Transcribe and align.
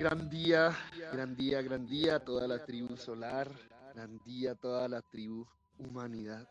Gran 0.00 0.30
día, 0.30 0.74
gran 1.12 1.36
día, 1.36 1.60
gran 1.60 1.86
día 1.86 2.16
a 2.16 2.20
toda 2.20 2.48
la 2.48 2.64
tribu 2.64 2.96
solar, 2.96 3.52
gran 3.94 4.18
día 4.24 4.52
a 4.52 4.54
toda 4.54 4.88
la 4.88 5.02
tribu 5.02 5.46
humanidad, 5.76 6.48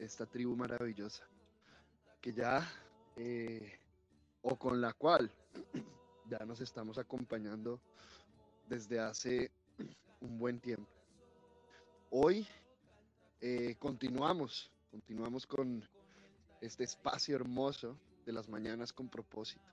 esta 0.00 0.26
tribu 0.26 0.56
maravillosa, 0.56 1.24
que 2.20 2.32
ya, 2.32 2.68
eh, 3.14 3.78
o 4.42 4.56
con 4.56 4.80
la 4.80 4.92
cual 4.94 5.30
ya 6.28 6.44
nos 6.44 6.60
estamos 6.60 6.98
acompañando 6.98 7.80
desde 8.68 8.98
hace 8.98 9.52
un 10.20 10.36
buen 10.36 10.58
tiempo. 10.58 10.90
Hoy 12.10 12.44
eh, 13.40 13.76
continuamos, 13.78 14.72
continuamos 14.90 15.46
con 15.46 15.88
este 16.60 16.82
espacio 16.82 17.36
hermoso 17.36 17.96
de 18.26 18.32
las 18.32 18.48
mañanas 18.48 18.92
con 18.92 19.08
propósito, 19.08 19.71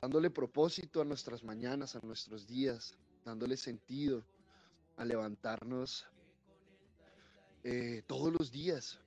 dándole 0.00 0.30
propósito 0.30 1.00
a 1.00 1.04
nuestras 1.04 1.42
mañanas, 1.42 1.96
a 1.96 2.00
nuestros 2.00 2.46
días, 2.46 2.96
dándole 3.24 3.56
sentido 3.56 4.24
a 4.96 5.04
levantarnos 5.04 6.06
eh, 7.64 8.02
todos 8.06 8.32
los 8.32 8.50
días 8.50 8.98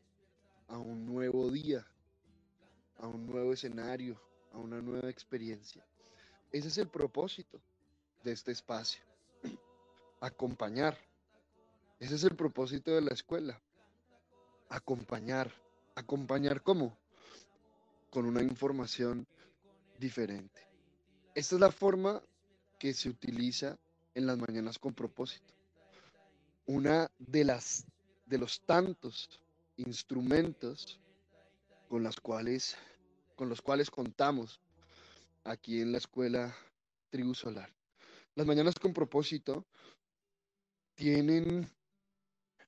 a 0.67 0.77
un 0.77 1.05
nuevo 1.05 1.49
día, 1.49 1.85
a 2.97 3.07
un 3.07 3.25
nuevo 3.25 3.53
escenario, 3.53 4.21
a 4.53 4.57
una 4.57 4.81
nueva 4.81 5.09
experiencia. 5.09 5.85
Ese 6.51 6.67
es 6.67 6.77
el 6.77 6.87
propósito 6.87 7.61
de 8.23 8.31
este 8.33 8.51
espacio, 8.51 9.01
acompañar. 10.21 10.97
Ese 11.99 12.15
es 12.15 12.23
el 12.23 12.35
propósito 12.35 12.91
de 12.91 13.01
la 13.01 13.11
escuela, 13.11 13.61
acompañar. 14.69 15.51
¿Acompañar 15.93 16.63
cómo? 16.63 16.97
Con 18.09 18.25
una 18.25 18.41
información 18.41 19.27
diferente. 19.99 20.70
Esta 21.33 21.55
es 21.55 21.61
la 21.61 21.71
forma 21.71 22.21
que 22.77 22.93
se 22.93 23.07
utiliza 23.07 23.79
en 24.15 24.25
las 24.25 24.37
mañanas 24.37 24.77
con 24.77 24.93
propósito. 24.93 25.53
Una 26.65 27.09
de 27.19 27.45
las 27.45 27.85
de 28.25 28.37
los 28.37 28.59
tantos 28.61 29.39
instrumentos 29.77 30.99
con 31.87 32.07
cuales 32.21 32.75
con 33.35 33.47
los 33.47 33.61
cuales 33.61 33.89
contamos 33.89 34.59
aquí 35.45 35.79
en 35.79 35.93
la 35.93 35.99
escuela 35.99 36.53
Tribu 37.09 37.33
Solar. 37.33 37.73
Las 38.35 38.45
mañanas 38.45 38.75
con 38.75 38.93
propósito 38.93 39.65
tienen 40.95 41.69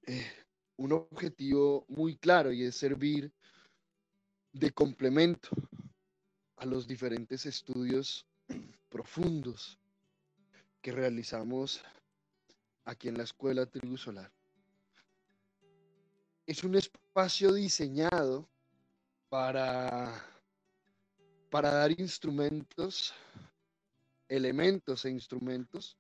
eh, 0.06 0.32
un 0.78 0.94
objetivo 0.94 1.86
muy 1.90 2.16
claro 2.16 2.54
y 2.54 2.64
es 2.64 2.78
servir 2.78 3.30
de 4.54 4.72
complemento 4.72 5.50
a 6.56 6.66
los 6.66 6.88
diferentes 6.88 7.46
estudios 7.46 8.26
profundos 8.90 9.80
que 10.82 10.92
realizamos 10.92 11.82
aquí 12.86 13.08
en 13.08 13.18
la 13.18 13.24
escuela 13.24 13.66
Tribu 13.66 13.98
Solar. 13.98 14.32
Es 16.46 16.64
un 16.64 16.76
espacio 16.76 17.54
diseñado 17.54 18.48
para, 19.30 20.24
para 21.50 21.72
dar 21.72 22.00
instrumentos, 22.00 23.14
elementos 24.28 25.06
e 25.06 25.10
instrumentos 25.10 25.98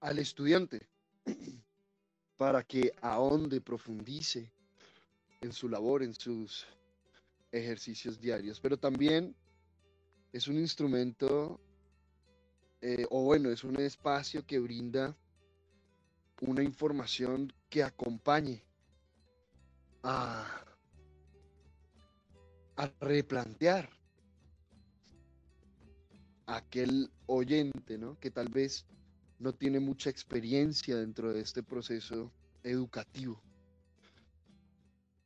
al 0.00 0.18
estudiante 0.18 0.88
para 2.36 2.62
que 2.62 2.92
ahonde, 3.00 3.60
profundice 3.60 4.52
en 5.40 5.52
su 5.52 5.68
labor, 5.68 6.02
en 6.02 6.14
sus 6.14 6.66
ejercicios 7.52 8.20
diarios. 8.20 8.60
Pero 8.60 8.78
también 8.78 9.34
es 10.34 10.48
un 10.48 10.58
instrumento, 10.58 11.60
eh, 12.80 13.06
o 13.10 13.22
bueno, 13.22 13.50
es 13.50 13.62
un 13.62 13.78
espacio 13.78 14.44
que 14.44 14.58
brinda 14.58 15.16
una 16.40 16.64
información 16.64 17.52
que 17.70 17.84
acompañe 17.84 18.64
a, 20.02 20.44
a 22.74 22.92
replantear 22.98 23.88
a 26.46 26.56
aquel 26.56 27.12
oyente, 27.26 27.96
¿no? 27.96 28.18
Que 28.18 28.32
tal 28.32 28.48
vez 28.48 28.86
no 29.38 29.54
tiene 29.54 29.78
mucha 29.78 30.10
experiencia 30.10 30.96
dentro 30.96 31.32
de 31.32 31.42
este 31.42 31.62
proceso 31.62 32.32
educativo, 32.64 33.40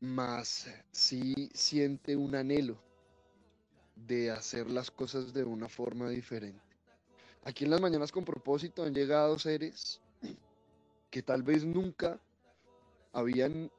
mas 0.00 0.68
sí 0.92 1.48
siente 1.54 2.14
un 2.14 2.34
anhelo 2.34 2.87
de 4.08 4.30
hacer 4.30 4.70
las 4.70 4.90
cosas 4.90 5.34
de 5.34 5.44
una 5.44 5.68
forma 5.68 6.08
diferente. 6.08 6.62
Aquí 7.44 7.64
en 7.64 7.70
las 7.70 7.80
mañanas 7.80 8.10
con 8.10 8.24
propósito 8.24 8.82
han 8.82 8.94
llegado 8.94 9.38
seres 9.38 10.00
que 11.10 11.22
tal 11.22 11.42
vez 11.42 11.64
nunca 11.64 12.18
habían 13.12 13.70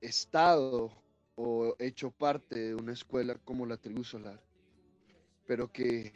estado 0.00 0.90
o 1.34 1.74
hecho 1.78 2.10
parte 2.12 2.58
de 2.58 2.74
una 2.74 2.92
escuela 2.92 3.34
como 3.44 3.66
la 3.66 3.76
tribu 3.76 4.04
solar, 4.04 4.40
pero 5.46 5.70
que 5.70 6.12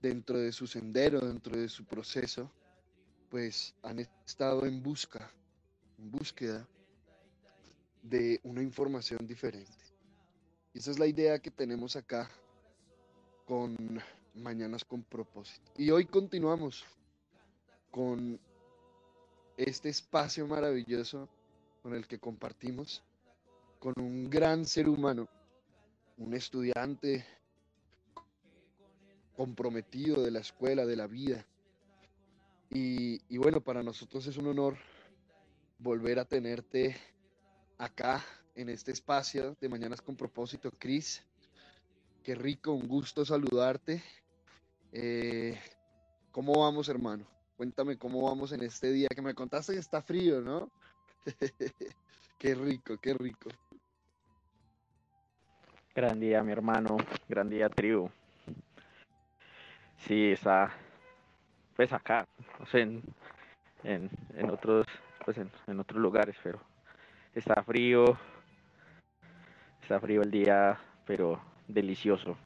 dentro 0.00 0.38
de 0.38 0.52
su 0.52 0.66
sendero, 0.66 1.20
dentro 1.20 1.56
de 1.56 1.68
su 1.68 1.84
proceso, 1.84 2.50
pues 3.30 3.74
han 3.82 4.00
estado 4.00 4.66
en 4.66 4.82
busca, 4.82 5.30
en 5.98 6.10
búsqueda 6.10 6.68
de 8.02 8.38
una 8.42 8.62
información 8.62 9.26
diferente. 9.26 9.87
Esa 10.78 10.92
es 10.92 11.00
la 11.00 11.08
idea 11.08 11.40
que 11.40 11.50
tenemos 11.50 11.96
acá 11.96 12.30
con 13.46 13.76
Mañanas 14.34 14.84
con 14.84 15.02
propósito. 15.02 15.72
Y 15.76 15.90
hoy 15.90 16.04
continuamos 16.04 16.84
con 17.90 18.38
este 19.56 19.88
espacio 19.88 20.46
maravilloso 20.46 21.28
con 21.82 21.94
el 21.94 22.06
que 22.06 22.20
compartimos 22.20 23.02
con 23.80 23.92
un 23.96 24.30
gran 24.30 24.64
ser 24.64 24.88
humano, 24.88 25.26
un 26.16 26.32
estudiante 26.34 27.26
comprometido 29.36 30.22
de 30.22 30.30
la 30.30 30.38
escuela, 30.38 30.86
de 30.86 30.94
la 30.94 31.08
vida. 31.08 31.44
Y, 32.70 33.36
bueno, 33.36 33.60
para 33.60 33.82
nosotros 33.82 34.28
es 34.28 34.36
un 34.36 34.46
honor 34.46 34.76
volver 35.80 36.20
a 36.20 36.24
tenerte 36.24 36.96
acá 37.78 38.24
en 38.58 38.68
este 38.68 38.90
espacio 38.90 39.56
de 39.60 39.68
Mañanas 39.68 40.02
con 40.02 40.16
propósito, 40.16 40.72
Cris. 40.72 41.24
Qué 42.24 42.34
rico, 42.34 42.72
un 42.72 42.88
gusto 42.88 43.24
saludarte. 43.24 44.02
Eh, 44.92 45.56
¿Cómo 46.32 46.60
vamos, 46.60 46.88
hermano? 46.88 47.24
Cuéntame 47.56 47.96
cómo 47.96 48.22
vamos 48.22 48.50
en 48.50 48.62
este 48.64 48.90
día 48.90 49.08
que 49.14 49.22
me 49.22 49.34
contaste 49.34 49.74
que 49.74 49.78
está 49.78 50.02
frío, 50.02 50.40
¿no? 50.40 50.70
qué 52.38 52.54
rico, 52.56 52.98
qué 52.98 53.14
rico. 53.14 53.48
Gran 55.94 56.18
día, 56.18 56.42
mi 56.42 56.50
hermano. 56.50 56.96
Gran 57.28 57.48
día, 57.48 57.68
tribu. 57.68 58.10
Sí, 59.98 60.32
está 60.32 60.74
pues 61.76 61.92
acá, 61.92 62.26
no 62.58 62.66
sé, 62.66 62.80
en, 62.80 63.02
en, 63.84 64.50
otros, 64.50 64.84
pues 65.24 65.38
en, 65.38 65.78
otros 65.78 66.00
lugares, 66.02 66.34
pero 66.42 66.60
está 67.36 67.62
frío, 67.62 68.18
está 69.88 70.00
frío 70.00 70.20
el 70.20 70.30
día, 70.30 70.78
pero 71.06 71.40
delicioso. 71.66 72.36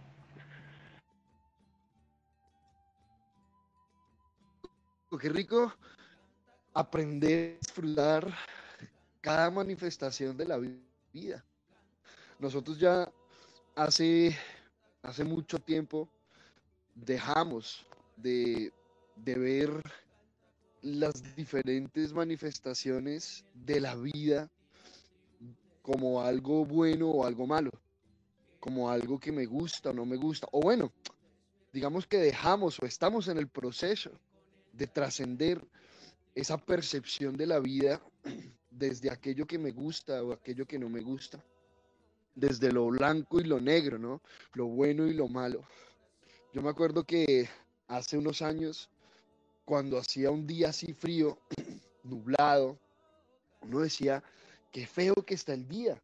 Qué 5.20 5.28
rico 5.28 5.74
aprender 6.72 7.56
a 7.56 7.58
disfrutar 7.58 8.32
cada 9.20 9.50
manifestación 9.50 10.36
de 10.36 10.46
la 10.46 10.60
vida. 11.12 11.44
Nosotros 12.38 12.78
ya 12.78 13.10
hace, 13.74 14.38
hace 15.02 15.24
mucho 15.24 15.58
tiempo 15.58 16.08
dejamos 16.94 17.84
de, 18.16 18.72
ver 19.16 19.82
las 20.80 21.34
diferentes 21.34 22.12
manifestaciones 22.12 23.44
de 23.52 23.80
la 23.80 23.96
vida 23.96 24.48
como 25.82 26.22
algo 26.22 26.64
bueno 26.64 27.10
o 27.10 27.26
algo 27.26 27.46
malo, 27.46 27.70
como 28.60 28.88
algo 28.88 29.18
que 29.18 29.32
me 29.32 29.44
gusta 29.44 29.90
o 29.90 29.92
no 29.92 30.06
me 30.06 30.16
gusta, 30.16 30.46
o 30.52 30.60
bueno, 30.60 30.92
digamos 31.72 32.06
que 32.06 32.18
dejamos 32.18 32.78
o 32.80 32.86
estamos 32.86 33.28
en 33.28 33.38
el 33.38 33.48
proceso 33.48 34.10
de 34.72 34.86
trascender 34.86 35.60
esa 36.34 36.56
percepción 36.56 37.36
de 37.36 37.46
la 37.46 37.58
vida 37.58 38.00
desde 38.70 39.10
aquello 39.10 39.46
que 39.46 39.58
me 39.58 39.72
gusta 39.72 40.22
o 40.22 40.32
aquello 40.32 40.66
que 40.66 40.78
no 40.78 40.88
me 40.88 41.00
gusta, 41.00 41.44
desde 42.34 42.72
lo 42.72 42.86
blanco 42.86 43.40
y 43.40 43.44
lo 43.44 43.60
negro, 43.60 43.98
¿no? 43.98 44.22
Lo 44.54 44.66
bueno 44.66 45.06
y 45.06 45.14
lo 45.14 45.28
malo. 45.28 45.62
Yo 46.54 46.62
me 46.62 46.70
acuerdo 46.70 47.04
que 47.04 47.48
hace 47.88 48.16
unos 48.16 48.40
años, 48.40 48.88
cuando 49.64 49.98
hacía 49.98 50.30
un 50.30 50.46
día 50.46 50.70
así 50.70 50.94
frío, 50.94 51.38
nublado, 52.04 52.78
uno 53.60 53.80
decía, 53.80 54.22
qué 54.72 54.86
feo 54.86 55.14
que 55.14 55.34
está 55.34 55.52
el 55.52 55.68
día, 55.68 56.02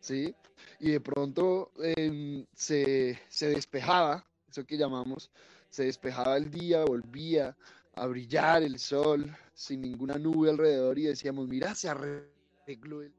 ¿sí? 0.00 0.34
Y 0.80 0.90
de 0.90 1.00
pronto 1.00 1.70
em, 1.76 2.44
se, 2.54 3.20
se 3.28 3.48
despejaba, 3.48 4.26
eso 4.48 4.64
que 4.64 4.76
llamamos, 4.76 5.30
se 5.68 5.84
despejaba 5.84 6.36
el 6.36 6.50
día, 6.50 6.84
volvía 6.84 7.56
a 7.94 8.06
brillar 8.06 8.62
el 8.62 8.78
sol 8.78 9.36
sin 9.54 9.82
ninguna 9.82 10.18
nube 10.18 10.50
alrededor 10.50 10.98
y 10.98 11.04
decíamos, 11.04 11.46
mira, 11.46 11.74
se 11.74 11.88
arregló 11.88 13.02
el... 13.02 13.14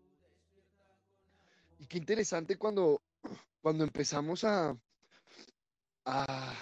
Y 1.79 1.85
qué 1.85 1.97
interesante 1.99 2.57
cuando, 2.57 3.01
cuando 3.61 3.83
empezamos 3.83 4.43
a, 4.43 4.75
a 6.05 6.53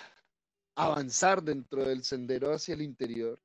avanzar 0.76 1.42
dentro 1.42 1.86
del 1.86 2.04
sendero 2.04 2.52
hacia 2.54 2.74
el 2.74 2.82
interior, 2.82 3.40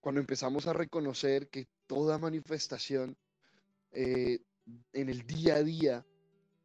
cuando 0.00 0.20
empezamos 0.20 0.66
a 0.66 0.72
reconocer 0.72 1.48
que 1.48 1.66
toda 1.86 2.18
manifestación 2.18 3.16
eh, 3.92 4.38
en 4.92 5.08
el 5.08 5.26
día 5.26 5.56
a 5.56 5.62
día 5.62 6.06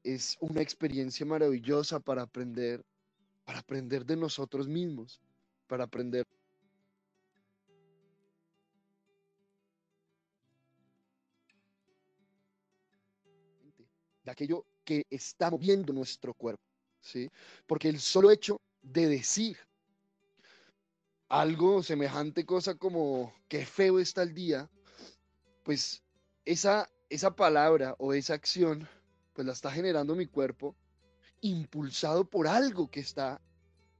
es 0.03 0.37
una 0.39 0.61
experiencia 0.61 1.25
maravillosa 1.25 1.99
para 1.99 2.21
aprender, 2.23 2.83
para 3.45 3.59
aprender 3.59 4.05
de 4.05 4.15
nosotros 4.15 4.67
mismos, 4.67 5.19
para 5.67 5.83
aprender 5.83 6.25
de 14.23 14.31
aquello 14.31 14.65
que 14.83 15.05
está 15.09 15.49
moviendo 15.49 15.93
nuestro 15.93 16.33
cuerpo, 16.33 16.63
¿sí? 16.99 17.29
Porque 17.65 17.87
el 17.87 17.99
solo 17.99 18.29
hecho 18.29 18.59
de 18.81 19.07
decir 19.07 19.57
algo 21.29 21.83
semejante 21.83 22.45
cosa 22.45 22.75
como 22.75 23.33
qué 23.47 23.65
feo 23.65 23.99
está 23.99 24.23
el 24.23 24.33
día, 24.33 24.69
pues 25.63 26.03
esa, 26.45 26.89
esa 27.09 27.35
palabra 27.35 27.95
o 27.99 28.13
esa 28.13 28.33
acción, 28.33 28.87
pues 29.33 29.45
la 29.45 29.53
está 29.53 29.71
generando 29.71 30.15
mi 30.15 30.27
cuerpo 30.27 30.75
impulsado 31.41 32.25
por 32.25 32.47
algo 32.47 32.89
que 32.89 32.99
está 32.99 33.41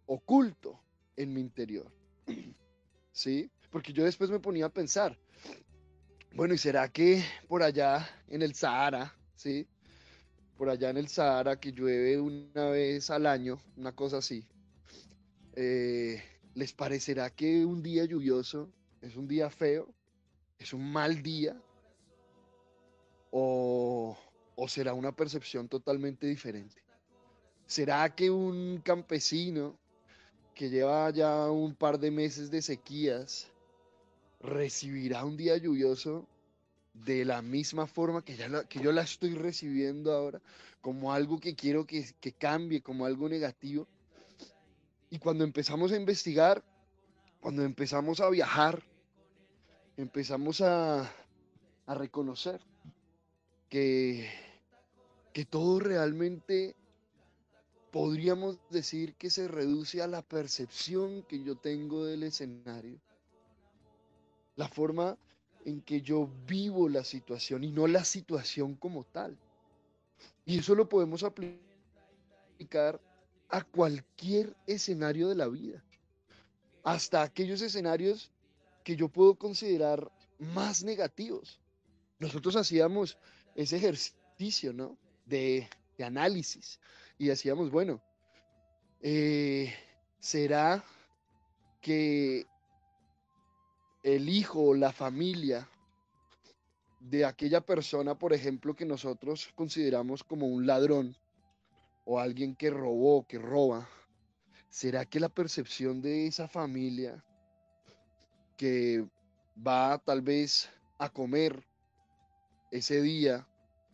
oculto 0.06 0.80
en 1.16 1.34
mi 1.34 1.42
interior. 1.42 1.92
¿Sí? 3.12 3.52
Porque 3.70 3.94
yo 3.94 4.04
después 4.04 4.30
me 4.30 4.40
ponía 4.40 4.66
a 4.66 4.74
pensar, 4.74 5.18
bueno, 6.34 6.54
¿y 6.54 6.58
será 6.58 6.88
que 6.90 7.24
por 7.48 7.64
allá 7.64 8.08
en 8.28 8.42
el 8.42 8.54
Sahara, 8.54 9.16
¿sí? 9.36 9.68
Por 10.56 10.70
allá 10.70 10.90
en 10.90 10.98
el 10.98 11.08
Sahara 11.08 11.60
que 11.60 11.72
llueve 11.72 12.20
una 12.20 12.70
vez 12.70 13.10
al 13.10 13.26
año, 13.26 13.60
una 13.76 13.94
cosa 13.94 14.18
así, 14.18 14.46
eh, 15.56 16.24
¿les 16.54 16.74
parecerá 16.74 17.30
que 17.32 17.66
un 17.66 17.82
día 17.82 18.06
lluvioso 18.06 18.72
es 19.02 19.16
un 19.16 19.28
día 19.28 19.50
feo? 19.50 19.94
¿Es 20.60 20.74
un 20.74 20.92
mal 20.92 21.22
día? 21.22 21.60
¿O, 23.32 24.18
o 24.56 24.68
será 24.68 24.94
una 24.94 25.12
percepción 25.12 25.68
totalmente 25.68 26.28
diferente? 26.28 26.82
¿Será 27.66 28.14
que 28.16 28.30
un 28.30 28.82
campesino 28.84 29.78
que 30.56 30.70
lleva 30.70 31.10
ya 31.12 31.52
un 31.52 31.76
par 31.76 32.00
de 32.00 32.10
meses 32.10 32.50
de 32.50 32.62
sequías 32.62 33.48
recibirá 34.40 35.26
un 35.26 35.38
día 35.38 35.58
lluvioso 35.58 36.28
de 36.94 37.26
la 37.26 37.42
misma 37.42 37.86
forma 37.86 38.24
que, 38.24 38.36
yo 38.82 38.92
la 38.92 39.02
estoy 39.02 39.36
recibiendo 39.36 40.14
ahora, 40.14 40.42
como 40.82 41.14
algo 41.14 41.40
que 41.40 41.56
quiero 41.56 41.86
que, 41.86 42.10
que 42.20 42.32
cambie, 42.32 42.82
como 42.82 43.06
algo 43.06 43.30
negativo? 43.30 43.88
Y 45.10 45.20
cuando 45.20 45.44
empezamos 45.44 45.92
a 45.92 45.96
investigar, 45.96 46.64
cuando 47.40 47.64
empezamos 47.64 48.20
a 48.20 48.30
viajar, 48.30 48.84
empezamos 49.96 50.62
a, 50.62 51.10
reconocer 51.88 52.60
que, 53.70 54.30
que 55.34 55.46
todo 55.46 55.80
realmente 55.80 56.76
podríamos 57.92 58.60
decir 58.70 59.16
que 59.16 59.30
se 59.30 59.48
reduce 59.48 60.02
a 60.02 60.08
la 60.08 60.22
percepción 60.22 61.24
que 61.24 61.44
yo 61.44 61.56
tengo 61.56 62.06
del 62.06 62.24
escenario, 62.24 63.00
la 64.56 64.68
forma 64.68 65.18
en 65.66 65.82
que 65.82 66.02
yo 66.02 66.30
vivo 66.48 66.90
la 66.90 67.04
situación 67.04 67.64
y 67.64 67.72
no 67.72 67.88
la 67.88 68.04
situación 68.06 68.76
como 68.76 69.04
tal. 69.04 69.38
Y 70.46 70.60
eso 70.60 70.76
lo 70.76 70.88
podemos 70.88 71.24
aplicar 71.24 73.02
a 73.50 73.64
cualquier 73.64 74.56
escenario 74.66 75.28
de 75.30 75.36
la 75.36 75.48
vida, 75.48 75.84
hasta 76.84 77.22
aquellos 77.22 77.62
escenarios 77.62 78.32
que 78.84 78.96
yo 78.96 79.10
puedo 79.10 79.36
considerar 79.36 80.10
más 80.40 80.84
negativos. 80.84 81.60
Nosotros 82.20 82.56
hacíamos 82.56 83.18
ese 83.58 83.78
ejercicio, 83.78 84.72
¿no? 84.72 84.98
De, 85.26 85.68
análisis 86.00 86.80
y 87.18 87.26
decíamos, 87.26 87.72
bueno, 87.72 88.00
eh, 89.02 89.74
¿será 90.20 90.84
que 91.82 92.46
el 94.04 94.30
hijo 94.30 94.62
o 94.62 94.76
la 94.76 94.92
familia 94.92 95.68
de 97.00 97.26
aquella 97.26 97.62
persona, 97.62 98.16
por 98.16 98.32
ejemplo, 98.32 98.76
que 98.76 98.86
nosotros 98.86 99.50
consideramos 99.56 100.24
como 100.24 100.46
un 100.46 100.68
ladrón, 100.68 101.18
o 102.06 102.20
alguien 102.20 102.56
que 102.56 102.70
robó, 102.70 103.26
que 103.28 103.40
roba, 103.40 103.90
¿será 104.70 105.04
que 105.06 105.20
la 105.20 105.30
percepción 105.30 106.00
de 106.00 106.28
esa 106.28 106.48
familia 106.48 107.24
que 108.56 109.04
va 109.66 109.98
tal 109.98 110.22
vez 110.22 110.70
a 111.00 111.10
comer 111.10 111.66
ese 112.72 113.02
día, 113.02 113.48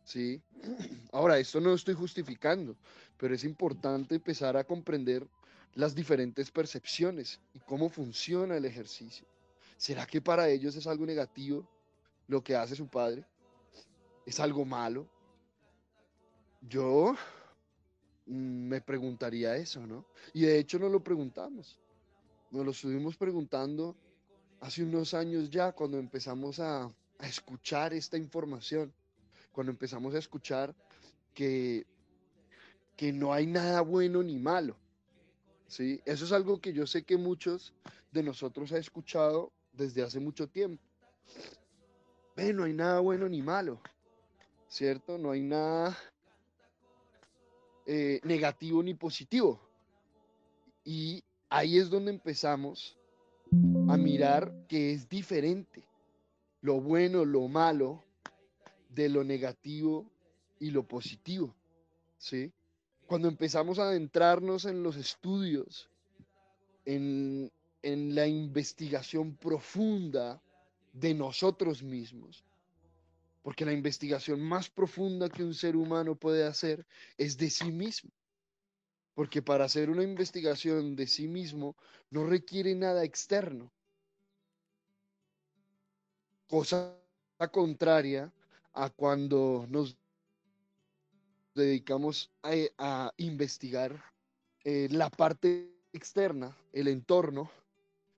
¿sí? 0.04 0.42
Ahora, 1.12 1.38
esto 1.38 1.60
no 1.60 1.70
lo 1.70 1.76
estoy 1.76 1.94
justificando, 1.94 2.76
pero 3.18 3.36
es 3.36 3.44
importante 3.44 4.16
empezar 4.16 4.58
a 4.58 4.64
comprender 4.64 5.28
las 5.76 5.96
diferentes 5.96 6.52
percepciones 6.52 7.40
y 7.54 7.60
cómo 7.60 7.90
funciona 7.90 8.58
el 8.58 8.66
ejercicio. 8.66 9.26
¿Será 9.78 10.06
que 10.06 10.22
para 10.22 10.50
ellos 10.50 10.76
es 10.76 10.88
algo 10.88 11.06
negativo 11.06 11.68
lo 12.28 12.44
que 12.44 12.56
hace 12.56 12.76
su 12.76 12.88
padre? 12.88 13.26
¿Es 14.26 14.40
algo 14.40 14.66
malo? 14.66 15.08
Yo 16.62 17.16
Mm, 18.26 18.68
me 18.68 18.82
preguntaría 18.82 19.56
eso, 19.56 19.86
¿no? 19.86 20.06
Y 20.34 20.42
de 20.42 20.60
hecho 20.60 20.80
nos 20.80 20.92
lo 20.92 21.04
preguntamos. 21.04 21.78
Nos 22.52 22.66
lo 22.66 22.72
estuvimos 22.72 23.18
preguntando 23.18 23.96
hace 24.62 24.84
unos 24.84 25.14
años 25.14 25.50
ya, 25.50 25.72
cuando 25.74 25.98
empezamos 25.98 26.60
a, 26.60 26.92
escuchar 27.28 27.94
esta 27.94 28.18
información, 28.18 28.94
cuando 29.52 29.72
empezamos 29.72 30.14
a 30.16 30.20
escuchar 30.20 30.76
que, 31.34 31.86
que 32.96 33.14
no 33.14 33.34
hay 33.34 33.48
nada 33.48 33.82
bueno 33.82 34.24
ni 34.24 34.38
malo. 34.40 34.76
¿sí? 35.68 36.02
Eso 36.06 36.26
es 36.26 36.32
algo 36.32 36.60
que 36.60 36.74
yo 36.74 36.86
sé 36.88 37.04
que 37.04 37.18
muchos 37.18 37.74
de 38.12 38.24
nosotros 38.24 38.72
ha 38.72 38.78
escuchado 38.78 39.52
desde 39.72 40.04
hace 40.04 40.20
mucho 40.20 40.48
tiempo. 40.48 40.84
Ve, 42.36 42.52
no 42.52 42.64
hay 42.64 42.74
nada 42.74 43.00
bueno 43.00 43.30
ni 43.30 43.42
malo, 43.42 43.80
¿cierto? 44.68 45.18
No 45.18 45.32
hay 45.32 45.42
nada 45.42 45.96
eh, 47.86 48.20
negativo 48.24 48.82
ni 48.82 48.96
positivo. 48.96 49.62
Y 50.84 51.24
ahí 51.50 51.78
es 51.78 51.90
donde 51.90 52.12
empezamos 52.12 52.98
a 53.88 53.98
mirar 53.98 54.52
que 54.68 54.94
es 54.94 55.08
diferente 55.08 55.84
lo 56.64 56.80
bueno, 56.80 57.26
lo 57.26 57.50
malo, 57.50 58.06
de 58.90 59.10
lo 59.10 59.24
negativo 59.24 60.10
y 60.60 60.72
lo 60.72 60.88
positivo. 60.88 61.54
¿sí? 62.18 62.54
Cuando 63.06 63.28
empezamos 63.28 63.80
a 63.80 63.84
adentrarnos 63.84 64.64
en 64.64 64.82
los 64.82 64.96
estudios, 64.96 65.90
en, 66.86 67.52
en 67.82 68.16
la 68.16 68.28
investigación 68.28 69.36
profunda 69.36 70.42
de 70.94 71.14
nosotros 71.14 71.84
mismos, 71.84 72.46
porque 73.42 73.66
la 73.66 73.74
investigación 73.74 74.40
más 74.40 74.70
profunda 74.70 75.28
que 75.28 75.44
un 75.44 75.54
ser 75.54 75.76
humano 75.76 76.16
puede 76.16 76.46
hacer 76.46 76.86
es 77.18 77.38
de 77.38 77.50
sí 77.50 77.74
mismo. 77.74 78.10
Porque 79.16 79.42
para 79.42 79.66
hacer 79.66 79.90
una 79.90 80.04
investigación 80.04 80.96
de 80.96 81.08
sí 81.08 81.28
mismo 81.28 81.76
no 82.10 82.24
requiere 82.24 82.74
nada 82.74 83.04
externo. 83.04 83.70
Cosa 86.54 86.96
contraria 87.52 88.32
a 88.74 88.92
cuando 88.92 89.66
nos 89.72 89.98
dedicamos 91.56 92.32
a, 92.78 93.12
investigar 93.18 94.00
eh, 94.64 94.88
la 94.92 95.10
parte 95.10 95.74
externa, 95.92 96.56
el 96.72 96.90
entorno, 96.90 97.50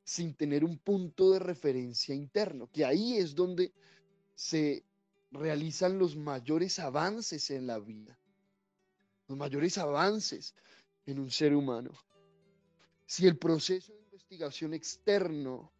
sin 0.03 0.33
tener 0.33 0.65
un 0.65 0.77
punto 0.79 1.31
de 1.31 1.39
referencia 1.39 2.13
interno, 2.13 2.69
que 2.73 2.83
ahí 2.83 3.15
es 3.15 3.35
donde 3.35 3.71
se 4.33 4.83
realizan 5.31 5.97
los 5.97 6.17
mayores 6.17 6.77
avances 6.79 7.49
en 7.51 7.67
la 7.67 7.79
vida, 7.79 8.19
los 9.29 9.37
mayores 9.37 9.77
avances 9.77 10.53
en 11.05 11.19
un 11.19 11.31
ser 11.31 11.55
humano. 11.55 11.91
Si 13.05 13.27
el 13.27 13.37
proceso 13.37 13.93
de 13.93 14.01
investigación 14.01 14.73
externo 14.73 15.71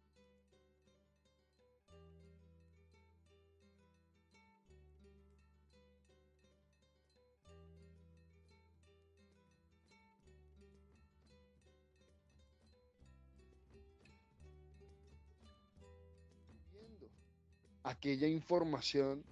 aquella 17.86 18.26
información 18.26 19.22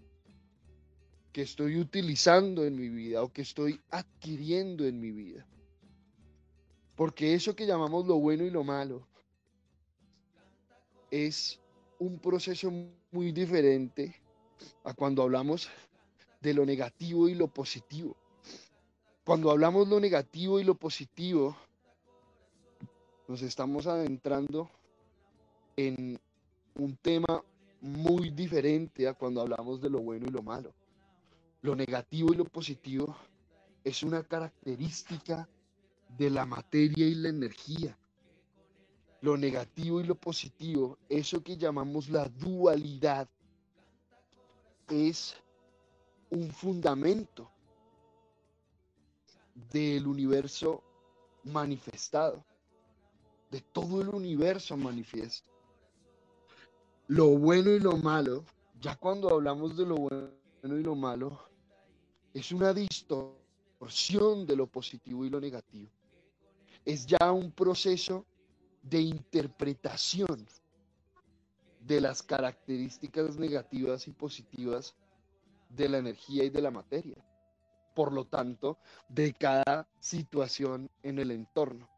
que 1.33 1.43
estoy 1.43 1.77
utilizando 1.77 2.65
en 2.65 2.77
mi 2.77 2.89
vida 2.89 3.21
o 3.25 3.33
que 3.33 3.43
estoy 3.43 3.81
adquiriendo 3.91 4.87
en 4.87 5.01
mi 5.01 5.11
vida. 5.11 5.45
Porque 6.95 7.35
eso 7.35 7.57
que 7.57 7.67
llamamos 7.67 8.07
lo 8.07 8.15
bueno 8.15 8.45
y 8.45 8.51
lo 8.51 8.63
malo 8.63 9.09
es 11.11 11.59
un 11.99 12.21
proceso 12.21 12.71
muy 13.11 13.33
diferente 13.33 14.15
a 14.85 14.95
cuando 14.95 15.23
hablamos 15.23 15.69
de 16.41 16.55
lo 16.55 16.65
negativo 16.65 17.29
y 17.29 17.35
lo 17.35 17.49
positivo. 17.49 18.17
Cuando 19.25 19.51
hablamos 19.51 19.89
lo 19.89 19.99
negativo 19.99 20.61
y 20.61 20.65
lo 20.65 20.77
positivo, 20.77 21.57
nos 23.27 23.43
estamos 23.43 23.89
adentrando 23.89 24.71
en 25.77 26.21
un 26.77 26.97
tema 26.99 27.43
muy 27.85 28.31
diferente 28.31 29.07
a 29.07 29.13
cuando 29.13 29.43
hablamos 29.43 29.79
de 29.83 29.91
lo 29.91 30.01
bueno 30.01 30.27
y 30.27 30.31
lo 30.31 30.43
malo. 30.43 30.73
Lo 31.61 31.77
negativo 31.77 32.33
y 32.33 32.37
lo 32.37 32.47
positivo 32.47 33.15
es 33.85 34.03
una 34.03 34.23
característica 34.23 35.47
de 36.17 36.31
la 36.31 36.47
materia 36.47 37.07
y 37.07 37.15
la 37.15 37.29
energía. 37.29 37.95
Lo 39.21 39.37
negativo 39.37 40.01
y 40.01 40.05
lo 40.05 40.15
positivo, 40.15 40.97
eso 41.11 41.43
que 41.43 41.59
llamamos 41.59 42.09
la 42.09 42.27
dualidad, 42.27 43.29
es 44.89 45.37
un 46.31 46.51
fundamento 46.51 47.51
del 49.71 50.07
universo 50.07 50.83
manifestado, 51.45 52.43
de 53.51 53.61
todo 53.61 54.01
el 54.01 54.09
universo 54.09 54.75
manifiesto. 54.75 55.54
Lo 57.07 57.27
bueno 57.39 57.71
y 57.71 57.81
lo 57.81 57.99
malo, 57.99 58.45
ya 58.81 58.97
cuando 58.97 59.29
hablamos 59.29 59.77
de 59.77 59.85
lo 59.85 59.97
bueno 59.97 60.31
y 60.63 60.83
lo 60.83 60.95
malo, 60.95 61.39
es 62.33 62.51
una 62.51 62.73
distorsión 62.73 64.47
de 64.47 64.57
lo 64.57 64.67
positivo 64.67 65.25
y 65.27 65.31
lo 65.31 65.39
negativo. 65.39 65.91
Es 66.83 67.07
ya 67.07 67.31
un 67.31 67.53
proceso 67.53 68.25
de 68.83 69.01
interpretación 69.01 70.47
de 71.81 72.01
las 72.01 72.23
características 72.23 73.37
negativas 73.37 74.09
y 74.09 74.13
positivas 74.13 74.95
de 75.69 75.91
la 75.91 75.99
energía 75.99 76.45
y 76.45 76.51
de 76.51 76.63
la 76.63 76.71
materia. 76.71 77.23
Por 77.95 78.13
lo 78.13 78.25
tanto, 78.25 78.79
de 79.09 79.35
cada 79.35 79.87
situación 80.01 80.91
en 81.03 81.19
el 81.19 81.31
entorno. 81.31 81.89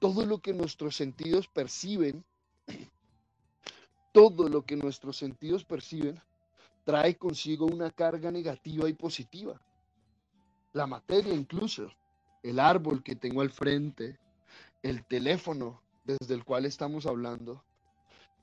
Todo 0.00 0.24
lo 0.24 0.38
que 0.38 0.54
nuestros 0.54 0.96
sentidos 0.96 1.48
perciben, 1.48 2.24
todo 4.12 4.48
lo 4.48 4.64
que 4.64 4.76
nuestros 4.76 5.16
sentidos 5.16 5.64
perciben, 5.64 6.20
trae 6.84 7.16
consigo 7.16 7.66
una 7.66 7.90
carga 7.90 8.30
negativa 8.30 8.88
y 8.88 8.92
positiva. 8.92 9.60
La 10.72 10.86
materia 10.86 11.34
incluso, 11.34 11.90
el 12.42 12.58
árbol 12.58 13.02
que 13.02 13.16
tengo 13.16 13.40
al 13.40 13.50
frente, 13.50 14.18
el 14.82 15.04
teléfono 15.04 15.80
desde 16.04 16.34
el 16.34 16.44
cual 16.44 16.66
estamos 16.66 17.06
hablando, 17.06 17.64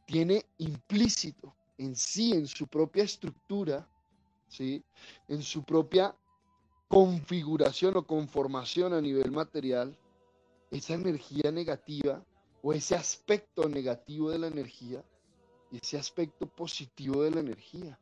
tiene 0.06 0.46
implícito 0.58 1.54
en 1.78 1.96
sí, 1.96 2.34
en 2.34 2.48
su 2.48 2.68
propia 2.68 3.04
estructura, 3.04 3.88
¿sí? 4.48 4.84
en 5.28 5.44
su 5.44 5.64
propia 5.64 6.16
configuración 6.88 7.98
o 7.98 8.08
conformación 8.08 8.94
a 8.94 9.02
nivel 9.02 9.32
material, 9.32 9.96
esa 10.72 10.94
energía 10.94 11.52
negativa 11.52 12.24
o 12.62 12.74
ese 12.74 12.96
aspecto 12.96 13.70
negativo 13.70 14.32
de 14.32 14.40
la 14.40 14.48
energía 14.48 15.04
y 15.72 15.78
ese 15.78 15.98
aspecto 15.98 16.48
positivo 16.48 17.24
de 17.24 17.32
la 17.32 17.40
energía. 17.40 18.00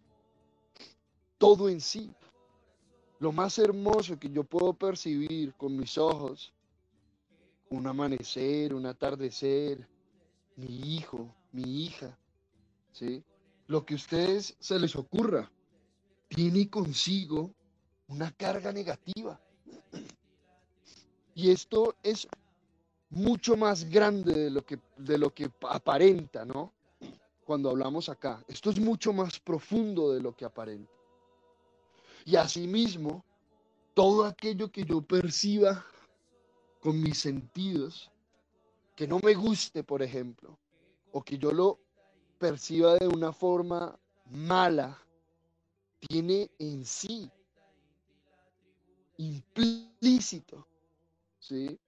Todo 1.37 1.69
en 1.69 1.81
sí. 1.81 2.11
Lo 3.19 3.31
más 3.31 3.57
hermoso 3.57 4.19
que 4.19 4.29
yo 4.29 4.43
puedo 4.43 4.73
percibir 4.73 5.53
con 5.55 5.75
mis 5.75 5.97
ojos, 5.97 6.53
un 7.69 7.87
amanecer, 7.87 8.73
un 8.73 8.85
atardecer, 8.85 9.87
mi 10.55 10.95
hijo, 10.95 11.33
mi 11.51 11.85
hija, 11.85 12.17
¿sí? 12.91 13.23
Lo 13.67 13.85
que 13.85 13.95
a 13.95 13.97
ustedes 13.97 14.55
se 14.59 14.79
les 14.79 14.95
ocurra, 14.95 15.51
tiene 16.27 16.69
consigo 16.69 17.51
una 18.07 18.31
carga 18.31 18.71
negativa. 18.71 19.39
Y 21.33 21.51
esto 21.51 21.95
es 22.01 22.27
mucho 23.09 23.55
más 23.55 23.89
grande 23.89 24.33
de 24.33 24.49
lo 24.49 24.65
que, 24.65 24.79
de 24.97 25.17
lo 25.17 25.33
que 25.33 25.49
aparenta, 25.61 26.45
¿no? 26.45 26.73
Cuando 27.47 27.69
hablamos 27.69 28.09
acá. 28.09 28.43
Esto 28.49 28.71
es 28.71 28.77
mucho 28.77 29.13
más 29.13 29.39
profundo 29.39 30.11
de 30.11 30.19
lo 30.19 30.35
que 30.35 30.43
aparenta. 30.43 30.91
Y 32.25 32.35
asimismo, 32.35 33.23
todo 33.93 34.25
aquello 34.25 34.69
que 34.69 34.83
yo 34.83 35.01
perciba 35.01 35.85
con 36.81 37.01
mis 37.01 37.19
sentidos, 37.19 38.11
que 38.97 39.07
no 39.07 39.19
me 39.23 39.33
guste, 39.33 39.81
por 39.81 40.03
ejemplo, 40.03 40.59
o 41.13 41.23
que 41.23 41.37
yo 41.37 41.53
lo 41.53 41.79
perciba 42.37 42.95
de 42.95 43.07
una 43.07 43.31
forma 43.31 43.97
mala, 44.25 45.01
tiene 45.99 46.51
en 46.59 46.83
sí 46.83 47.31
implícito, 49.15 50.67
¿sí? 51.39 51.79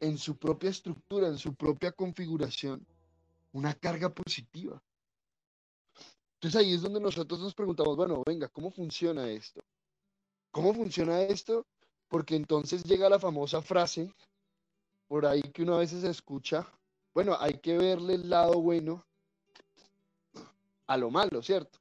En 0.00 0.16
su 0.16 0.38
propia 0.38 0.70
estructura, 0.70 1.28
en 1.28 1.36
su 1.36 1.54
propia 1.54 1.92
configuración, 1.92 2.86
una 3.52 3.74
carga 3.74 4.12
positiva. 4.12 4.82
Entonces 6.34 6.60
ahí 6.60 6.74
es 6.74 6.82
donde 6.82 7.00
nosotros 7.00 7.40
nos 7.40 7.54
preguntamos, 7.54 7.96
bueno, 7.96 8.22
venga, 8.26 8.48
¿cómo 8.48 8.70
funciona 8.70 9.28
esto? 9.30 9.62
¿Cómo 10.50 10.74
funciona 10.74 11.22
esto? 11.22 11.66
Porque 12.08 12.36
entonces 12.36 12.84
llega 12.84 13.08
la 13.08 13.18
famosa 13.18 13.62
frase 13.62 14.12
por 15.08 15.24
ahí 15.26 15.42
que 15.42 15.62
uno 15.62 15.76
a 15.76 15.78
veces 15.78 16.04
escucha, 16.04 16.66
bueno, 17.14 17.36
hay 17.38 17.54
que 17.58 17.78
verle 17.78 18.14
el 18.14 18.28
lado 18.28 18.60
bueno 18.60 19.04
a 20.86 20.96
lo 20.96 21.10
malo, 21.10 21.42
¿cierto? 21.42 21.78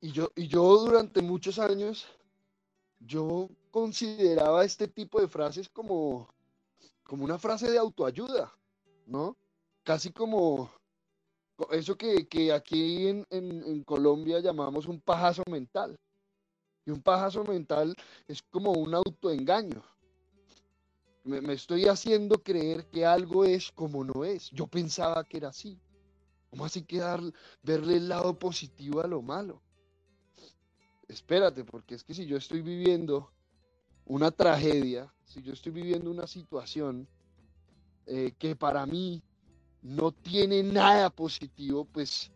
Y 0.00 0.12
yo, 0.12 0.30
y 0.36 0.46
yo 0.46 0.62
durante 0.78 1.22
muchos 1.22 1.58
años, 1.58 2.06
yo 3.00 3.48
consideraba 3.70 4.64
este 4.64 4.86
tipo 4.86 5.20
de 5.20 5.28
frases 5.28 5.68
como, 5.68 6.28
como 7.02 7.24
una 7.24 7.38
frase 7.38 7.70
de 7.70 7.78
autoayuda, 7.78 8.52
¿no? 9.06 9.36
Casi 9.84 10.10
como 10.10 10.70
eso 11.70 11.96
que, 11.96 12.52
aquí 12.52 13.06
en, 13.06 13.26
en 13.30 13.84
Colombia 13.84 14.40
llamamos 14.40 14.86
un 14.86 15.00
pajazo 15.00 15.42
mental. 15.50 15.96
Y 16.86 16.90
un 16.90 17.00
pajazo 17.00 17.44
mental 17.44 17.94
es 18.28 18.42
como 18.42 18.72
un 18.72 18.94
autoengaño. 18.94 19.82
Me, 21.24 21.54
estoy 21.54 21.86
haciendo 21.86 22.42
creer 22.42 22.86
que 22.90 23.06
algo 23.06 23.46
es 23.46 23.72
como 23.72 24.04
no 24.04 24.24
es. 24.24 24.50
Yo 24.50 24.66
pensaba 24.66 25.24
que 25.24 25.38
era 25.38 25.48
así. 25.48 25.78
¿Cómo 26.50 26.66
así 26.66 26.82
que 26.82 27.00
verle 27.62 27.96
el 27.96 28.08
lado 28.08 28.38
positivo 28.38 29.00
a 29.00 29.06
lo 29.06 29.22
malo? 29.22 29.62
Espérate, 31.08 31.64
porque 31.64 31.94
es 31.94 32.04
que 32.04 32.14
si 32.14 32.26
yo 32.26 32.36
estoy 32.36 32.60
viviendo 32.60 33.30
una 34.04 34.30
tragedia, 34.30 35.12
si 35.24 35.42
yo 35.42 35.52
estoy 35.54 35.72
viviendo 35.72 36.10
una 36.10 36.26
situación 36.26 37.08
eh, 38.06 38.34
que 38.38 38.54
para 38.54 38.84
mí 38.84 39.22
no 39.84 40.12
tiene 40.12 40.62
nada 40.62 41.10
positivo, 41.10 41.84
pues, 41.84 42.32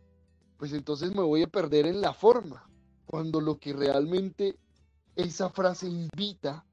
pues 0.59 0.73
entonces 0.75 1.15
me 1.15 1.23
voy 1.23 1.43
a 1.43 1.47
perder 1.47 1.87
en 1.87 2.03
la 2.03 2.13
forma 2.13 2.69
cuando 3.07 3.41
lo 3.41 3.59
que 3.59 3.73
realmente 3.73 4.59
esa 5.17 5.49
frase 5.49 5.87
invita 5.87 6.67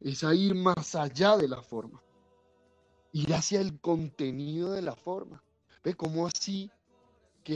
es 0.00 0.24
a 0.24 0.34
ir 0.34 0.56
más 0.56 0.96
allá 0.96 1.36
de 1.36 1.46
la 1.46 1.62
forma, 1.62 2.02
ir 3.12 3.32
hacia 3.32 3.60
el 3.60 3.80
contenido 3.80 4.72
de 4.72 4.82
la 4.82 4.96
forma. 4.96 5.40
¿Ve 5.84 5.94
cómo 5.94 6.26
así 6.26 6.68
que, 7.44 7.54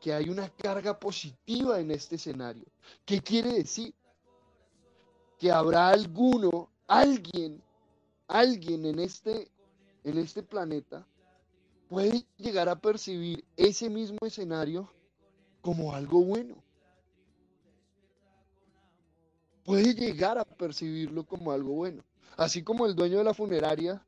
que 0.00 0.14
hay 0.14 0.30
una 0.30 0.48
carga 0.50 1.00
positiva 1.00 1.80
en 1.80 1.90
este 1.90 2.14
escenario? 2.14 2.64
¿Qué 3.04 3.20
quiere 3.20 3.54
decir? 3.54 3.92
Que 5.36 5.50
habrá 5.50 5.88
alguno, 5.88 6.70
alguien, 6.86 7.60
alguien 8.28 8.86
en 8.86 9.00
este, 9.00 9.50
en 10.04 10.18
este 10.18 10.44
planeta 10.44 11.04
puede 11.92 12.24
llegar 12.38 12.70
a 12.70 12.80
percibir 12.80 13.44
ese 13.54 13.90
mismo 13.90 14.16
escenario 14.22 14.90
como 15.60 15.92
algo 15.92 16.24
bueno 16.24 16.56
puede 19.62 19.94
llegar 19.94 20.38
a 20.38 20.44
percibirlo 20.46 21.22
como 21.26 21.52
algo 21.52 21.74
bueno. 21.74 22.02
Así 22.38 22.62
como 22.62 22.86
el 22.86 22.94
dueño 22.94 23.18
de 23.18 23.24
la 23.24 23.34
funeraria, 23.34 24.02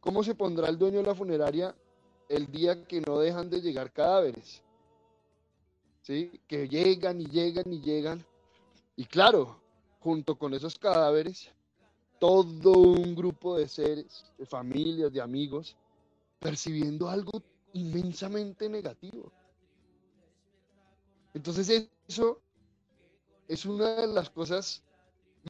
¿cómo 0.00 0.22
se 0.22 0.34
pondrá 0.34 0.68
el 0.68 0.76
dueño 0.76 0.98
de 0.98 1.04
la 1.04 1.14
funeraria 1.14 1.74
el 2.28 2.46
día 2.52 2.84
que 2.84 3.00
no 3.00 3.18
dejan 3.18 3.48
de 3.48 3.62
llegar 3.62 3.90
cadáveres? 3.90 4.62
¿Sí? 6.02 6.42
Que 6.46 6.68
llegan 6.68 7.22
y 7.22 7.26
llegan 7.26 7.72
y 7.72 7.80
llegan. 7.80 8.22
Y 8.96 9.06
claro, 9.06 9.58
junto 10.00 10.36
con 10.36 10.52
esos 10.52 10.78
cadáveres, 10.78 11.48
todo 12.18 12.72
un 12.72 13.14
grupo 13.14 13.56
de 13.56 13.66
seres, 13.66 14.26
de 14.36 14.44
familias, 14.44 15.10
de 15.10 15.22
amigos, 15.22 15.74
percibiendo 16.40 17.08
algo 17.08 17.42
inmensamente 17.74 18.68
negativo. 18.68 19.32
Entonces 21.34 21.88
eso 22.08 22.42
es 23.46 23.64
una 23.64 23.94
de 23.96 24.06
las 24.08 24.30
cosas 24.30 24.82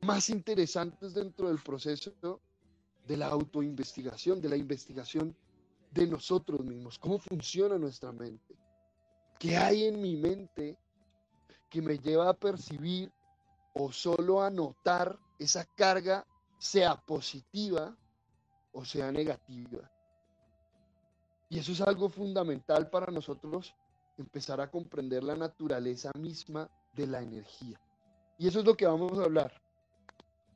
más 0.02 0.28
interesantes 0.28 1.14
dentro 1.14 1.48
del 1.48 1.58
proceso 1.58 2.40
de 3.06 3.16
la 3.16 3.28
autoinvestigación, 3.28 4.40
de 4.40 4.48
la 4.48 4.56
investigación 4.56 5.34
de 5.90 6.06
nosotros 6.06 6.60
mismos, 6.64 6.98
cómo 6.98 7.18
funciona 7.18 7.78
nuestra 7.78 8.12
mente, 8.12 8.56
qué 9.38 9.56
hay 9.56 9.84
en 9.84 10.00
mi 10.00 10.16
mente 10.16 10.78
que 11.68 11.82
me 11.82 11.98
lleva 11.98 12.28
a 12.28 12.34
percibir 12.34 13.10
o 13.74 13.90
solo 13.90 14.42
a 14.42 14.50
notar 14.50 15.18
esa 15.38 15.64
carga, 15.64 16.26
sea 16.58 16.96
positiva 17.00 17.96
o 18.72 18.84
sea 18.84 19.10
negativa. 19.10 19.90
Y 21.50 21.58
eso 21.58 21.72
es 21.72 21.80
algo 21.80 22.08
fundamental 22.08 22.88
para 22.88 23.10
nosotros 23.12 23.74
empezar 24.16 24.60
a 24.60 24.70
comprender 24.70 25.24
la 25.24 25.34
naturaleza 25.34 26.12
misma 26.16 26.70
de 26.94 27.08
la 27.08 27.20
energía. 27.20 27.80
Y 28.38 28.46
eso 28.46 28.60
es 28.60 28.64
lo 28.64 28.76
que 28.76 28.86
vamos 28.86 29.18
a 29.18 29.24
hablar. 29.24 29.52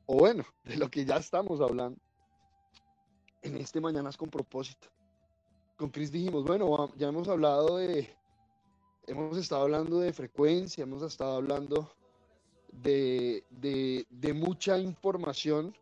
O 0.05 0.17
bueno, 0.17 0.45
de 0.63 0.77
lo 0.77 0.89
que 0.89 1.03
ya 1.03 1.17
estamos 1.17 1.59
hablando 1.59 1.99
en 3.41 3.57
este 3.57 3.81
Mañanas 3.81 4.15
con 4.15 4.29
propósito. 4.29 4.87
Con 5.75 5.89
Chris 5.89 6.11
dijimos, 6.11 6.45
bueno, 6.45 6.89
ya 6.95 7.09
hemos 7.09 7.27
hablado 7.27 7.77
de, 7.77 8.09
hemos 9.05 9.37
estado 9.37 9.63
hablando 9.63 9.99
de 9.99 10.13
frecuencia, 10.13 10.83
hemos 10.83 11.03
estado 11.03 11.35
hablando 11.35 11.91
de, 12.71 13.43
de 13.51 14.33
mucha 14.33 14.79
información 14.79 15.75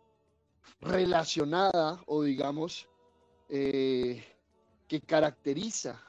relacionada 0.82 2.02
o 2.08 2.24
digamos 2.24 2.88
eh, 3.50 4.24
que 4.94 5.02
caracteriza 5.02 6.00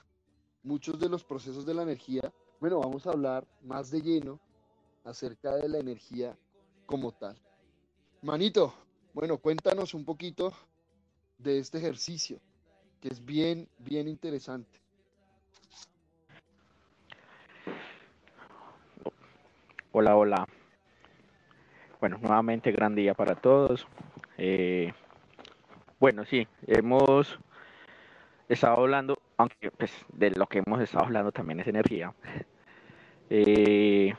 muchos 0.63 1.01
de 1.01 1.09
los 1.09 1.25
procesos 1.25 1.65
de 1.65 1.73
la 1.73 1.85
energía. 1.85 2.21
Bueno, 2.61 2.81
vamos 2.81 3.07
a 3.07 3.13
hablar 3.13 3.47
más 3.63 3.91
de 3.91 4.03
lleno 4.03 4.39
acerca 5.05 5.57
de 5.57 5.71
la 5.71 5.79
energía 5.79 6.37
como 6.85 7.11
tal. 7.13 7.35
Manito, 8.21 8.75
bueno, 9.15 9.39
cuéntanos 9.39 9.95
un 9.95 10.05
poquito 10.05 10.53
de 11.39 11.61
este 11.61 11.79
ejercicio, 11.79 12.39
que 13.01 13.09
es 13.09 13.25
bien, 13.25 13.67
bien 13.79 14.07
interesante. 14.07 14.79
Hola, 19.93 20.15
hola. 20.15 20.47
Bueno, 22.01 22.19
nuevamente 22.19 22.71
gran 22.71 22.95
día 22.95 23.15
para 23.15 23.35
todos. 23.35 23.87
Eh, 24.37 24.93
bueno, 25.99 26.27
sí, 26.27 26.47
hemos 26.67 27.39
estado 28.49 28.81
hablando, 28.81 29.19
aunque 29.37 29.71
pues, 29.71 29.93
de 30.13 30.31
lo 30.31 30.47
que 30.47 30.63
hemos 30.65 30.81
estado 30.81 31.05
hablando 31.05 31.33
también 31.33 31.61
es 31.61 31.67
energía, 31.67 32.15
eh, 33.31 34.15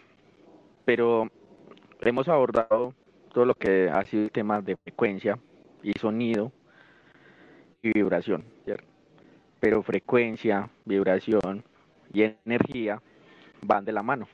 pero 0.84 1.30
hemos 2.02 2.28
abordado 2.28 2.94
todo 3.34 3.46
lo 3.46 3.56
que 3.56 3.90
ha 3.90 4.04
sido 4.06 4.30
temas 4.30 4.66
de 4.66 4.78
frecuencia 4.78 5.38
y 5.84 5.94
sonido 5.94 6.52
y 7.82 7.92
vibración, 7.92 8.46
pero 9.60 9.84
frecuencia, 9.84 10.70
vibración 10.86 11.64
y 12.14 12.24
energía 12.24 13.02
van 13.62 13.86
de 13.86 13.92
la 13.92 14.02
mano. 14.02 14.28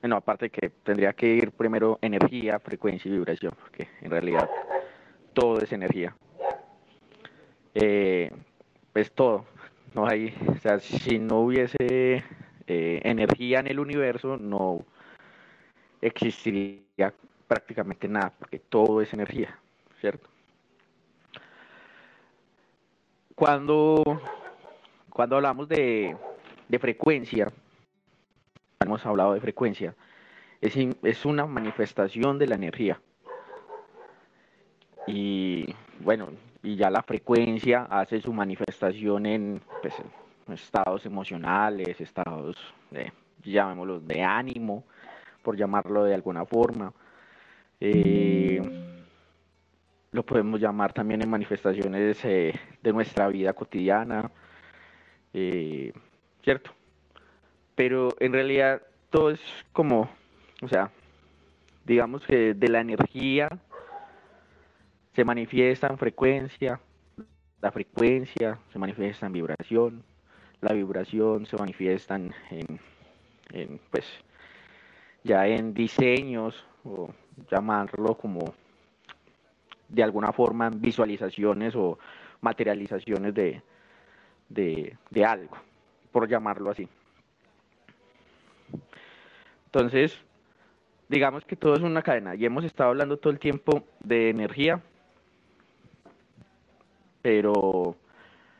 Bueno, 0.00 0.16
aparte 0.16 0.50
que 0.50 0.68
tendría 0.68 1.14
que 1.14 1.26
ir 1.26 1.50
primero 1.52 1.98
energía, 2.02 2.58
frecuencia 2.58 3.08
y 3.08 3.12
vibración, 3.12 3.54
porque 3.58 3.88
en 4.02 4.10
realidad 4.10 4.50
todo 5.32 5.60
es 5.60 5.72
energía. 5.72 6.14
Eh, 7.74 8.30
pues 8.94 9.12
todo. 9.12 9.44
No 9.92 10.06
hay, 10.06 10.34
o 10.48 10.58
sea, 10.60 10.78
si 10.80 11.18
no 11.18 11.40
hubiese 11.40 12.24
eh, 12.66 13.00
energía 13.02 13.58
en 13.60 13.66
el 13.66 13.80
universo, 13.80 14.36
no 14.36 14.84
existiría 16.00 17.12
prácticamente 17.46 18.08
nada, 18.08 18.32
porque 18.38 18.60
todo 18.60 19.02
es 19.02 19.12
energía, 19.12 19.58
¿cierto? 20.00 20.28
Cuando, 23.34 24.02
cuando 25.10 25.36
hablamos 25.36 25.68
de, 25.68 26.16
de 26.68 26.78
frecuencia, 26.78 27.52
hemos 28.80 29.04
hablado 29.04 29.34
de 29.34 29.40
frecuencia, 29.40 29.94
es, 30.60 30.76
es 31.02 31.24
una 31.24 31.46
manifestación 31.46 32.38
de 32.38 32.46
la 32.46 32.54
energía. 32.54 33.00
Y 35.06 35.74
bueno, 36.00 36.28
y 36.64 36.76
ya 36.76 36.90
la 36.90 37.02
frecuencia 37.02 37.86
hace 37.90 38.20
su 38.20 38.32
manifestación 38.32 39.26
en, 39.26 39.60
pues, 39.82 39.94
estados 40.48 41.06
emocionales, 41.06 42.00
estados, 42.00 42.56
de, 42.90 43.12
llamémoslos, 43.44 44.06
de 44.06 44.22
ánimo, 44.22 44.82
por 45.42 45.56
llamarlo 45.56 46.04
de 46.04 46.14
alguna 46.14 46.44
forma. 46.46 46.92
Eh, 47.78 48.60
lo 50.10 50.24
podemos 50.24 50.60
llamar 50.60 50.92
también 50.92 51.22
en 51.22 51.28
manifestaciones 51.28 52.24
eh, 52.24 52.58
de 52.82 52.92
nuestra 52.92 53.28
vida 53.28 53.52
cotidiana, 53.52 54.30
eh, 55.32 55.92
¿cierto? 56.42 56.70
pero 57.74 58.08
en 58.20 58.32
realidad 58.32 58.82
todo 59.10 59.30
es 59.30 59.40
como, 59.72 60.08
o 60.62 60.68
sea, 60.68 60.90
digamos 61.84 62.24
que 62.24 62.54
de 62.54 62.68
la 62.68 62.80
energía 62.80 63.48
se 65.14 65.24
manifiesta 65.24 65.86
en 65.86 65.98
frecuencia, 65.98 66.80
la 67.60 67.70
frecuencia 67.70 68.58
se 68.72 68.78
manifiesta 68.78 69.26
en 69.26 69.32
vibración, 69.32 70.04
la 70.60 70.72
vibración 70.72 71.46
se 71.46 71.56
manifiesta 71.56 72.16
en, 72.16 72.34
en, 73.52 73.80
pues, 73.90 74.06
ya 75.22 75.46
en 75.46 75.72
diseños, 75.72 76.64
o 76.84 77.08
llamarlo 77.50 78.14
como 78.16 78.54
de 79.88 80.02
alguna 80.02 80.32
forma 80.32 80.70
visualizaciones 80.70 81.74
o 81.76 81.98
materializaciones 82.40 83.34
de, 83.34 83.62
de 84.48 85.24
algo, 85.24 85.56
por 86.12 86.28
llamarlo 86.28 86.70
así. 86.70 86.88
Entonces, 89.66 90.20
digamos 91.08 91.44
que 91.44 91.56
todo 91.56 91.74
es 91.74 91.80
una 91.80 92.02
cadena 92.02 92.34
y 92.34 92.44
hemos 92.44 92.64
estado 92.64 92.90
hablando 92.90 93.16
todo 93.16 93.32
el 93.32 93.38
tiempo 93.38 93.84
de 94.00 94.30
energía, 94.30 94.82
pero 97.24 97.96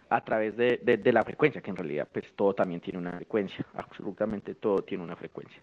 a 0.08 0.24
través 0.24 0.56
de, 0.56 1.12
la 1.12 1.22
frecuencia, 1.22 1.60
que 1.60 1.68
en 1.68 1.76
realidad 1.76 2.08
pues 2.10 2.32
todo 2.32 2.54
también 2.54 2.80
tiene 2.80 2.98
una 2.98 3.12
frecuencia, 3.12 3.66
absolutamente 3.74 4.54
todo 4.54 4.82
tiene 4.82 5.04
una 5.04 5.16
frecuencia, 5.16 5.60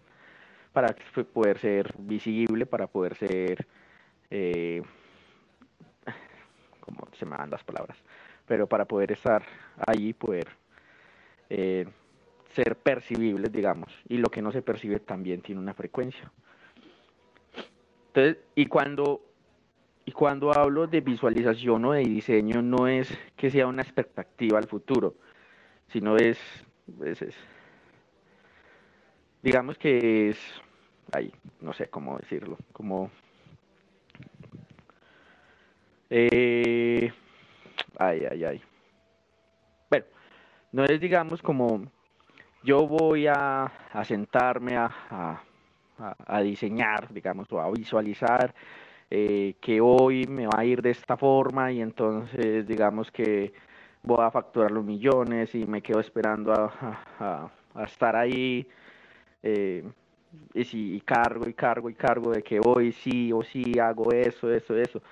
para 0.72 0.94
poder 1.32 1.58
ser 1.58 1.92
visible, 1.98 2.64
para 2.64 2.86
poder 2.86 3.16
ser, 3.16 3.66
eh, 4.30 4.82
como 6.80 7.08
se 7.18 7.26
me 7.26 7.36
dan 7.36 7.50
las 7.50 7.64
palabras, 7.64 7.98
pero 8.46 8.68
para 8.68 8.84
poder 8.84 9.10
estar 9.10 9.42
ahí, 9.84 10.12
poder 10.12 10.46
eh, 11.50 11.88
ser 12.52 12.76
percibibles, 12.76 13.50
digamos, 13.50 13.92
y 14.08 14.18
lo 14.18 14.28
que 14.28 14.42
no 14.42 14.52
se 14.52 14.62
percibe 14.62 15.00
también 15.00 15.42
tiene 15.42 15.60
una 15.60 15.74
frecuencia. 15.74 16.30
Entonces, 18.14 18.44
y 18.54 18.66
cuando, 18.66 19.22
y 20.04 20.12
cuando 20.12 20.52
hablo 20.56 20.86
de 20.86 21.00
visualización 21.00 21.84
o 21.84 21.92
de 21.92 22.00
diseño, 22.00 22.60
no 22.62 22.88
es 22.88 23.16
que 23.36 23.50
sea 23.50 23.66
una 23.66 23.82
expectativa 23.82 24.58
al 24.58 24.66
futuro, 24.66 25.14
sino 25.88 26.16
es, 26.16 26.38
digamos 29.42 29.78
que 29.78 30.30
es, 30.30 30.38
ay, 31.12 31.32
no 31.60 31.72
sé 31.72 31.88
cómo 31.88 32.18
decirlo, 32.18 32.58
como, 32.72 33.10
eh, 36.10 37.12
ay, 37.98 38.22
ay, 38.30 38.44
ay. 38.44 38.62
Bueno, 39.88 40.06
no 40.72 40.84
es, 40.84 41.00
digamos, 41.00 41.40
como 41.42 41.84
yo 42.64 42.86
voy 42.86 43.26
a, 43.28 43.70
sentarme 44.04 44.76
a, 44.76 45.42
diseñar, 46.42 47.12
digamos, 47.12 47.50
o 47.52 47.60
a 47.60 47.70
visualizar 47.70 48.54
eh, 49.14 49.56
que 49.60 49.78
hoy 49.82 50.26
me 50.26 50.46
va 50.46 50.54
a 50.56 50.64
ir 50.64 50.80
de 50.80 50.88
esta 50.88 51.18
forma 51.18 51.70
y 51.70 51.82
entonces 51.82 52.66
digamos 52.66 53.10
que 53.10 53.52
voy 54.02 54.24
a 54.24 54.30
facturar 54.30 54.70
los 54.70 54.82
millones 54.82 55.54
y 55.54 55.66
me 55.66 55.82
quedo 55.82 56.00
esperando 56.00 56.50
a, 56.54 57.50
estar 57.84 58.16
ahí 58.16 58.66
eh, 59.42 59.84
y, 60.54 60.64
si, 60.64 61.02
cargo 61.04 61.46
y 61.46 61.52
cargo 61.52 61.90
y 61.90 61.94
cargo 61.94 62.32
de 62.32 62.42
que 62.42 62.58
hoy 62.64 62.92
sí 62.92 63.30
o 63.34 63.42
sí 63.42 63.78
hago 63.78 64.12
eso, 64.12 64.50
eso, 64.50 64.74
eso. 64.78 65.02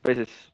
Pues 0.00 0.16
es, 0.20 0.52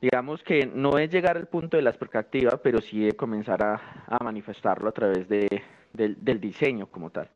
digamos 0.00 0.44
que 0.44 0.66
no 0.66 0.98
es 0.98 1.10
llegar 1.10 1.36
al 1.36 1.48
punto 1.48 1.76
de 1.76 1.82
la 1.82 1.90
expectativa, 1.90 2.60
pero 2.62 2.80
sí 2.80 3.00
de 3.00 3.14
comenzar 3.14 3.60
a, 3.64 4.18
manifestarlo 4.22 4.88
a 4.88 4.92
través 4.92 5.28
de, 5.28 5.64
del, 5.92 6.40
diseño 6.40 6.86
como 6.86 7.10
tal. 7.10 7.28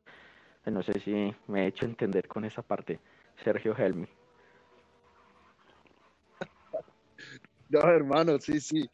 No 0.66 0.84
sé 0.84 1.00
si 1.00 1.34
me 1.48 1.64
he 1.64 1.66
hecho 1.66 1.84
entender 1.84 2.28
con 2.28 2.44
esa 2.44 2.62
parte, 2.62 3.00
Sergio 3.42 3.74
Helmi. 3.76 4.08
No, 7.68 7.80
hermano, 7.80 8.38
sí, 8.38 8.60
sí. 8.60 8.88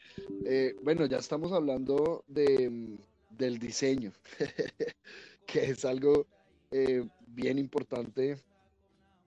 Eh, 0.47 0.75
bueno, 0.83 1.07
ya 1.07 1.19
estamos 1.19 1.53
hablando 1.53 2.25
de, 2.29 2.97
del 3.29 3.59
diseño, 3.59 4.13
que 5.47 5.65
es 5.71 5.85
algo 5.85 6.27
eh, 6.71 7.07
bien 7.27 7.59
importante 7.59 8.37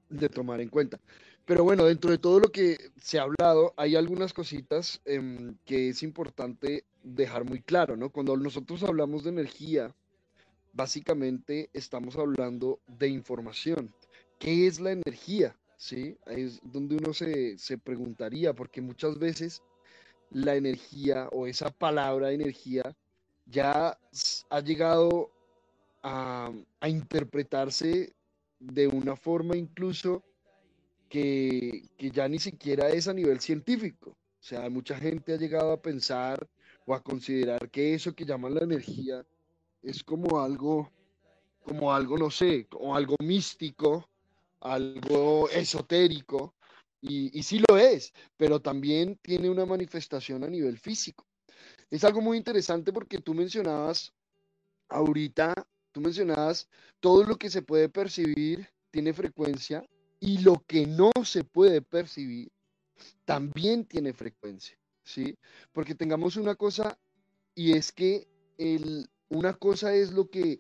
de 0.10 0.30
tomar 0.30 0.62
en 0.62 0.69
cuenta. 0.69 0.99
Pero 1.45 1.63
bueno, 1.63 1.86
dentro 1.86 2.10
de 2.10 2.17
todo 2.17 2.39
lo 2.39 2.52
que 2.52 2.78
se 3.02 3.19
ha 3.19 3.23
hablado, 3.23 3.73
hay 3.76 3.95
algunas 3.95 4.34
cositas 4.34 5.02
em, 5.06 5.58
que 5.65 5.89
es 5.89 6.02
importante 6.02 6.86
dejar 7.04 7.43
muy 7.43 7.62
claro, 7.62 7.97
¿no? 7.97 8.10
Cuando 8.10 8.38
nosotros 8.38 8.82
hablamos 8.84 9.23
de 9.23 9.32
energía, 9.32 9.93
básicamente 10.71 11.69
estamos 11.73 12.15
hablando 12.15 12.80
de 12.88 13.10
información. 13.10 13.93
¿Qué 14.43 14.67
es 14.67 14.82
la 14.82 14.91
energía? 14.91 15.56
¿Sí? 15.77 16.17
Ahí 16.25 16.41
es 16.41 16.60
donde 16.63 16.97
uno 16.97 17.13
se, 17.13 17.58
se 17.58 17.77
preguntaría, 17.77 18.53
porque 18.53 18.82
muchas 18.82 19.17
veces 19.17 19.63
la 20.32 20.56
energía 20.56 21.29
o 21.32 21.47
esa 21.47 21.69
palabra 21.69 22.34
energía 22.34 22.93
ya 23.45 23.97
ha 24.49 24.60
llegado 24.60 25.32
a, 26.01 26.51
a 26.82 26.89
interpretarse 26.89 28.13
de 28.60 28.88
una 28.89 29.15
forma 29.15 29.56
incluso 29.56 30.21
que, 31.08 31.88
que, 31.97 32.12
ya 32.12 32.27
ni 32.27 32.39
siquiera 32.39 32.89
es 32.89 33.08
a 33.08 33.13
nivel 33.13 33.39
científico. 33.39 34.10
O 34.10 34.43
sea, 34.43 34.69
mucha 34.69 34.97
gente 34.97 35.36
ha 35.36 35.38
llegado 35.38 35.71
a 35.71 35.82
pensar 35.82 36.49
o 36.86 36.93
a 36.93 37.01
considerar 37.01 37.69
que 37.69 37.93
eso 37.93 38.13
que 38.13 38.25
llaman 38.25 38.56
la 38.56 38.65
energía 38.65 39.25
es 39.82 40.03
como 40.03 40.41
algo, 40.41 40.91
como 41.63 41.93
algo, 41.93 42.17
no 42.17 42.29
sé, 42.29 42.67
como 42.67 42.93
algo 42.93 43.15
místico, 43.21 44.10
algo 44.63 45.49
esotérico, 45.49 46.56
y, 47.06 47.43
sí 47.43 47.62
lo 47.67 47.78
es, 47.78 48.13
pero 48.38 48.62
también 48.62 49.17
tiene 49.21 49.49
una 49.49 49.65
manifestación 49.65 50.43
a 50.45 50.49
nivel 50.49 50.80
físico. 50.80 51.28
Es 51.89 52.04
algo 52.06 52.21
muy 52.21 52.38
interesante 52.38 52.93
porque 52.93 53.19
tú 53.19 53.34
mencionabas 53.34 54.13
ahorita, 54.88 55.54
tú 55.91 55.99
mencionabas 55.99 56.69
todo 57.02 57.26
lo 57.26 57.36
que 57.38 57.49
se 57.49 57.62
puede 57.62 57.89
percibir 57.89 58.69
tiene 58.89 59.12
frecuencia 59.12 59.86
y 60.19 60.38
lo 60.39 60.63
que 60.65 60.88
no 60.88 61.12
se 61.26 61.43
puede 61.43 61.82
percibir 61.82 62.49
también 63.26 63.86
tiene 63.86 64.13
frecuencia, 64.13 64.78
¿sí? 65.04 65.38
Porque 65.73 65.95
tengamos 65.95 66.38
una 66.38 66.56
cosa 66.56 66.97
y 67.54 67.73
es 67.73 67.91
que 67.91 68.30
el, 68.58 69.10
una 69.28 69.54
cosa 69.54 69.93
es 69.93 70.13
lo 70.13 70.30
que 70.30 70.60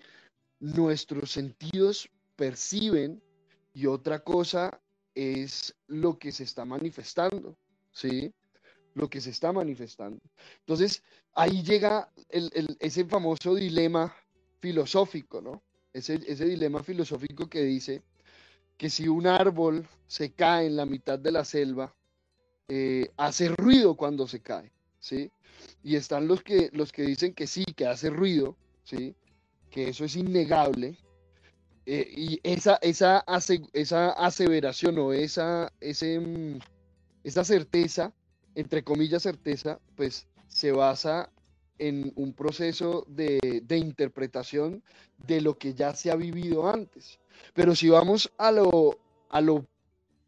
nuestros 0.59 1.31
sentidos 1.31 2.09
perciben 2.35 3.23
y 3.73 3.87
otra 3.87 4.19
cosa 4.19 4.79
es 5.15 5.75
lo 5.87 6.17
que 6.17 6.31
se 6.31 6.43
está 6.43 6.65
manifestando, 6.65 7.57
¿sí? 7.91 8.33
Lo 8.93 9.09
que 9.09 9.21
se 9.21 9.31
está 9.31 9.51
manifestando. 9.51 10.19
Entonces, 10.59 11.03
ahí 11.33 11.63
llega 11.63 12.11
ese 12.79 13.05
famoso 13.05 13.55
dilema 13.55 14.15
filosófico, 14.59 15.41
¿no? 15.41 15.63
Ese, 15.91 16.19
ese 16.27 16.45
dilema 16.45 16.83
filosófico 16.83 17.47
que 17.47 17.61
dice 17.63 18.03
que 18.77 18.89
si 18.89 19.07
un 19.07 19.27
árbol 19.27 19.87
se 20.07 20.33
cae 20.33 20.67
en 20.67 20.75
la 20.75 20.85
mitad 20.85 21.19
de 21.19 21.31
la 21.31 21.45
selva, 21.45 21.95
eh, 22.67 23.11
hace 23.17 23.49
ruido 23.49 23.95
cuando 23.95 24.27
se 24.27 24.41
cae, 24.41 24.71
¿sí? 24.99 25.31
Y 25.83 25.95
están 25.95 26.27
los 26.27 26.43
que, 26.43 26.69
los 26.73 26.91
que 26.91 27.03
dicen 27.03 27.33
que 27.33 27.47
sí, 27.47 27.65
que 27.75 27.87
hace 27.87 28.09
ruido, 28.09 28.55
¿sí? 28.83 29.15
Que 29.69 29.89
eso 29.89 30.05
es 30.05 30.15
innegable. 30.15 30.97
Eh, 31.85 32.09
y 32.15 32.39
esa, 32.43 32.77
esa, 32.81 33.25
esa 33.73 34.11
aseveración 34.11 34.97
o 34.99 35.11
esa, 35.11 35.71
ese, 35.81 36.19
mm, 36.19 36.59
esa 37.23 37.43
certeza, 37.43 38.13
entre 38.55 38.83
comillas 38.83 39.23
certeza, 39.23 39.79
pues 39.95 40.27
se 40.47 40.71
basa 40.71 41.29
en 41.79 42.13
un 42.15 42.33
proceso 42.33 43.03
de, 43.07 43.61
de, 43.63 43.77
interpretación 43.77 44.83
de 45.27 45.41
lo 45.41 45.57
que 45.57 45.73
ya 45.73 45.93
se 45.93 46.11
ha 46.11 46.15
vivido 46.15 46.69
antes. 46.69 47.19
Pero 47.53 47.75
si 47.75 47.89
vamos 47.89 48.31
a 48.37 48.51
lo, 48.51 48.97
a 49.29 49.41
lo, 49.41 49.65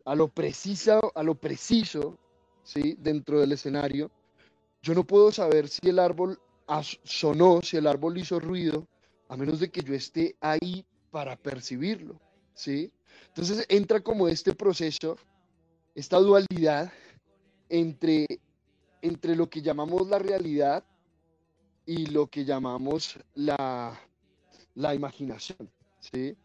a 0.03 0.15
lo 0.15 0.27
preciso, 0.27 1.11
a 1.15 1.23
lo 1.23 1.35
preciso, 1.35 2.17
¿sí? 2.63 2.97
Dentro 2.99 3.39
del 3.39 3.53
escenario, 3.53 4.11
yo 4.81 4.93
no 4.93 5.05
puedo 5.05 5.31
saber 5.31 5.69
si 5.69 5.89
el 5.89 5.99
árbol 5.99 6.39
sonó, 7.03 7.61
si 7.61 7.77
el 7.77 7.87
árbol 7.87 8.17
hizo 8.17 8.39
ruido, 8.39 8.87
a 9.29 9.37
menos 9.37 9.59
de 9.59 9.69
que 9.69 9.81
yo 9.81 9.93
esté 9.93 10.35
ahí 10.41 10.85
para 11.15 11.37
percibirlo, 11.37 12.19
¿sí? 12.53 12.91
Entonces 13.29 13.65
entra 13.69 14.01
como 14.01 14.27
este 14.27 14.53
proceso, 14.53 15.15
esta 15.95 16.17
dualidad 16.17 16.91
entre, 17.69 18.25
entre 19.01 19.33
lo 19.33 19.49
que 19.49 19.61
llamamos 19.61 20.09
la 20.09 20.19
realidad 20.19 20.83
y 21.85 22.07
lo 22.07 22.27
que 22.27 22.43
llamamos 22.43 23.17
la, 23.33 23.97
la 24.73 24.93
imaginación, 24.93 25.71
¿sí? 26.01 26.35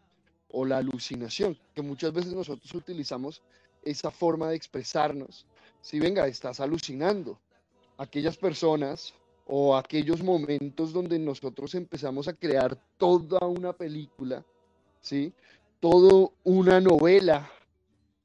O 0.47 0.63
la 0.63 0.77
alucinación, 0.77 1.57
que 1.75 1.81
muchas 1.81 2.13
veces 2.13 2.31
nosotros 2.31 2.73
utilizamos 2.73 3.41
esa 3.83 4.09
forma 4.09 4.47
de 4.47 4.55
expresarnos. 4.55 5.45
Si 5.81 5.99
venga, 5.99 6.27
estás 6.27 6.61
alucinando. 6.61 7.37
Aquellas 7.97 8.37
personas 8.37 9.13
o 9.45 9.75
aquellos 9.75 10.23
momentos 10.23 10.93
donde 10.93 11.19
nosotros 11.19 11.75
empezamos 11.75 12.29
a 12.29 12.33
crear 12.33 12.81
toda 12.97 13.45
una 13.45 13.73
película, 13.73 14.45
¿sí? 15.01 15.33
Todo 15.79 16.33
una 16.43 16.79
novela 16.79 17.51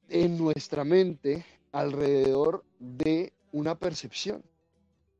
en 0.09 0.37
nuestra 0.37 0.83
mente 0.83 1.45
alrededor 1.71 2.63
de 2.79 3.33
una 3.51 3.77
percepción, 3.77 4.43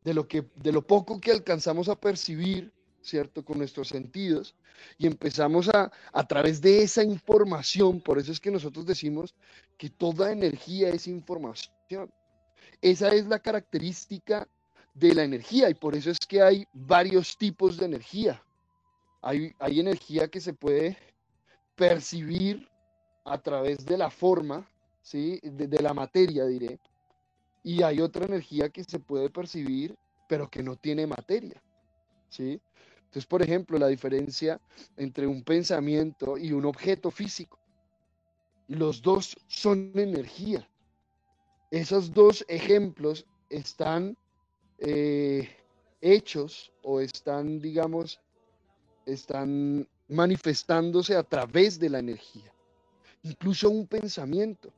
de 0.03 0.13
lo, 0.13 0.27
que, 0.27 0.45
de 0.55 0.71
lo 0.71 0.85
poco 0.85 1.19
que 1.19 1.31
alcanzamos 1.31 1.89
a 1.89 1.99
percibir, 1.99 2.71
¿cierto? 3.01 3.43
Con 3.43 3.57
nuestros 3.57 3.89
sentidos 3.89 4.55
y 4.97 5.07
empezamos 5.07 5.69
a, 5.69 5.91
a 6.13 6.27
través 6.27 6.61
de 6.61 6.83
esa 6.83 7.03
información, 7.03 7.99
por 7.99 8.19
eso 8.19 8.31
es 8.31 8.39
que 8.39 8.51
nosotros 8.51 8.85
decimos 8.85 9.35
que 9.77 9.89
toda 9.89 10.31
energía 10.31 10.89
es 10.89 11.07
información. 11.07 12.11
Esa 12.81 13.13
es 13.13 13.25
la 13.25 13.39
característica 13.39 14.47
de 14.93 15.15
la 15.15 15.23
energía 15.23 15.69
y 15.69 15.73
por 15.73 15.95
eso 15.95 16.11
es 16.11 16.19
que 16.19 16.41
hay 16.41 16.65
varios 16.73 17.37
tipos 17.37 17.77
de 17.77 17.85
energía. 17.85 18.43
Hay, 19.21 19.53
hay 19.59 19.79
energía 19.79 20.27
que 20.27 20.39
se 20.39 20.53
puede 20.53 20.97
percibir 21.77 22.67
a 23.23 23.37
través 23.37 23.85
de 23.85 23.97
la 23.97 24.09
forma, 24.09 24.67
¿sí? 25.01 25.39
de, 25.43 25.81
la 25.81 25.93
materia, 25.93 26.45
diré. 26.45 26.79
Y 27.63 27.83
hay 27.83 28.01
otra 28.01 28.25
energía 28.25 28.69
que 28.69 28.83
se 28.83 28.99
puede 28.99 29.29
percibir, 29.29 29.95
pero 30.27 30.49
que 30.49 30.63
no 30.63 30.75
tiene 30.75 31.05
materia. 31.05 31.61
¿sí? 32.29 32.59
Entonces, 32.97 33.25
por 33.25 33.41
ejemplo, 33.41 33.77
la 33.77 33.87
diferencia 33.87 34.59
entre 34.97 35.27
un 35.27 35.43
pensamiento 35.43 36.37
y 36.37 36.51
un 36.51 36.65
objeto 36.65 37.11
físico. 37.11 37.59
Los 38.67 39.01
dos 39.01 39.37
son 39.47 39.91
energía. 39.95 40.67
Esos 41.69 42.11
dos 42.13 42.43
ejemplos 42.47 43.25
están 43.49 44.17
eh, 44.79 45.49
hechos 46.01 46.73
o 46.81 46.99
están, 46.99 47.59
digamos, 47.59 48.19
están 49.05 49.87
manifestándose 50.07 51.15
a 51.15 51.23
través 51.23 51.79
de 51.79 51.89
la 51.89 51.99
energía. 51.99 52.51
Incluso 53.23 53.69
un 53.69 53.87
pensamiento. 53.87 54.71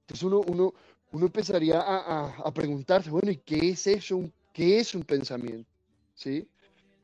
Entonces 0.00 0.22
uno, 0.22 0.40
uno, 0.46 0.74
uno 1.12 1.26
empezaría 1.26 1.80
a, 1.80 2.28
a, 2.44 2.52
preguntarse, 2.52 3.10
bueno, 3.10 3.30
¿y 3.30 3.36
qué 3.36 3.70
es 3.70 3.86
eso? 3.86 4.30
¿Qué 4.52 4.78
es 4.78 4.94
un 4.94 5.02
pensamiento? 5.02 5.70
¿Sí? 6.14 6.48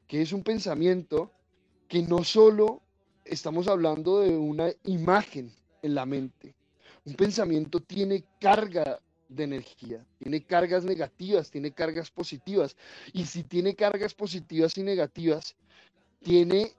¿Qué 0.07 0.23
es 0.23 0.33
un 0.33 0.43
pensamiento? 0.43 1.31
Que 1.89 2.03
no 2.03 2.25
solo 2.25 2.83
estamos 3.25 3.69
hablando 3.69 4.21
de 4.21 4.37
una 4.37 4.71
imagen 4.85 5.53
en 5.83 5.95
la 5.95 6.07
mente. 6.07 6.55
Un 7.05 7.15
pensamiento 7.15 7.81
tiene 7.81 8.25
carga 8.41 9.01
de 9.29 9.45
energía. 9.45 10.05
Tiene 10.19 10.43
cargas 10.45 10.85
negativas, 10.85 11.51
tiene 11.51 11.73
cargas 11.73 12.11
positivas. 12.11 12.77
Y 13.13 13.27
si 13.27 13.43
tiene 13.45 13.75
cargas 13.75 14.15
positivas 14.15 14.77
y 14.79 14.83
negativas, 14.83 15.55
tiene 16.23 16.73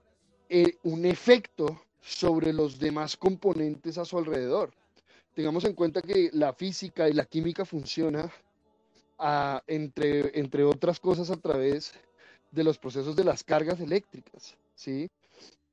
eh, 0.48 0.78
un 0.84 1.04
efecto 1.04 1.82
sobre 2.00 2.52
los 2.52 2.78
demás 2.78 3.16
componentes 3.16 3.98
a 3.98 4.04
su 4.04 4.18
alrededor. 4.18 4.72
Tengamos 5.34 5.64
en 5.64 5.74
cuenta 5.74 6.00
que 6.00 6.30
la 6.32 6.52
física 6.54 7.08
y 7.08 7.12
la 7.12 7.24
química 7.24 7.64
funciona 7.64 8.32
entre 9.66 10.64
otras 10.64 11.00
cosas 11.00 11.30
a 11.30 11.36
través 11.36 11.92
de 12.50 12.64
los 12.64 12.78
procesos 12.78 13.16
de 13.16 13.24
las 13.24 13.44
cargas 13.44 13.80
eléctricas. 13.80 14.56
¿sí? 14.74 15.08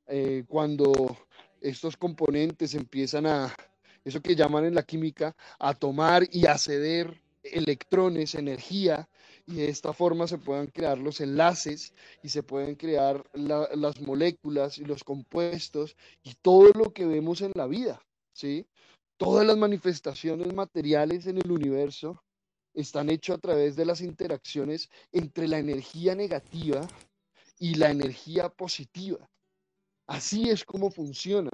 Eh, 0.08 0.44
cuando 0.48 1.18
estos 1.62 1.96
componentes 1.96 2.74
empiezan 2.74 3.26
a, 3.26 3.56
eso 4.04 4.22
que 4.22 4.36
llaman 4.36 4.66
en 4.66 4.76
la 4.76 4.84
química, 4.84 5.36
a 5.60 5.74
tomar 5.74 6.28
y 6.32 6.46
a 6.46 6.58
ceder 6.58 7.22
electrones, 7.44 8.36
energía, 8.36 9.08
y 9.46 9.56
de 9.56 9.70
esta 9.70 9.94
forma 9.94 10.28
se 10.28 10.38
puedan 10.38 10.68
crear 10.68 10.98
los 10.98 11.20
enlaces 11.22 11.94
y 12.22 12.30
se 12.30 12.44
pueden 12.44 12.76
crear 12.76 13.24
la, 13.34 13.70
las 13.76 14.00
moléculas 14.02 14.78
y 14.78 14.86
los 14.86 15.04
compuestos 15.04 15.96
y 16.24 16.34
todo 16.36 16.70
lo 16.74 16.94
que 16.94 17.06
vemos 17.06 17.42
en 17.42 17.52
la 17.56 17.68
vida, 17.68 18.02
¿sí? 18.34 18.66
Todas 19.18 19.46
las 19.46 19.58
manifestaciones 19.58 20.54
materiales 20.54 21.28
en 21.28 21.38
el 21.38 21.52
universo 21.52 22.24
están 22.74 23.10
hechos 23.10 23.38
a 23.38 23.42
través 23.42 23.76
de 23.76 23.86
las 23.86 24.02
interacciones 24.02 24.90
entre 25.12 25.48
la 25.48 25.60
energía 25.60 26.16
negativa 26.16 26.88
y 27.60 27.76
la 27.76 27.92
energía 27.92 28.50
positiva. 28.50 29.30
Así 30.08 30.50
es 30.50 30.66
como 30.66 30.90
funciona 30.90 31.52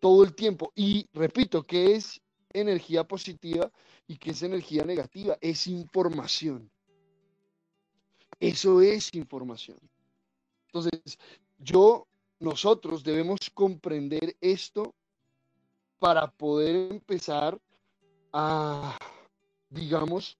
todo 0.00 0.24
el 0.24 0.34
tiempo. 0.34 0.72
Y 0.74 1.06
repito, 1.12 1.62
¿qué 1.62 1.96
es 1.96 2.20
energía 2.52 3.04
positiva 3.04 3.70
y 4.06 4.16
qué 4.16 4.30
es 4.30 4.42
energía 4.42 4.84
negativa? 4.84 5.36
Es 5.40 5.66
información. 5.66 6.70
Eso 8.40 8.80
es 8.80 9.14
información. 9.14 9.78
Entonces, 10.66 11.18
yo, 11.58 12.06
nosotros 12.38 13.02
debemos 13.02 13.38
comprender 13.52 14.36
esto 14.40 14.94
para 15.98 16.30
poder 16.30 16.92
empezar 16.92 17.58
a, 18.32 18.98
digamos, 19.70 20.36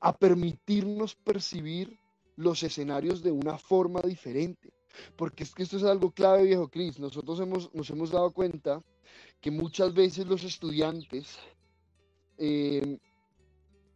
a 0.00 0.16
permitirnos 0.16 1.14
percibir 1.14 1.98
los 2.36 2.62
escenarios 2.62 3.22
de 3.22 3.32
una 3.32 3.56
forma 3.58 4.00
diferente. 4.02 4.72
Porque 5.16 5.44
es 5.44 5.54
que 5.54 5.62
esto 5.62 5.76
es 5.76 5.84
algo 5.84 6.10
clave, 6.10 6.44
viejo 6.44 6.68
Cris. 6.68 6.98
Nosotros 6.98 7.40
hemos, 7.40 7.72
nos 7.74 7.88
hemos 7.90 8.10
dado 8.10 8.30
cuenta 8.32 8.82
que 9.40 9.50
muchas 9.50 9.94
veces 9.94 10.26
los 10.26 10.44
estudiantes 10.44 11.38
eh, 12.38 12.98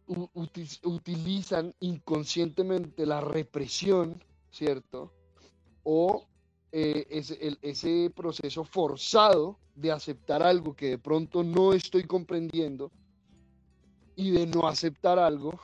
utilizan 0.07 1.73
inconscientemente 1.79 3.05
la 3.05 3.21
represión, 3.21 4.23
¿cierto? 4.51 5.11
O 5.83 6.25
eh, 6.71 7.07
ese, 7.09 7.57
ese 7.61 8.11
proceso 8.15 8.63
forzado 8.63 9.57
de 9.75 9.91
aceptar 9.91 10.43
algo 10.43 10.75
que 10.75 10.89
de 10.89 10.97
pronto 10.97 11.43
no 11.43 11.73
estoy 11.73 12.03
comprendiendo 12.03 12.91
y 14.15 14.31
de 14.31 14.47
no 14.47 14.67
aceptar 14.67 15.19
algo, 15.19 15.59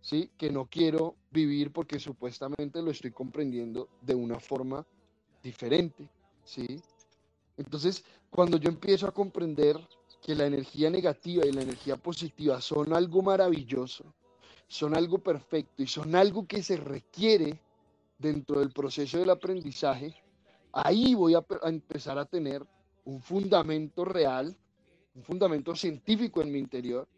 ¿sí? 0.00 0.30
Que 0.36 0.50
no 0.50 0.66
quiero 0.66 1.16
vivir 1.30 1.72
porque 1.72 1.98
supuestamente 1.98 2.82
lo 2.82 2.90
estoy 2.90 3.10
comprendiendo 3.10 3.88
de 4.00 4.14
una 4.14 4.38
forma 4.38 4.86
diferente, 5.42 6.08
¿sí? 6.44 6.80
Entonces, 7.56 8.04
cuando 8.30 8.56
yo 8.56 8.68
empiezo 8.68 9.06
a 9.06 9.12
comprender 9.12 9.76
que 10.22 10.36
la 10.36 10.46
energía 10.46 10.88
negativa 10.88 11.44
y 11.44 11.52
la 11.52 11.62
energía 11.62 11.96
positiva 11.96 12.60
son 12.60 12.94
algo 12.94 13.22
maravilloso, 13.22 14.14
son 14.68 14.96
algo 14.96 15.18
perfecto 15.18 15.82
y 15.82 15.88
son 15.88 16.14
algo 16.14 16.46
que 16.46 16.62
se 16.62 16.76
requiere 16.76 17.60
dentro 18.18 18.60
del 18.60 18.70
proceso 18.70 19.18
del 19.18 19.30
aprendizaje, 19.30 20.14
ahí 20.72 21.14
voy 21.14 21.34
a, 21.34 21.44
empezar 21.64 22.18
a 22.18 22.24
tener 22.24 22.64
un 23.04 23.20
fundamento 23.20 24.04
real, 24.04 24.56
un 25.16 25.24
fundamento 25.24 25.74
científico 25.74 26.40
en 26.40 26.52
mi 26.52 26.60
interior, 26.60 27.08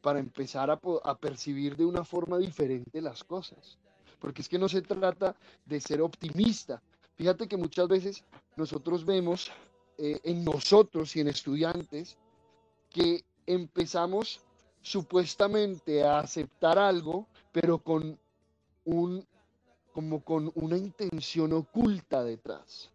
para 0.00 0.20
empezar 0.20 0.70
a, 0.70 1.18
percibir 1.18 1.76
de 1.76 1.84
una 1.84 2.04
forma 2.04 2.38
diferente 2.38 3.02
las 3.02 3.24
cosas. 3.24 3.76
Porque 4.20 4.42
es 4.42 4.48
que 4.48 4.58
no 4.58 4.68
se 4.68 4.82
trata 4.82 5.34
de 5.64 5.80
ser 5.80 6.00
optimista. 6.00 6.80
Fíjate 7.16 7.48
que 7.48 7.56
muchas 7.56 7.88
veces 7.88 8.24
nosotros 8.54 9.04
vemos 9.04 9.50
eh, 9.98 10.20
en 10.22 10.44
nosotros 10.44 11.16
y 11.16 11.20
en 11.20 11.28
estudiantes 11.28 12.16
que 12.96 13.22
empezamos 13.46 14.40
supuestamente 14.80 16.02
a 16.02 16.20
aceptar 16.20 16.78
algo, 16.78 17.26
pero 17.52 17.78
con 17.78 18.18
un 18.86 19.26
como 19.92 20.22
con 20.22 20.50
una 20.54 20.76
intención 20.76 21.52
oculta 21.52 22.22
detrás. 22.22 22.90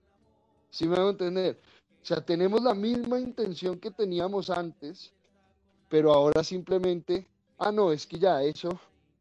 ¿Sí 0.69 0.87
me 0.87 0.95
van 0.95 1.07
a 1.07 1.09
entender? 1.11 1.59
O 2.01 2.05
sea, 2.05 2.21
tenemos 2.23 2.61
la 2.61 2.73
misma 2.73 3.19
intención 3.19 3.79
que 3.79 3.91
teníamos 3.91 4.49
antes, 4.49 5.11
pero 5.89 6.13
ahora 6.13 6.43
simplemente, 6.43 7.27
ah, 7.57 7.71
no, 7.71 7.91
es 7.91 8.05
que 8.05 8.17
ya 8.19 8.41
eso, 8.43 8.69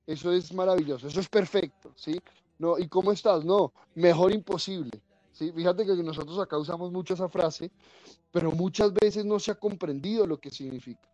eso 0.06 0.32
es 0.32 0.52
maravilloso, 0.52 1.08
eso 1.08 1.20
es 1.20 1.28
perfecto, 1.28 1.92
¿sí? 1.96 2.20
No, 2.58 2.78
¿y 2.78 2.86
cómo 2.88 3.12
estás? 3.12 3.44
No, 3.44 3.72
mejor 3.94 4.32
imposible. 4.32 5.00
¿Sí? 5.40 5.52
Fíjate 5.52 5.86
que 5.86 5.94
nosotros 6.02 6.38
acá 6.38 6.58
usamos 6.58 6.92
mucho 6.92 7.14
esa 7.14 7.30
frase, 7.30 7.70
pero 8.30 8.52
muchas 8.52 8.92
veces 8.92 9.24
no 9.24 9.38
se 9.38 9.52
ha 9.52 9.54
comprendido 9.54 10.26
lo 10.26 10.38
que 10.38 10.50
significa. 10.50 11.08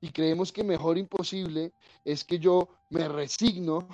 Y 0.00 0.08
creemos 0.08 0.52
que 0.52 0.64
mejor 0.64 0.96
imposible 0.96 1.72
es 2.02 2.24
que 2.24 2.38
yo 2.38 2.68
me 2.88 3.06
resigno, 3.08 3.86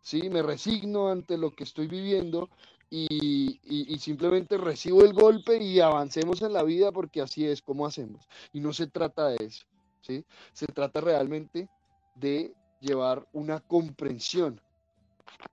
¿sí? 0.00 0.30
Me 0.30 0.42
resigno 0.42 1.08
ante 1.08 1.36
lo 1.36 1.50
que 1.50 1.64
estoy 1.64 1.88
viviendo 1.88 2.48
y, 2.90 3.98
simplemente 3.98 4.56
recibo 4.56 5.02
el 5.02 5.12
golpe 5.14 5.56
y 5.56 5.80
avancemos 5.80 6.42
en 6.42 6.52
la 6.52 6.62
vida 6.62 6.92
porque 6.92 7.22
así 7.22 7.46
es 7.46 7.60
como 7.60 7.86
hacemos. 7.86 8.28
Y 8.52 8.60
no 8.60 8.72
se 8.72 8.86
trata 8.86 9.28
de 9.28 9.46
eso, 9.46 9.64
¿sí? 10.00 10.24
Se 10.52 10.66
trata 10.66 11.00
realmente 11.00 11.68
de 12.14 12.54
llevar 12.80 13.26
una 13.32 13.60
comprensión 13.60 14.60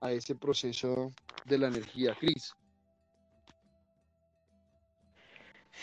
a 0.00 0.12
ese 0.12 0.36
proceso 0.36 1.10
de 1.46 1.58
la 1.58 1.68
energía, 1.68 2.14
Cris. 2.14 2.54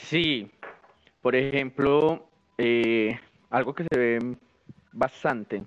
Sí, 0.05 0.49
por 1.21 1.35
ejemplo, 1.35 2.29
eh, 2.57 3.19
algo 3.49 3.75
que 3.75 3.83
se 3.83 3.99
ve 3.99 4.37
bastante 4.93 5.63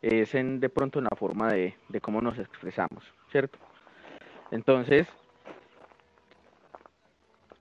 es 0.00 0.34
en 0.34 0.60
de 0.60 0.70
pronto 0.70 0.98
en 0.98 1.04
la 1.04 1.16
forma 1.16 1.52
de, 1.52 1.74
cómo 2.00 2.22
nos 2.22 2.38
expresamos, 2.38 3.04
¿cierto? 3.30 3.58
Entonces, 4.50 5.06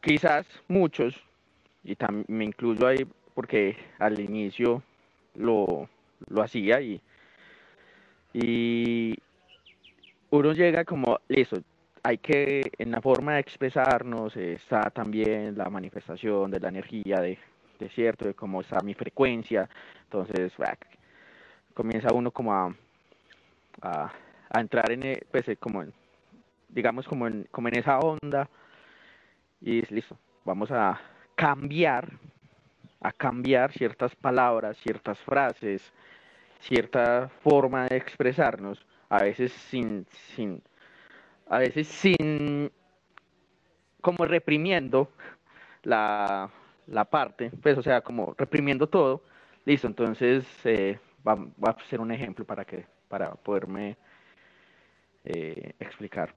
quizás 0.01 0.45
muchos, 0.69 1.21
y 1.83 1.95
también 1.95 2.25
me 2.29 2.45
incluyo 2.45 2.87
ahí 2.87 3.05
porque 3.33 3.75
al 3.99 4.19
inicio 4.19 4.83
lo, 5.35 5.89
lo 6.29 6.41
hacía 6.41 6.79
y, 6.79 7.01
y 8.33 9.17
uno 10.29 10.53
llega 10.53 10.85
como, 10.85 11.19
listo, 11.27 11.61
hay 12.03 12.17
que, 12.17 12.71
en 12.77 12.91
la 12.91 13.01
forma 13.01 13.33
de 13.33 13.39
expresarnos 13.39 14.35
está 14.37 14.89
también 14.89 15.57
la 15.57 15.69
manifestación 15.69 16.51
de 16.51 16.59
la 16.59 16.69
energía, 16.69 17.17
de, 17.21 17.37
de 17.79 17.89
cierto, 17.89 18.25
de 18.25 18.33
cómo 18.33 18.61
está 18.61 18.79
mi 18.83 18.93
frecuencia. 18.93 19.69
Entonces, 20.03 20.53
comienza 21.73 22.13
uno 22.13 22.31
como 22.31 22.53
a, 22.53 22.75
a, 23.81 24.11
entrar 24.59 24.91
en, 24.91 25.03
e, 25.03 25.21
pues, 25.31 25.47
eh, 25.49 25.57
como 25.57 25.83
digamos, 26.69 27.07
como 27.07 27.27
en, 27.27 27.47
como 27.51 27.67
en 27.67 27.77
esa 27.79 27.99
onda. 27.99 28.49
Y 29.61 29.81
listo, 29.93 30.17
vamos 30.45 30.71
a 30.71 30.99
cambiar, 31.35 32.11
a 33.01 33.11
cambiar 33.11 33.71
ciertas 33.71 34.15
palabras, 34.15 34.77
ciertas 34.77 35.19
frases, 35.19 35.81
cierta 36.59 37.29
forma 37.43 37.87
de 37.87 37.97
expresarnos, 37.97 38.85
a 39.09 39.23
veces 39.23 39.51
sin, 39.51 40.05
sin, 40.35 40.61
a 41.49 41.59
veces 41.59 41.87
sin, 41.87 42.71
como 44.01 44.25
reprimiendo 44.25 45.09
la, 45.83 46.49
la 46.87 47.05
parte, 47.05 47.51
pues 47.61 47.77
o 47.77 47.83
sea, 47.83 48.01
como 48.01 48.35
reprimiendo 48.37 48.87
todo, 48.87 49.23
listo, 49.65 49.87
entonces 49.87 50.45
eh, 50.65 50.99
va, 51.27 51.35
va, 51.35 51.71
a 51.71 51.89
ser 51.89 51.99
un 51.99 52.11
ejemplo 52.11 52.45
para 52.45 52.65
que, 52.65 52.85
para 53.07 53.31
poderme 53.33 53.97
eh, 55.25 55.73
explicar. 55.79 56.33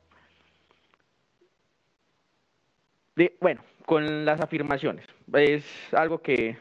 Bueno, 3.40 3.60
con 3.84 4.24
las 4.24 4.40
afirmaciones, 4.40 5.04
es 5.34 5.92
algo 5.92 6.22
que, 6.22 6.56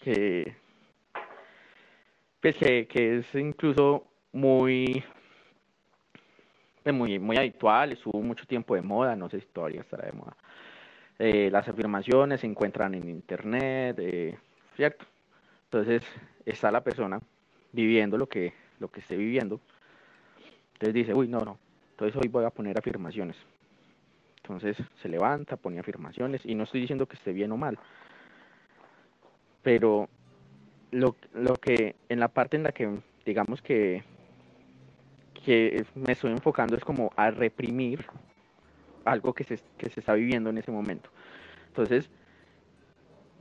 que, 0.00 0.56
pues 2.40 2.56
que, 2.56 2.86
que 2.86 3.18
es 3.18 3.34
incluso 3.34 4.06
muy 4.32 5.04
muy, 6.92 7.18
muy 7.18 7.36
habitual, 7.36 7.92
estuvo 7.92 8.20
mucho 8.22 8.46
tiempo 8.46 8.74
de 8.74 8.82
moda, 8.82 9.16
no 9.16 9.28
sé 9.28 9.40
si 9.40 9.46
todavía 9.46 9.80
estará 9.80 10.06
de 10.06 10.12
moda. 10.12 10.36
Eh, 11.18 11.50
las 11.50 11.68
afirmaciones 11.68 12.40
se 12.40 12.46
encuentran 12.46 12.94
en 12.94 13.08
internet, 13.08 13.96
eh, 13.98 14.38
¿cierto? 14.76 15.04
Entonces 15.64 16.02
está 16.46 16.70
la 16.70 16.82
persona 16.82 17.20
viviendo 17.72 18.16
lo 18.16 18.28
que, 18.28 18.52
lo 18.78 18.88
que 18.88 19.00
esté 19.00 19.16
viviendo. 19.16 19.60
Entonces 20.74 20.94
dice, 20.94 21.14
uy, 21.14 21.28
no, 21.28 21.40
no, 21.40 21.58
entonces 21.90 22.16
hoy 22.16 22.28
voy 22.28 22.44
a 22.44 22.50
poner 22.50 22.78
afirmaciones. 22.78 23.36
Entonces 24.42 24.76
se 25.02 25.08
levanta, 25.08 25.56
pone 25.56 25.78
afirmaciones 25.78 26.46
y 26.46 26.54
no 26.54 26.64
estoy 26.64 26.80
diciendo 26.80 27.06
que 27.06 27.16
esté 27.16 27.32
bien 27.32 27.52
o 27.52 27.56
mal. 27.56 27.78
Pero 29.62 30.08
lo, 30.92 31.16
lo 31.34 31.54
que 31.56 31.96
en 32.08 32.20
la 32.20 32.28
parte 32.28 32.56
en 32.56 32.62
la 32.62 32.72
que 32.72 32.88
digamos 33.26 33.60
que 33.60 34.04
que 35.48 35.86
me 35.94 36.12
estoy 36.12 36.30
enfocando 36.32 36.76
es 36.76 36.84
como 36.84 37.10
a 37.16 37.30
reprimir 37.30 38.04
algo 39.06 39.32
que 39.32 39.44
se, 39.44 39.58
que 39.78 39.88
se 39.88 40.00
está 40.00 40.12
viviendo 40.12 40.50
en 40.50 40.58
ese 40.58 40.70
momento. 40.70 41.08
Entonces, 41.68 42.10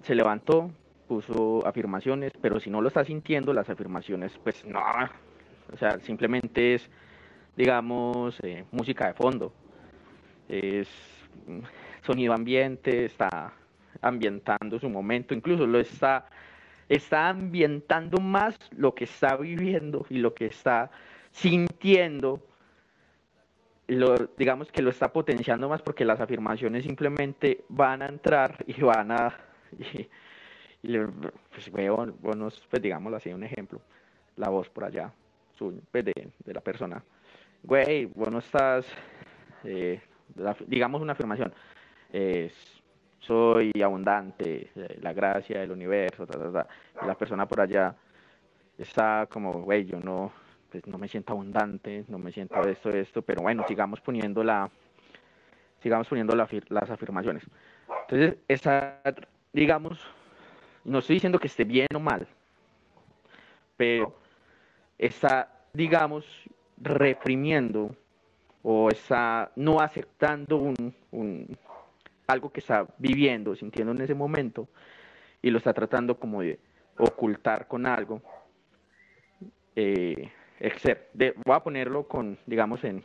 se 0.04 0.16
levantó, 0.16 0.72
puso 1.10 1.68
afirmaciones, 1.68 2.32
pero 2.42 2.62
si 2.62 2.70
no 2.70 2.80
lo 2.80 2.88
está 2.88 3.04
sintiendo, 3.04 3.52
las 3.52 3.70
afirmaciones, 3.70 4.32
pues 4.42 4.64
no, 4.64 4.80
o 5.74 5.76
sea, 5.76 6.00
simplemente 6.00 6.76
es, 6.76 6.90
digamos, 7.58 8.40
eh, 8.42 8.64
música 8.72 9.08
de 9.08 9.14
fondo, 9.14 9.52
es 10.48 10.88
sonido 12.04 12.32
ambiente, 12.32 13.04
está 13.04 13.52
ambientando 14.02 14.80
su 14.80 14.88
momento, 14.90 15.34
incluso 15.34 15.68
lo 15.68 15.78
está 15.78 16.30
está 16.88 17.28
ambientando 17.28 18.22
más 18.22 18.58
lo 18.72 18.96
que 18.96 19.04
está 19.04 19.36
viviendo 19.36 20.06
y 20.10 20.20
lo 20.20 20.34
que 20.34 20.46
está 20.46 20.90
sintiendo, 21.38 22.42
lo, 23.88 24.16
digamos 24.38 24.72
que 24.72 24.82
lo 24.82 24.90
está 24.90 25.14
potenciando 25.14 25.70
más 25.70 25.84
porque 25.84 26.04
las 26.04 26.20
afirmaciones 26.20 26.84
simplemente 26.84 27.64
van 27.70 28.02
a 28.02 28.08
entrar 28.08 28.64
y 28.66 28.82
van 28.82 29.12
a, 29.12 29.38
y, 30.84 30.98
pues 31.52 31.72
veo, 31.72 31.96
bueno, 32.20 32.50
pues 32.70 33.16
así, 33.16 33.32
un 33.32 33.44
ejemplo, 33.44 33.80
la 34.36 34.50
voz 34.50 34.70
por 34.70 34.86
allá, 34.86 35.14
pues, 35.60 36.06
de, 36.06 36.32
la 36.46 36.62
persona, 36.62 37.04
güey, 37.62 38.06
vos 38.06 38.32
no 38.32 38.40
estás, 38.40 38.88
eh, 39.64 40.02
digamos 40.66 41.02
una 41.02 41.14
afirmación, 41.14 41.54
soy 43.20 43.72
abundante, 43.84 44.72
eh, 44.76 45.00
la 45.02 45.14
gracia 45.14 45.60
del 45.60 45.72
universo, 45.72 46.26
y 46.26 47.06
la 47.06 47.16
persona 47.16 47.48
por 47.48 47.62
allá 47.62 47.96
está 48.78 49.28
como, 49.30 49.52
güey, 49.54 49.86
yo 49.86 50.00
no, 50.00 50.32
pues 50.82 50.92
no 50.92 50.98
me 50.98 51.08
siento 51.08 51.34
abundante, 51.34 52.06
no 52.08 52.18
me 52.18 52.32
siento 52.32 52.62
esto, 52.68 52.90
esto, 52.90 53.22
pero 53.22 53.42
bueno, 53.42 53.66
sigamos 53.68 54.02
poniendo 54.02 54.44
la, 54.44 54.70
sigamos 55.82 56.08
poniendo 56.08 56.36
las 56.36 56.90
afirmaciones. 56.90 57.44
Entonces, 58.02 58.38
esa, 58.48 59.02
digamos, 59.54 60.00
no 60.84 61.00
estoy 61.00 61.16
diciendo 61.16 61.40
que 61.40 61.48
esté 61.48 61.64
bien 61.64 61.88
o 61.94 62.00
mal, 62.00 62.28
pero 63.76 64.16
está, 64.98 65.52
digamos, 65.74 66.26
reprimiendo 66.78 67.96
o 68.64 68.90
está 68.90 69.52
no 69.56 69.80
aceptando 69.80 70.58
un, 70.58 71.58
algo 72.28 72.52
que 72.52 72.60
está 72.60 72.88
viviendo, 72.98 73.56
sintiendo 73.56 73.94
en 73.94 74.02
ese 74.02 74.14
momento, 74.14 74.68
y 75.42 75.50
lo 75.50 75.58
está 75.58 75.74
tratando 75.74 76.20
como 76.20 76.42
de 76.42 76.60
ocultar 76.98 77.68
con 77.68 77.86
algo. 77.86 78.22
Eh, 79.76 80.32
voy 81.46 81.56
a 81.56 81.60
ponerlo 81.60 82.08
con, 82.08 82.38
digamos, 82.46 82.84
en 82.84 83.04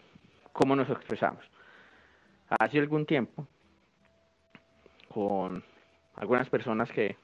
cómo 0.52 0.76
nos 0.76 0.88
expresamos. 0.90 1.44
Hace 2.48 2.78
algún 2.78 3.06
tiempo, 3.06 3.46
con 5.08 5.62
algunas 6.16 6.48
personas 6.48 6.90
que, 6.90 7.16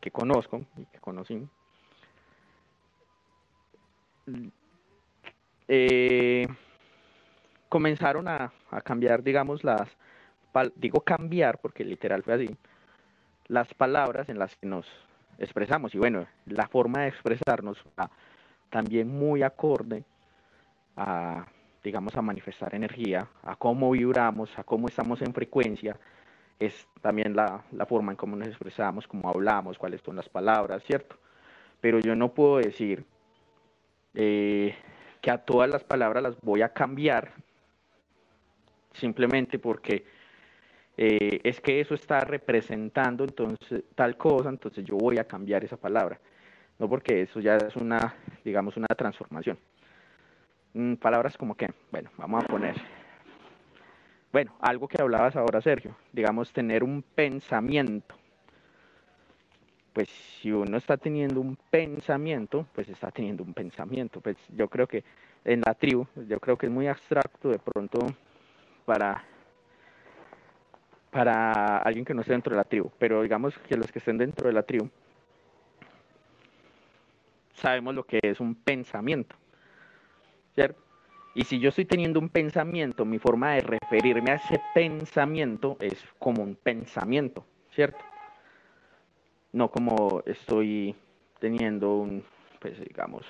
que 0.00 0.10
conozco 0.10 0.64
y 0.76 0.84
que 0.86 0.98
conocí, 0.98 1.48
eh, 5.68 6.46
comenzaron 7.68 8.28
a, 8.28 8.52
cambiar, 8.84 9.22
digamos, 9.22 9.64
las, 9.64 9.88
digo 10.76 11.00
cambiar 11.00 11.58
porque 11.58 11.84
literal 11.84 12.22
fue 12.22 12.34
así, 12.34 12.56
las 13.48 13.72
palabras 13.74 14.28
en 14.28 14.38
las 14.38 14.56
que 14.56 14.66
nos 14.66 14.86
expresamos. 15.38 15.94
Y 15.94 15.98
bueno, 15.98 16.26
la 16.46 16.68
forma 16.68 17.02
de 17.02 17.08
expresarnos 17.08 17.78
también 18.74 19.06
muy 19.06 19.44
acorde 19.44 20.02
a, 20.96 21.46
digamos, 21.84 22.16
a 22.16 22.22
manifestar 22.22 22.74
energía, 22.74 23.28
a 23.44 23.54
cómo 23.54 23.92
vibramos, 23.92 24.50
a 24.58 24.64
cómo 24.64 24.88
estamos 24.88 25.22
en 25.22 25.32
frecuencia. 25.32 25.96
Es 26.58 26.88
también 27.00 27.36
la, 27.36 27.62
forma 27.86 28.10
en 28.10 28.16
cómo 28.16 28.34
nos 28.34 28.48
expresamos, 28.48 29.06
cómo 29.06 29.28
hablamos, 29.28 29.78
cuáles 29.78 30.00
son 30.00 30.16
las 30.16 30.28
palabras, 30.28 30.82
¿cierto? 30.82 31.16
Pero 31.80 32.00
yo 32.00 32.16
no 32.16 32.34
puedo 32.34 32.56
decir 32.56 33.04
eh, 34.12 34.74
que 35.20 35.30
a 35.30 35.38
todas 35.38 35.70
las 35.70 35.84
palabras 35.84 36.24
las 36.24 36.40
voy 36.40 36.62
a 36.62 36.70
cambiar 36.70 37.30
simplemente 38.92 39.60
porque 39.60 40.04
eh, 40.96 41.38
es 41.44 41.60
que 41.60 41.80
eso 41.80 41.94
está 41.94 42.18
representando 42.22 43.22
entonces 43.22 43.84
tal 43.94 44.16
cosa, 44.16 44.48
entonces 44.48 44.84
yo 44.84 44.96
voy 44.96 45.18
a 45.18 45.28
cambiar 45.28 45.62
esa 45.62 45.76
palabra. 45.76 46.18
No 46.78 46.88
porque 46.88 47.22
eso 47.22 47.40
ya 47.40 47.56
es 47.56 47.76
una, 47.76 48.14
digamos, 48.44 48.76
una 48.76 48.88
transformación. 48.88 49.58
Mm, 50.74 50.94
palabras 50.94 51.38
como 51.38 51.54
que, 51.56 51.72
bueno, 51.92 52.10
vamos 52.16 52.42
a 52.42 52.46
poner, 52.46 52.74
bueno, 54.32 54.52
algo 54.60 54.88
que 54.88 55.00
hablabas 55.00 55.36
ahora, 55.36 55.60
Sergio, 55.60 55.96
digamos, 56.12 56.52
tener 56.52 56.82
un 56.82 57.02
pensamiento. 57.02 58.16
Pues 59.92 60.08
si 60.08 60.50
uno 60.50 60.76
está 60.76 60.96
teniendo 60.96 61.40
un 61.40 61.56
pensamiento, 61.70 62.66
pues 62.74 62.88
está 62.88 63.12
teniendo 63.12 63.44
un 63.44 63.54
pensamiento. 63.54 64.20
Pues 64.20 64.36
yo 64.48 64.68
creo 64.68 64.88
que 64.88 65.04
en 65.44 65.62
la 65.64 65.74
tribu, 65.74 66.08
yo 66.28 66.40
creo 66.40 66.58
que 66.58 66.66
es 66.66 66.72
muy 66.72 66.88
abstracto 66.88 67.50
de 67.50 67.60
pronto 67.60 68.00
para 68.84 69.24
para 71.12 71.78
alguien 71.78 72.04
que 72.04 72.12
no 72.12 72.22
esté 72.22 72.32
dentro 72.32 72.50
de 72.50 72.56
la 72.56 72.64
tribu, 72.64 72.90
pero 72.98 73.22
digamos 73.22 73.56
que 73.68 73.76
los 73.76 73.92
que 73.92 74.00
estén 74.00 74.18
dentro 74.18 74.48
de 74.48 74.52
la 74.52 74.64
tribu 74.64 74.90
sabemos 77.54 77.94
lo 77.94 78.04
que 78.04 78.20
es 78.22 78.40
un 78.40 78.54
pensamiento, 78.54 79.36
¿cierto? 80.54 80.80
Y 81.34 81.44
si 81.44 81.58
yo 81.58 81.70
estoy 81.70 81.84
teniendo 81.84 82.20
un 82.20 82.28
pensamiento, 82.28 83.04
mi 83.04 83.18
forma 83.18 83.54
de 83.54 83.62
referirme 83.62 84.30
a 84.30 84.34
ese 84.36 84.60
pensamiento 84.72 85.76
es 85.80 86.04
como 86.18 86.42
un 86.42 86.54
pensamiento, 86.54 87.44
¿cierto? 87.74 88.04
No 89.52 89.68
como 89.70 90.22
estoy 90.26 90.94
teniendo 91.40 91.96
un, 91.96 92.24
pues 92.60 92.78
digamos, 92.80 93.26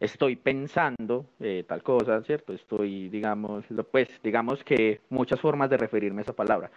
estoy 0.00 0.36
pensando 0.36 1.26
eh, 1.40 1.64
tal 1.66 1.82
cosa, 1.82 2.22
¿cierto? 2.22 2.52
Estoy, 2.52 3.08
digamos, 3.08 3.64
pues, 3.90 4.08
digamos 4.22 4.64
que 4.64 5.00
muchas 5.10 5.40
formas 5.40 5.70
de 5.70 5.76
referirme 5.76 6.20
a 6.20 6.24
esa 6.24 6.32
palabra. 6.32 6.70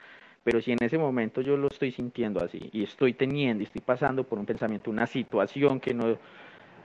Pero 0.47 0.61
si 0.61 0.71
en 0.71 0.77
ese 0.81 0.97
momento 0.97 1.41
yo 1.41 1.57
lo 1.57 1.67
estoy 1.67 1.91
sintiendo 1.91 2.41
así 2.41 2.69
y 2.71 2.83
estoy 2.83 3.11
teniendo 3.11 3.63
y 3.63 3.65
estoy 3.65 3.81
pasando 3.81 4.23
por 4.23 4.39
un 4.39 4.45
pensamiento, 4.45 4.89
una 4.89 5.05
situación 5.05 5.77
que 5.77 5.93
no, 5.93 6.17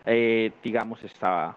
eh, 0.05 0.51
digamos, 0.65 1.01
estaba 1.05 1.57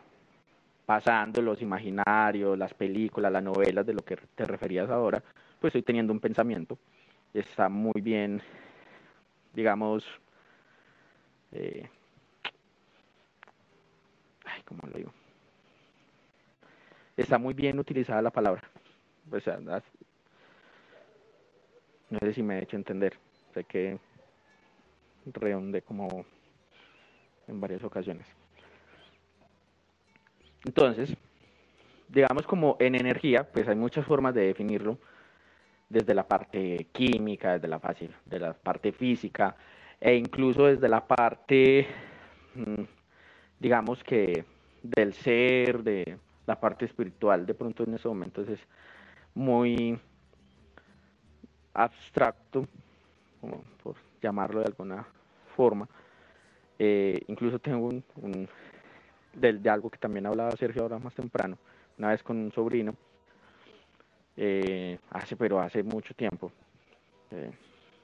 pasando, 0.85 1.41
los 1.41 1.63
imaginarios, 1.63 2.59
las 2.59 2.75
películas, 2.75 3.31
las 3.31 3.41
novelas 3.41 3.87
de 3.87 3.93
lo 3.95 4.05
que 4.05 4.17
te 4.35 4.45
referías 4.45 4.87
ahora, 4.91 5.23
pues 5.59 5.71
estoy 5.71 5.81
teniendo 5.81 6.13
un 6.13 6.19
pensamiento. 6.19 6.77
Está 7.33 7.69
muy 7.69 7.99
bien, 7.99 8.39
digamos, 9.55 10.05
eh, 11.53 11.89
como 14.63 14.81
lo 14.91 14.95
digo? 14.95 15.11
Está 17.17 17.39
muy 17.39 17.55
bien 17.55 17.79
utilizada 17.79 18.21
la 18.21 18.29
palabra. 18.29 18.61
O 19.31 19.39
sea, 19.39 19.57
no 22.09 22.19
sé 22.19 22.33
si 22.33 22.43
me 22.43 22.57
he 22.59 22.63
hecho 22.63 22.77
entender. 22.77 23.17
Sé 23.53 23.63
que 23.63 23.99
redonde 25.25 25.81
como 25.81 26.25
en 27.47 27.61
varias 27.61 27.83
ocasiones. 27.83 28.27
Entonces, 30.65 31.15
digamos 32.09 32.45
como 32.47 32.77
en 32.79 32.95
energía, 32.95 33.43
pues 33.51 33.67
hay 33.67 33.75
muchas 33.75 34.05
formas 34.05 34.33
de 34.33 34.47
definirlo, 34.47 34.97
desde 35.89 36.13
la 36.15 36.27
parte 36.27 36.87
química, 36.91 37.53
desde 37.53 37.67
la, 37.67 37.79
fácil, 37.79 38.11
de 38.25 38.39
la 38.39 38.53
parte 38.53 38.91
física, 38.91 39.55
e 39.99 40.15
incluso 40.15 40.65
desde 40.65 40.89
la 40.89 41.05
parte, 41.05 41.87
mm, 42.55 42.83
digamos 43.59 44.03
que 44.03 44.45
del 44.81 45.13
ser, 45.13 45.83
de 45.83 46.17
la 46.45 46.59
parte 46.59 46.85
espiritual, 46.85 47.45
de 47.45 47.53
pronto 47.53 47.83
en 47.83 47.93
esos 47.93 48.11
momentos 48.11 48.47
es 48.49 48.59
muy 49.33 49.99
abstracto, 51.75 52.67
como 53.41 53.63
por 53.83 53.95
llamarlo 54.21 54.61
de 54.61 54.67
alguna 54.67 55.05
forma. 55.55 55.87
Eh, 56.79 57.21
incluso 57.27 57.59
tengo 57.59 57.87
un, 57.87 58.49
de, 59.33 59.69
algo 59.69 59.89
que 59.89 59.97
también 59.97 60.25
hablaba 60.25 60.51
Sergio 60.51 60.83
ahora 60.83 60.99
más 60.99 61.13
temprano, 61.13 61.57
una 61.97 62.09
vez 62.09 62.23
con 62.23 62.37
un 62.37 62.51
sobrino, 62.51 62.95
eh, 64.37 64.97
hace, 65.11 65.35
pero 65.35 65.59
hace 65.59 65.83
mucho 65.83 66.13
tiempo, 66.13 66.51
eh, 67.31 67.51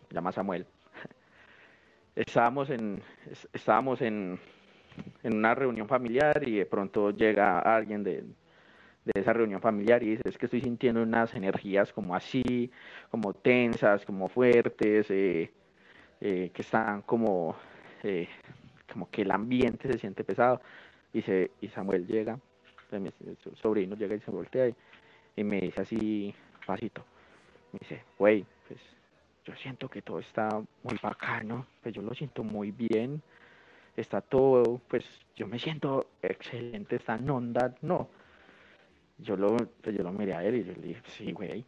llama 0.09 0.31
Samuel. 0.31 0.65
estábamos 2.15 2.69
en, 2.69 3.01
estábamos 3.51 4.01
en, 4.01 4.39
en 5.23 5.35
una 5.35 5.55
reunión 5.55 5.87
familiar 5.87 6.47
y 6.47 6.57
de 6.57 6.65
pronto 6.65 7.11
llega 7.11 7.59
alguien 7.59 8.03
de, 8.03 8.23
esa 9.13 9.33
reunión 9.33 9.61
familiar 9.61 10.03
y 10.03 10.11
dice, 10.11 10.23
es 10.25 10.37
que 10.37 10.45
estoy 10.45 10.61
sintiendo 10.61 11.01
unas 11.01 11.33
energías 11.33 11.91
como 11.93 12.15
así, 12.15 12.71
como 13.09 13.33
tensas, 13.33 14.05
como 14.05 14.27
fuertes, 14.29 15.09
eh, 15.09 15.51
eh, 16.21 16.51
que 16.53 16.61
están 16.61 17.01
como, 17.01 17.55
eh, 18.03 18.27
como 18.91 19.09
que 19.09 19.23
el 19.23 19.31
ambiente 19.31 19.91
se 19.91 19.97
siente 19.97 20.23
pesado. 20.23 20.61
Y, 21.13 21.21
se, 21.23 21.51
y 21.61 21.67
Samuel 21.69 22.07
llega, 22.07 22.39
su 23.43 23.55
sobrino 23.55 23.95
llega 23.95 24.15
y 24.15 24.21
se 24.21 24.31
voltea 24.31 24.69
y, 24.69 24.75
y 25.35 25.43
me 25.43 25.59
dice 25.59 25.81
así, 25.81 26.33
pasito, 26.65 27.03
me 27.73 27.79
dice, 27.79 28.03
güey, 28.17 28.45
pues 28.67 28.79
yo 29.45 29.55
siento 29.55 29.89
que 29.89 30.01
todo 30.01 30.19
está 30.19 30.49
muy 30.83 30.97
bacano, 31.01 31.65
pues 31.81 31.95
yo 31.95 32.01
lo 32.01 32.13
siento 32.13 32.43
muy 32.43 32.71
bien, 32.71 33.21
está 33.97 34.21
todo, 34.21 34.79
pues 34.87 35.05
yo 35.35 35.47
me 35.47 35.59
siento 35.59 36.07
excelente, 36.21 36.97
está 36.97 37.15
en 37.15 37.29
onda, 37.29 37.75
no. 37.81 38.09
Yo 39.21 39.35
lo, 39.35 39.55
pues 39.55 39.95
yo 39.95 40.03
lo 40.03 40.11
miré 40.11 40.33
a 40.33 40.43
él 40.43 40.55
y 40.55 40.63
yo 40.63 40.73
le 40.73 40.87
dije, 40.87 41.01
sí, 41.05 41.31
güey. 41.31 41.63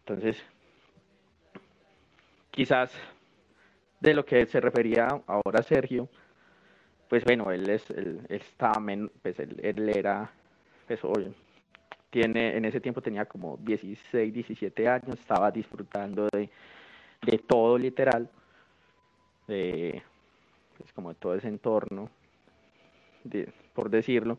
Entonces, 0.00 0.42
quizás 2.50 2.92
de 4.00 4.14
lo 4.14 4.24
que 4.24 4.46
se 4.46 4.60
refería 4.60 5.08
ahora 5.26 5.62
Sergio, 5.62 6.08
pues 7.08 7.24
bueno, 7.24 7.50
él, 7.50 7.68
es, 7.68 7.90
él, 7.90 8.20
estaba, 8.28 8.80
pues 9.22 9.38
él, 9.40 9.88
era, 9.88 10.30
pues 10.86 11.00
tiene, 12.10 12.56
en 12.56 12.64
ese 12.64 12.80
tiempo 12.80 13.00
tenía 13.00 13.24
como 13.24 13.56
16, 13.56 14.32
17 14.32 14.88
años, 14.88 15.18
estaba 15.18 15.50
disfrutando 15.50 16.28
de, 16.32 16.48
de 17.22 17.38
todo 17.38 17.78
literal, 17.78 18.28
de, 19.46 20.02
pues 20.78 20.92
como 20.92 21.10
de 21.10 21.14
todo 21.16 21.34
ese 21.34 21.48
entorno, 21.48 22.10
por 23.74 23.90
decirlo, 23.90 24.38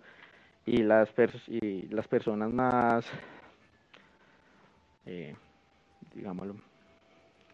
y 0.66 0.78
las, 0.78 1.10
y 1.48 1.88
las 1.88 2.08
personas 2.08 2.52
más, 2.52 3.06
eh, 5.06 5.36
digámoslo, 6.14 6.56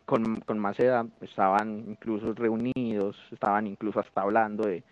con, 0.06 0.38
con, 0.42 0.60
más 0.60 0.80
edad 0.80 1.06
estaban 1.22 1.86
incluso 1.88 2.34
reunidos, 2.34 3.18
estaban 3.32 3.68
incluso 3.68 4.00
hasta 4.00 4.22
hablando 4.22 4.68
de, 4.68 4.84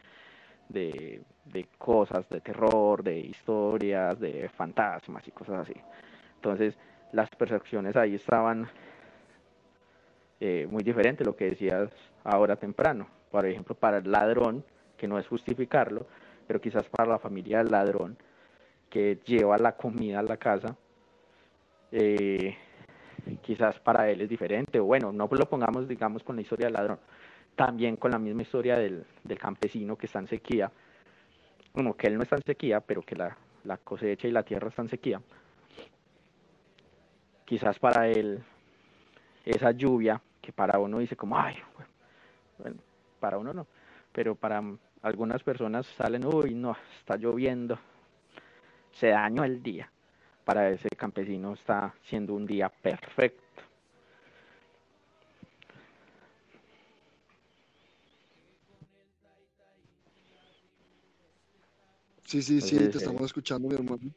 de, 0.70 1.22
de, 1.46 1.68
cosas 1.78 2.28
de 2.30 2.42
terror, 2.42 3.04
de 3.04 3.20
historias, 3.20 4.20
de 4.20 4.50
fantasmas 4.50 5.28
y 5.28 5.32
cosas 5.32 5.68
así. 5.68 5.80
Entonces 6.36 6.76
las 7.12 7.30
percepciones 7.30 7.96
ahí 7.96 8.16
estaban 8.16 8.68
eh, 10.40 10.68
muy 10.70 10.84
diferentes, 10.84 11.26
lo 11.26 11.36
que 11.36 11.50
decías 11.52 11.90
ahora 12.24 12.56
temprano. 12.58 13.08
Por 13.32 13.46
ejemplo, 13.46 13.74
para 13.74 13.98
el 14.00 14.12
ladrón, 14.12 14.64
que 14.98 15.08
no 15.08 15.18
es 15.18 15.28
justificarlo, 15.28 16.08
pero 16.48 16.62
quizás 16.62 16.88
para 16.90 17.10
la 17.10 17.20
familia 17.20 17.60
del 17.60 17.72
ladrón 17.72 18.18
que 18.90 19.20
lleva 19.26 19.58
la 19.58 19.76
comida 19.76 20.20
a 20.20 20.24
la 20.24 20.38
casa, 20.38 20.76
eh, 21.92 22.56
quizás 23.42 23.80
para 23.80 24.10
él 24.10 24.22
es 24.22 24.30
diferente, 24.30 24.80
o 24.80 24.86
bueno, 24.86 25.12
no 25.12 25.28
lo 25.30 25.50
pongamos, 25.50 25.88
digamos, 25.88 26.24
con 26.24 26.36
la 26.36 26.42
historia 26.42 26.68
del 26.68 26.74
ladrón, 26.74 27.00
también 27.56 27.96
con 27.96 28.12
la 28.12 28.20
misma 28.20 28.44
historia 28.44 28.78
del, 28.78 29.06
campesino 29.40 29.98
que 29.98 30.06
está 30.06 30.20
en 30.20 30.28
sequía, 30.28 30.72
bueno, 31.74 31.94
que 31.96 32.08
él 32.08 32.16
no 32.16 32.24
está 32.24 32.36
en 32.36 32.44
sequía, 32.44 32.80
pero 32.80 33.02
que 33.02 33.16
la, 33.16 33.38
cosecha 33.84 34.28
y 34.28 34.32
la 34.32 34.44
tierra 34.44 34.70
están 34.70 34.86
en 34.86 34.92
sequía. 34.92 35.22
Quizás 37.44 37.78
para 37.80 38.08
él 38.08 38.44
esa 39.46 39.72
lluvia, 39.72 40.22
que 40.42 40.52
para 40.52 40.80
uno 40.80 41.00
dice 41.00 41.16
como, 41.16 41.38
ay, 41.38 41.56
bueno, 42.60 42.78
para 43.20 43.38
uno 43.38 43.54
no, 43.54 43.68
pero 44.12 44.36
para 44.36 44.62
algunas 45.06 45.44
personas 45.44 45.86
salen, 45.98 46.26
uy, 46.26 46.56
no, 46.56 46.76
está 46.98 47.16
lloviendo, 47.16 47.78
se 48.92 49.10
dañó 49.10 49.44
el 49.44 49.62
día 49.62 49.88
para 50.44 50.72
ese 50.72 50.90
campesino 50.90 51.54
está 51.54 51.94
siendo 52.04 52.34
un 52.34 52.48
día 52.48 52.70
perfecto. 52.70 53.44
Sí, 62.24 62.42
sí, 62.42 62.60
sí, 62.60 62.76
te 62.76 62.98
estamos 62.98 63.22
eh, 63.22 63.26
escuchando, 63.26 63.68
mi 63.68 63.76
hermano. 63.76 64.12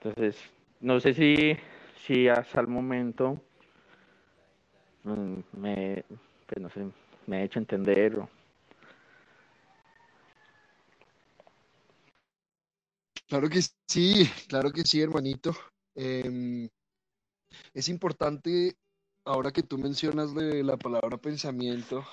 Entonces, 0.00 0.36
no 0.80 0.98
sé 0.98 1.12
si, 1.12 1.54
si 2.06 2.28
hasta 2.28 2.62
el 2.62 2.68
momento 2.68 3.38
mm, 5.02 5.34
me, 5.58 6.04
pues 6.46 6.62
no 6.62 6.70
sé, 6.70 6.86
me 7.26 7.42
he 7.42 7.44
hecho 7.44 7.58
entender 7.58 8.18
o 8.18 8.28
Claro 13.34 13.50
que 13.50 13.62
sí, 13.88 14.30
claro 14.46 14.70
que 14.70 14.84
sí, 14.84 15.00
hermanito. 15.00 15.52
Em, 15.96 16.68
es 17.72 17.88
importante, 17.88 18.76
ahora 19.24 19.50
que 19.50 19.64
tú 19.64 19.76
mencionas 19.76 20.32
la 20.32 20.76
palabra 20.76 21.18
pensamiento, 21.18 22.04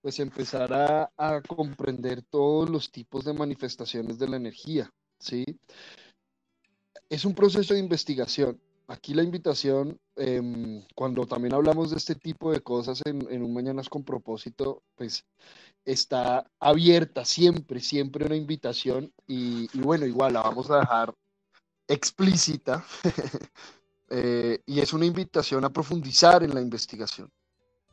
pues 0.00 0.18
empezar 0.18 0.72
a, 0.72 1.12
a, 1.18 1.42
comprender 1.42 2.22
todos 2.22 2.70
los 2.70 2.90
tipos 2.90 3.26
de 3.26 3.34
manifestaciones 3.34 4.18
de 4.18 4.28
la 4.28 4.38
energía, 4.38 4.88
¿sí? 5.18 5.44
Es 7.10 7.26
un 7.26 7.34
proceso 7.34 7.74
de 7.74 7.80
investigación. 7.80 8.58
Aquí 8.90 9.14
la 9.14 9.22
invitación, 9.22 10.00
em, 10.16 10.84
cuando 10.96 11.24
también 11.24 11.54
hablamos 11.54 11.92
de 11.92 11.96
este 11.96 12.16
tipo 12.16 12.50
de 12.50 12.60
cosas 12.60 13.00
en, 13.04 13.40
un 13.40 13.54
Mañanas 13.54 13.88
con 13.88 14.02
propósito, 14.02 14.82
pues 14.96 15.24
está 15.84 16.44
abierta 16.58 17.24
siempre, 17.24 17.78
siempre 17.78 18.26
una 18.26 18.34
invitación 18.34 19.12
y, 19.28 19.68
bueno, 19.78 20.06
igual 20.06 20.32
la 20.32 20.42
vamos 20.42 20.72
a 20.72 20.80
dejar 20.80 21.14
explícita 21.86 22.84
eh, 24.10 24.60
y 24.66 24.80
es 24.80 24.92
una 24.92 25.06
invitación 25.06 25.64
a 25.64 25.72
profundizar 25.72 26.42
en 26.42 26.52
la 26.52 26.60
investigación, 26.60 27.30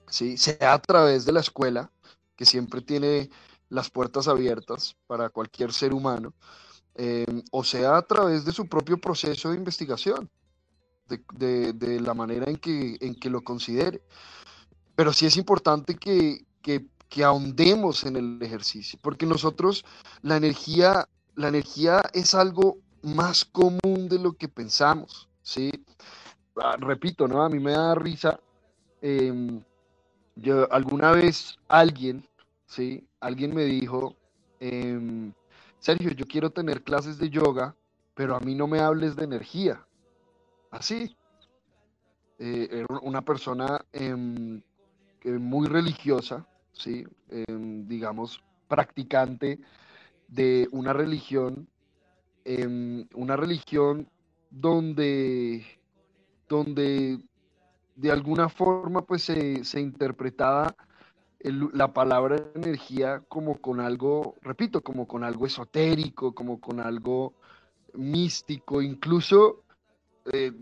¿sí? 0.10 0.36
sea 0.36 0.74
a 0.74 0.82
través 0.82 1.26
de 1.26 1.32
la 1.32 1.41
escuela, 1.41 1.91
que 2.36 2.45
siempre 2.45 2.82
tiene 2.82 3.30
las 3.70 3.91
puertas 3.91 4.28
abiertas 4.28 4.95
para 5.06 5.30
cualquier 5.30 5.72
ser 5.74 5.93
humano, 5.93 6.34
eh, 6.95 7.43
o 7.52 7.64
sea 7.64 7.98
a 7.98 8.02
través 8.02 8.45
de 8.45 8.52
su 8.52 8.68
propio 8.68 8.98
proceso 8.98 9.52
de 9.52 9.58
investigación, 9.58 10.28
de, 11.08 12.01
la 12.01 12.14
manera 12.14 12.49
en 12.49 12.58
que, 12.58 12.97
en 12.99 13.16
que 13.16 13.30
lo 13.30 13.41
considere. 13.41 14.01
Pero 14.95 15.14
sí 15.14 15.26
es 15.26 15.38
importante 15.38 15.95
que, 15.95 16.45
que 16.62 16.88
que 17.10 17.24
ahondemos 17.24 18.03
en 18.03 18.16
el 18.16 18.41
ejercicio, 18.41 18.99
porque 19.01 19.26
nosotros 19.26 19.86
la 20.22 20.38
energía, 20.38 21.08
la 21.36 21.47
energía 21.47 22.01
es 22.14 22.36
algo 22.36 22.78
más 23.01 23.45
común 23.45 24.10
de 24.10 24.20
lo 24.20 24.34
que 24.34 24.47
pensamos, 24.47 25.30
¿sí? 25.41 25.72
Ah, 26.58 26.76
repito, 26.80 27.28
¿no? 27.28 27.43
A 27.43 27.49
mí 27.49 27.60
me 27.60 27.72
da 27.72 27.95
risa, 27.95 28.39
em, 29.01 29.62
yo, 30.36 30.72
alguna 30.72 31.12
vez 31.12 31.58
alguien, 31.68 32.28
¿sí? 32.66 33.08
Alguien 33.22 33.55
me 33.55 33.64
dijo, 33.64 34.16
em, 34.60 35.32
Sergio, 35.80 36.12
yo 36.12 36.26
quiero 36.26 36.49
tener 36.49 36.84
clases 36.84 37.18
de 37.18 37.30
yoga, 37.30 37.76
pero 38.16 38.36
a 38.36 38.39
mí 38.39 38.55
no 38.55 38.68
me 38.68 38.80
hables 38.80 39.16
de 39.16 39.24
energía. 39.24 39.87
Así. 40.72 41.15
Eh, 42.39 42.86
una 43.01 43.24
persona 43.24 43.84
em, 43.91 44.61
muy 45.26 45.68
religiosa, 45.68 46.45
¿sí? 46.72 47.03
Em, 47.30 47.88
digamos, 47.88 48.43
practicante 48.68 49.59
de 50.28 50.68
una 50.72 50.93
religión, 50.93 51.68
em, 52.45 53.07
una 53.15 53.36
religión 53.36 54.07
donde, 54.49 55.65
donde 56.47 57.20
de 57.95 58.11
alguna 58.11 58.49
forma 58.49 59.01
pues 59.01 59.24
se, 59.24 59.80
interpretaba 59.80 60.76
la 61.41 61.93
palabra 61.93 62.38
energía 62.55 63.24
como 63.28 63.57
con 63.59 63.80
algo, 63.80 64.36
repito, 64.41 64.82
como 64.82 65.07
con 65.07 65.24
algo 65.24 65.45
esotérico, 65.45 66.34
como 66.34 66.59
con 66.59 66.80
algo 66.80 67.34
místico, 67.93 68.82
incluso 68.82 69.63
eh, 70.34 70.53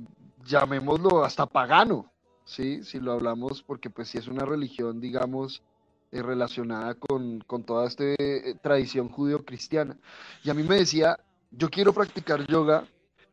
llamémoslo 0.43 1.23
hasta 1.23 1.45
pagano, 1.45 2.11
¿sí? 2.45 2.83
Si 2.83 2.99
lo 2.99 3.13
hablamos, 3.13 3.63
porque 3.63 3.89
pues 3.89 4.09
si 4.09 4.17
es 4.17 4.27
una 4.27 4.45
religión, 4.45 4.99
digamos, 5.01 5.63
eh, 6.11 6.21
relacionada 6.21 6.95
con, 6.95 7.43
toda 7.65 7.87
esta 7.87 8.03
eh, 8.03 8.55
tradición 8.61 9.09
judío-cristiana. 9.09 9.97
Y 10.43 10.49
a 10.49 10.53
mí 10.53 10.63
me 10.63 10.75
decía, 10.75 11.19
yo 11.51 11.69
quiero 11.69 11.93
practicar 11.93 12.45
yoga, 12.47 12.87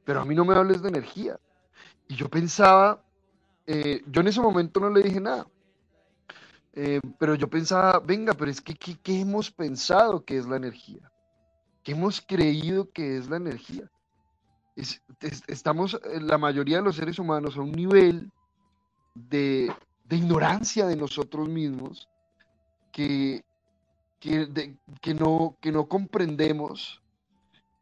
pero 0.05 0.21
a 0.21 0.25
mí 0.25 0.35
no 0.35 0.45
me 0.45 0.55
hables 0.55 0.83
de 0.83 0.89
energía. 0.89 1.39
Y 2.09 2.17
yo 2.17 2.29
pensaba, 2.29 3.03
yo 3.67 4.21
en 4.21 4.27
ese 4.27 4.41
momento 4.41 4.81
no 4.81 4.91
le 4.91 5.03
dije 5.03 5.21
nada, 5.21 5.47
pero 7.19 7.37
yo 7.37 7.49
pensaba, 7.49 8.01
venga, 8.01 8.35
pero 8.35 8.51
es 8.51 8.61
que, 8.61 8.75
¿qué, 8.75 9.21
hemos 9.21 9.51
pensado 9.51 10.25
que 10.25 10.37
es 10.37 10.47
la 10.47 10.57
energía? 10.57 11.11
¿Qué 11.83 11.93
hemos 11.93 12.21
creído 12.21 12.91
que 12.91 13.17
es 13.17 13.31
la 13.31 13.37
energía? 13.37 13.92
Estamos, 14.77 16.01
la 16.21 16.39
mayoría 16.39 16.79
de 16.79 16.83
los 16.83 16.97
seres 16.97 17.19
humanos, 17.19 17.57
a 17.57 17.61
un 17.61 17.73
nivel 17.73 18.31
de, 19.15 19.73
de 20.05 20.17
ignorancia 20.17 20.87
de 20.87 20.97
nosotros 20.97 21.49
mismos, 21.49 22.09
que, 22.93 23.45
que, 24.21 25.15
no, 25.15 25.57
que 25.61 25.73
no 25.73 25.87
comprendemos 25.89 27.03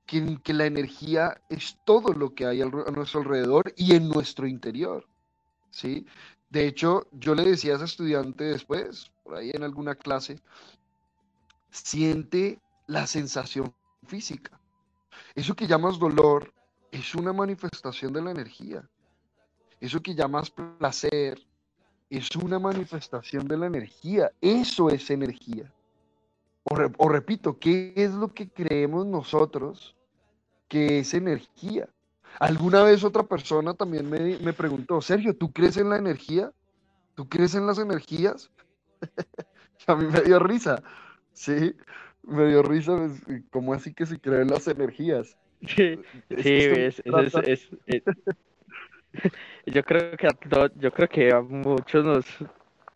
que, 0.06 0.38
que, 0.42 0.54
la 0.54 0.66
energía 0.66 1.40
es 1.48 1.78
todo 1.84 2.12
lo 2.12 2.34
que 2.34 2.46
hay 2.46 2.62
a 2.62 2.66
nuestro 2.66 3.20
alrededor 3.20 3.72
y 3.76 3.94
en 3.94 4.08
nuestro 4.08 4.46
interior. 4.46 5.06
¿sí? 5.70 6.06
De 6.48 6.66
hecho, 6.66 7.06
yo 7.12 7.34
le 7.34 7.44
decía 7.44 7.74
a 7.74 7.76
ese 7.76 7.84
estudiante 7.84 8.44
después, 8.44 9.12
por 9.22 9.36
ahí 9.36 9.50
en 9.52 9.62
alguna 9.62 9.94
clase, 9.94 10.40
siente 11.70 12.58
la 12.86 13.06
sensación 13.06 13.72
física. 14.06 14.60
Eso 15.34 15.54
que 15.54 15.66
llamas 15.66 15.98
dolor 15.98 16.52
es 16.90 17.14
una 17.14 17.32
manifestación 17.32 18.12
de 18.12 18.22
la 18.22 18.30
energía. 18.30 18.88
Eso 19.80 20.00
que 20.00 20.14
llamas 20.14 20.50
placer 20.50 21.38
es 22.08 22.34
una 22.36 22.58
manifestación 22.58 23.46
de 23.46 23.56
la 23.56 23.66
energía. 23.66 24.30
Eso 24.40 24.90
es 24.90 25.10
energía. 25.10 25.72
O, 26.64 27.08
repito, 27.08 27.58
¿qué 27.58 27.92
es 27.96 28.12
lo 28.12 28.32
que 28.32 28.48
creemos 28.48 29.06
nosotros 29.06 29.96
que 30.68 30.98
es 31.00 31.14
energía? 31.14 31.88
Alguna 32.38 32.82
vez 32.82 33.02
otra 33.02 33.22
persona 33.22 33.74
también 33.74 34.08
me, 34.08 34.38
me, 34.38 34.52
preguntó, 34.52 35.00
Sergio, 35.00 35.34
¿tú 35.34 35.52
crees 35.52 35.76
en 35.78 35.88
la 35.88 35.96
energía? 35.96 36.52
¿tú 37.20 37.28
crees 37.28 37.54
en 37.54 37.66
las 37.66 37.78
energías? 37.78 38.50
a 39.86 39.94
mí 39.94 40.06
me 40.06 40.22
dio 40.22 40.38
risa, 40.38 40.82
¿sí? 41.34 41.74
Me 42.22 42.46
dio 42.46 42.62
risa, 42.62 42.96
pues, 42.96 43.42
¿cómo 43.50 43.74
así 43.74 43.92
que 43.92 44.06
se 44.06 44.18
creen 44.18 44.48
las 44.48 44.66
energías? 44.68 45.36
Sí, 45.66 45.98
sí, 46.38 46.58
es, 46.66 47.02
es, 47.04 47.68
yo 49.66 49.82
creo 49.84 50.16
que 50.16 50.26
a 50.26 50.36
yo 50.76 50.92
creo 50.92 51.08
que 51.08 51.32
a 51.32 51.40
muchos 51.40 52.04
nos, 52.04 52.24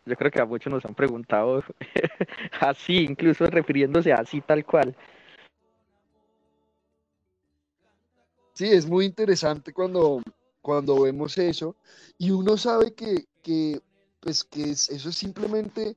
yo 0.07 0.17
creo 0.17 0.31
que 0.31 0.41
a 0.41 0.47
muchos 0.47 0.73
nos 0.73 0.85
han 0.85 0.95
preguntado 0.95 1.63
así, 2.61 3.05
incluso 3.05 3.47
refiriéndose 3.47 4.13
así 4.13 4.41
tal 4.41 4.65
cual. 4.65 4.97
Sí, 8.55 8.69
es 8.69 8.87
muy 8.87 9.05
interesante 9.07 9.73
cuando, 9.73 10.23
cuando 10.63 11.03
vemos 11.03 11.37
eso 11.39 11.77
y 12.17 12.31
uno 12.31 12.57
sabe 12.57 12.95
que, 12.95 13.25
que 13.43 13.81
pues 14.21 14.45
que 14.45 14.71
eso 14.71 15.09
es 15.09 15.15
simplemente 15.15 15.97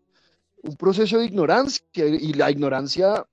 un 0.64 0.76
proceso 0.76 1.20
de 1.20 1.26
ignorancia 1.26 1.86
y 1.96 2.34
la 2.34 2.50
ignorancia 2.52 3.26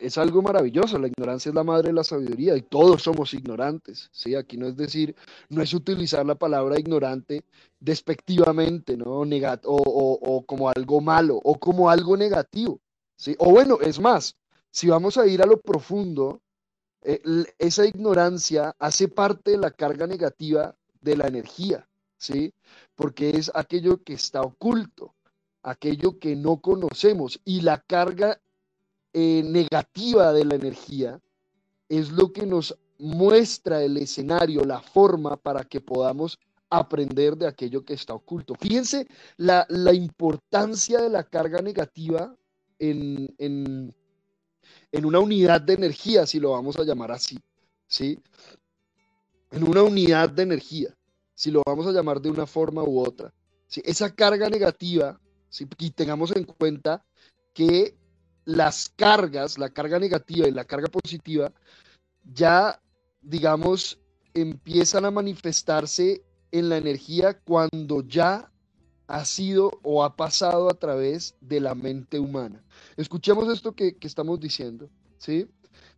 es 0.00 0.18
algo 0.18 0.42
maravilloso, 0.42 0.98
la 0.98 1.08
ignorancia 1.08 1.50
es 1.50 1.54
la 1.54 1.64
madre 1.64 1.88
de 1.88 1.94
la 1.94 2.04
sabiduría 2.04 2.56
y 2.56 2.62
todos 2.62 3.02
somos 3.02 3.34
ignorantes, 3.34 4.08
¿sí? 4.12 4.34
Aquí 4.34 4.56
no 4.56 4.66
es 4.66 4.76
decir, 4.76 5.14
no 5.48 5.62
es 5.62 5.72
utilizar 5.74 6.24
la 6.24 6.34
palabra 6.34 6.78
ignorante 6.78 7.44
despectivamente, 7.80 8.96
¿no? 8.96 9.24
Negat 9.24 9.64
o, 9.66 9.76
o, 9.76 10.42
como 10.44 10.68
algo 10.68 11.00
malo 11.00 11.40
o 11.42 11.58
como 11.58 11.90
algo 11.90 12.16
negativo, 12.16 12.80
¿sí? 13.16 13.34
O 13.38 13.50
bueno, 13.50 13.78
es 13.80 14.00
más, 14.00 14.36
si 14.70 14.88
vamos 14.88 15.16
a 15.16 15.26
ir 15.26 15.42
a 15.42 15.46
lo 15.46 15.60
profundo, 15.60 16.40
eh, 17.02 17.20
esa 17.58 17.86
ignorancia 17.86 18.74
hace 18.78 19.08
parte 19.08 19.52
de 19.52 19.58
la 19.58 19.70
carga 19.70 20.06
negativa 20.06 20.74
de 21.00 21.16
la 21.16 21.28
energía, 21.28 21.88
¿sí? 22.16 22.52
Porque 22.94 23.30
es 23.30 23.50
aquello 23.54 24.02
que 24.02 24.14
está 24.14 24.42
oculto, 24.42 25.14
aquello 25.62 26.18
que 26.18 26.36
no 26.36 26.60
conocemos 26.60 27.40
y 27.44 27.60
la 27.60 27.80
carga 27.80 28.40
eh, 29.20 29.42
negativa 29.42 30.32
de 30.32 30.44
la 30.44 30.54
energía 30.54 31.20
es 31.88 32.12
lo 32.12 32.32
que 32.32 32.46
nos 32.46 32.78
muestra 32.98 33.82
el 33.82 33.96
escenario, 33.96 34.64
la 34.64 34.80
forma 34.80 35.36
para 35.36 35.64
que 35.64 35.80
podamos 35.80 36.38
aprender 36.70 37.36
de 37.36 37.48
aquello 37.48 37.84
que 37.84 37.94
está 37.94 38.14
oculto. 38.14 38.54
Fíjense 38.54 39.08
la, 39.36 39.66
importancia 39.92 41.00
de 41.00 41.10
la 41.10 41.24
carga 41.24 41.60
negativa 41.60 42.32
en, 42.78 43.34
en, 43.38 43.92
en, 44.92 45.04
una 45.04 45.18
unidad 45.18 45.62
de 45.62 45.72
energía, 45.72 46.24
si 46.24 46.38
lo 46.38 46.52
vamos 46.52 46.76
a 46.76 46.84
llamar 46.84 47.10
así, 47.10 47.40
¿sí? 47.88 48.20
En 49.50 49.64
una 49.64 49.82
unidad 49.82 50.30
de 50.30 50.44
energía, 50.44 50.96
si 51.34 51.50
lo 51.50 51.62
vamos 51.66 51.88
a 51.88 51.92
llamar 51.92 52.20
de 52.20 52.30
una 52.30 52.46
forma 52.46 52.84
u 52.84 53.00
otra. 53.00 53.34
¿sí? 53.66 53.82
Esa 53.84 54.14
carga 54.14 54.48
negativa 54.48 55.20
y 55.76 55.90
tengamos 55.90 56.36
en 56.36 56.44
cuenta 56.44 57.04
que 57.52 57.97
las 58.48 58.90
cargas, 58.96 59.58
la 59.58 59.68
carga 59.68 59.98
negativa 59.98 60.48
y 60.48 60.52
la 60.52 60.64
carga 60.64 60.88
positiva, 60.88 61.52
ya, 62.24 62.80
digamos, 63.20 63.98
empiezan 64.32 65.04
a 65.04 65.10
manifestarse 65.10 66.24
en 66.50 66.70
la 66.70 66.78
energía 66.78 67.38
cuando 67.40 68.00
ya 68.06 68.50
ha 69.06 69.24
sido 69.26 69.70
o 69.82 70.02
ha 70.02 70.16
pasado 70.16 70.70
a 70.70 70.78
través 70.78 71.36
de 71.42 71.60
la 71.60 71.74
mente 71.74 72.18
humana. 72.18 72.64
Escuchemos 72.96 73.52
esto 73.52 73.72
que, 73.72 73.96
que 73.96 74.06
estamos 74.06 74.40
diciendo, 74.40 74.88
¿sí? 75.18 75.46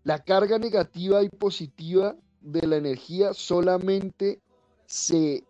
La 0.02 0.18
carga 0.18 0.58
negativa 0.58 1.22
y 1.22 1.28
positiva 1.28 2.16
de 2.40 2.66
la 2.66 2.78
energía 2.78 3.32
solamente 3.32 4.40
se, 4.86 5.44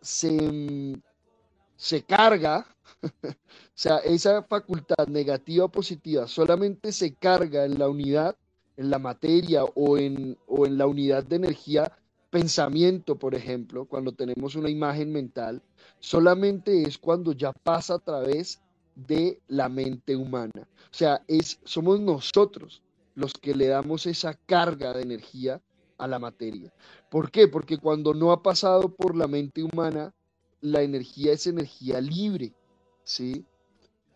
se, 0.00 0.98
se 1.78 2.02
carga 2.02 2.66
o 3.22 3.28
sea, 3.74 3.98
esa 3.98 4.42
facultad 4.42 5.06
negativa 5.06 5.66
o 5.66 5.68
positiva 5.70 6.26
solamente 6.26 6.92
se 6.92 7.14
carga 7.14 7.64
en 7.64 7.78
la 7.78 7.88
unidad, 7.88 8.36
en 8.76 8.90
la 8.90 8.98
materia 8.98 9.64
o 9.64 9.96
en, 9.96 10.36
o 10.46 10.66
en 10.66 10.76
la 10.76 10.86
unidad 10.86 11.24
de 11.24 11.36
energía 11.36 11.92
pensamiento, 12.30 13.16
por 13.16 13.34
ejemplo, 13.34 13.86
cuando 13.86 14.12
tenemos 14.12 14.54
una 14.54 14.68
imagen 14.68 15.12
mental, 15.12 15.62
solamente 15.98 16.82
es 16.82 16.98
cuando 16.98 17.32
ya 17.32 17.52
pasa 17.52 17.94
a 17.94 17.98
través 17.98 18.60
de 18.94 19.40
la 19.48 19.68
mente 19.68 20.16
humana. 20.16 20.68
O 20.90 20.94
sea, 20.94 21.22
es, 21.28 21.58
somos 21.64 22.00
nosotros 22.00 22.82
los 23.14 23.32
que 23.32 23.54
le 23.54 23.68
damos 23.68 24.06
esa 24.06 24.34
carga 24.34 24.92
de 24.92 25.02
energía 25.02 25.62
a 25.96 26.06
la 26.06 26.18
materia. 26.18 26.72
¿Por 27.10 27.30
qué? 27.30 27.48
Porque 27.48 27.78
cuando 27.78 28.12
no 28.12 28.30
ha 28.30 28.42
pasado 28.42 28.94
por 28.94 29.16
la 29.16 29.26
mente 29.26 29.62
humana, 29.62 30.12
la 30.60 30.82
energía 30.82 31.32
es 31.32 31.46
energía 31.46 32.00
libre. 32.00 32.52
¿sí? 33.04 33.44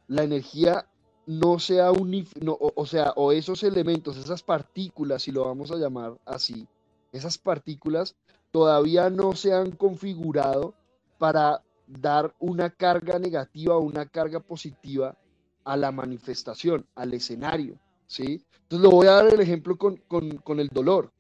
La 0.09 0.23
energía 0.23 0.87
no 1.27 1.59
sea 1.59 1.93
un, 1.93 2.27
o, 2.59 2.87
sea, 2.87 3.13
o 3.17 3.33
esos 3.33 3.63
elementos, 3.63 4.17
esas 4.17 4.43
partículas, 4.43 5.23
si 5.23 5.33
lo 5.33 5.45
vamos 5.45 5.71
a 5.71 5.77
llamar 5.77 6.19
así, 6.25 6.67
esas 7.13 7.39
partículas 7.39 8.17
todavía 8.51 9.09
no 9.09 9.35
se 9.35 9.53
han 9.53 9.71
configurado 9.73 10.75
para 11.19 11.63
dar 11.87 12.35
una 12.39 12.71
carga 12.71 13.19
negativa 13.19 13.77
o 13.77 13.81
una 13.81 14.07
carga 14.07 14.41
positiva 14.41 15.17
a 15.65 15.77
la 15.77 15.93
manifestación, 15.93 16.87
al 16.95 17.15
escenario, 17.15 17.79
¿sí? 18.07 18.45
Entonces 18.63 18.91
lo 18.91 18.91
voy 18.91 19.07
a 19.07 19.13
dar 19.13 19.27
el 19.27 19.41
ejemplo 19.41 19.77
con, 19.77 20.61
el 20.61 20.69
dolor. 20.69 21.13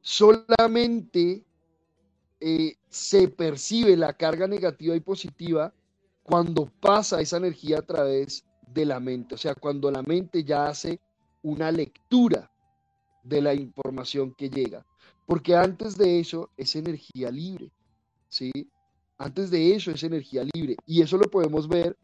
Solamente 0.00 1.44
eh, 2.40 2.76
se 2.88 3.28
percibe 3.28 3.96
la 3.96 4.14
carga 4.14 4.46
negativa 4.46 4.96
y 4.96 5.00
positiva 5.00 5.74
cuando 6.22 6.66
pasa 6.80 7.20
esa 7.20 7.36
energía 7.36 7.78
a 7.78 7.82
través 7.82 8.44
de 8.66 8.86
la 8.86 9.00
mente, 9.00 9.34
o 9.34 9.38
sea, 9.38 9.54
cuando 9.54 9.90
la 9.90 10.02
mente 10.02 10.44
ya 10.44 10.68
hace 10.68 11.00
una 11.42 11.70
lectura 11.70 12.50
de 13.22 13.42
la 13.42 13.52
información 13.52 14.32
que 14.34 14.48
llega, 14.48 14.86
porque 15.26 15.54
antes 15.54 15.96
de 15.96 16.20
eso 16.20 16.50
es 16.56 16.76
energía 16.76 17.30
libre, 17.30 17.70
¿sí? 18.28 18.52
Antes 19.18 19.50
de 19.50 19.74
eso 19.74 19.90
es 19.90 20.02
energía 20.02 20.44
libre, 20.54 20.76
y 20.86 21.02
eso 21.02 21.18
lo 21.18 21.30
podemos 21.30 21.68
ver 21.68 21.96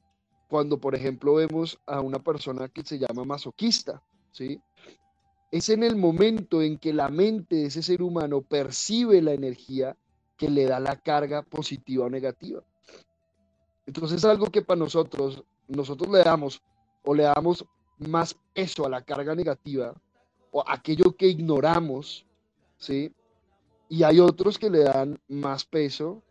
cuando, 0.48 0.78
por 0.78 0.94
ejemplo, 0.94 1.34
vemos 1.34 1.78
a 1.86 2.00
una 2.00 2.18
persona 2.18 2.68
que 2.68 2.84
se 2.84 2.98
llama 2.98 3.24
masoquista, 3.24 4.02
¿sí? 4.32 4.60
Es 5.50 5.68
en 5.68 5.82
el 5.82 5.96
momento 5.96 6.60
en 6.60 6.78
que 6.78 6.92
la 6.92 7.08
mente 7.08 7.56
de 7.56 7.66
ese 7.66 7.82
ser 7.82 8.02
humano 8.02 8.42
percibe 8.42 9.22
la 9.22 9.32
energía 9.32 9.96
que 10.36 10.48
le 10.48 10.66
da 10.66 10.80
la 10.80 10.96
carga 10.96 11.42
positiva 11.42 12.06
o 12.06 12.10
negativa. 12.10 12.62
Entonces 13.86 14.18
es 14.18 14.24
algo 14.24 14.46
que 14.46 14.62
para 14.62 14.78
nosotros, 14.78 15.42
nosotros 15.68 16.10
le 16.10 16.22
damos 16.22 16.62
o 17.02 17.14
le 17.14 17.24
damos 17.24 17.64
más 17.98 18.34
peso 18.52 18.84
a 18.84 18.90
la 18.90 19.02
carga 19.02 19.34
negativa 19.34 19.94
o 20.50 20.62
aquello 20.66 21.16
que 21.16 21.28
ignoramos, 21.28 22.26
¿sí? 22.78 23.12
Y 23.88 24.02
hay 24.02 24.20
otros 24.20 24.58
que 24.58 24.70
le 24.70 24.80
dan 24.80 25.18
más 25.28 25.64
peso 25.64 26.22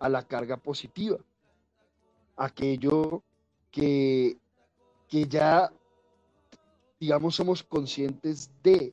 a 0.00 0.08
la 0.08 0.22
carga 0.22 0.56
positiva, 0.56 1.18
aquello 2.36 3.22
que, 3.70 4.36
que 5.08 5.26
ya, 5.26 5.72
digamos, 6.98 7.36
somos 7.36 7.62
conscientes 7.62 8.50
de 8.62 8.92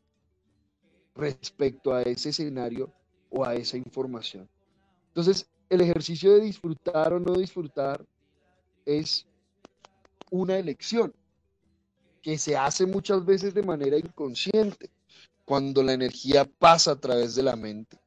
respecto 1.16 1.94
a 1.94 2.04
ese 2.04 2.30
escenario 2.30 2.92
o 3.30 3.44
a 3.44 3.56
esa 3.56 3.78
información. 3.78 4.48
Entonces, 5.12 5.46
el 5.70 5.82
ejercicio 5.82 6.34
de 6.34 6.42
disfrutar 6.42 7.12
o 7.12 7.20
no 7.20 7.34
disfrutar 7.34 8.06
es 8.86 9.28
una 10.30 10.58
elección 10.58 11.14
que 12.22 12.38
se 12.38 12.56
hace 12.56 12.86
muchas 12.86 13.26
veces 13.26 13.54
de 13.54 13.64
manera 13.64 13.98
inconsciente 13.98 14.90
cuando 15.44 15.84
la 15.84 15.92
energía 15.92 16.46
pasa 16.46 16.92
a 16.92 16.96
través 16.96 17.36
de 17.36 17.44
la 17.44 17.58
mente. 17.58 18.00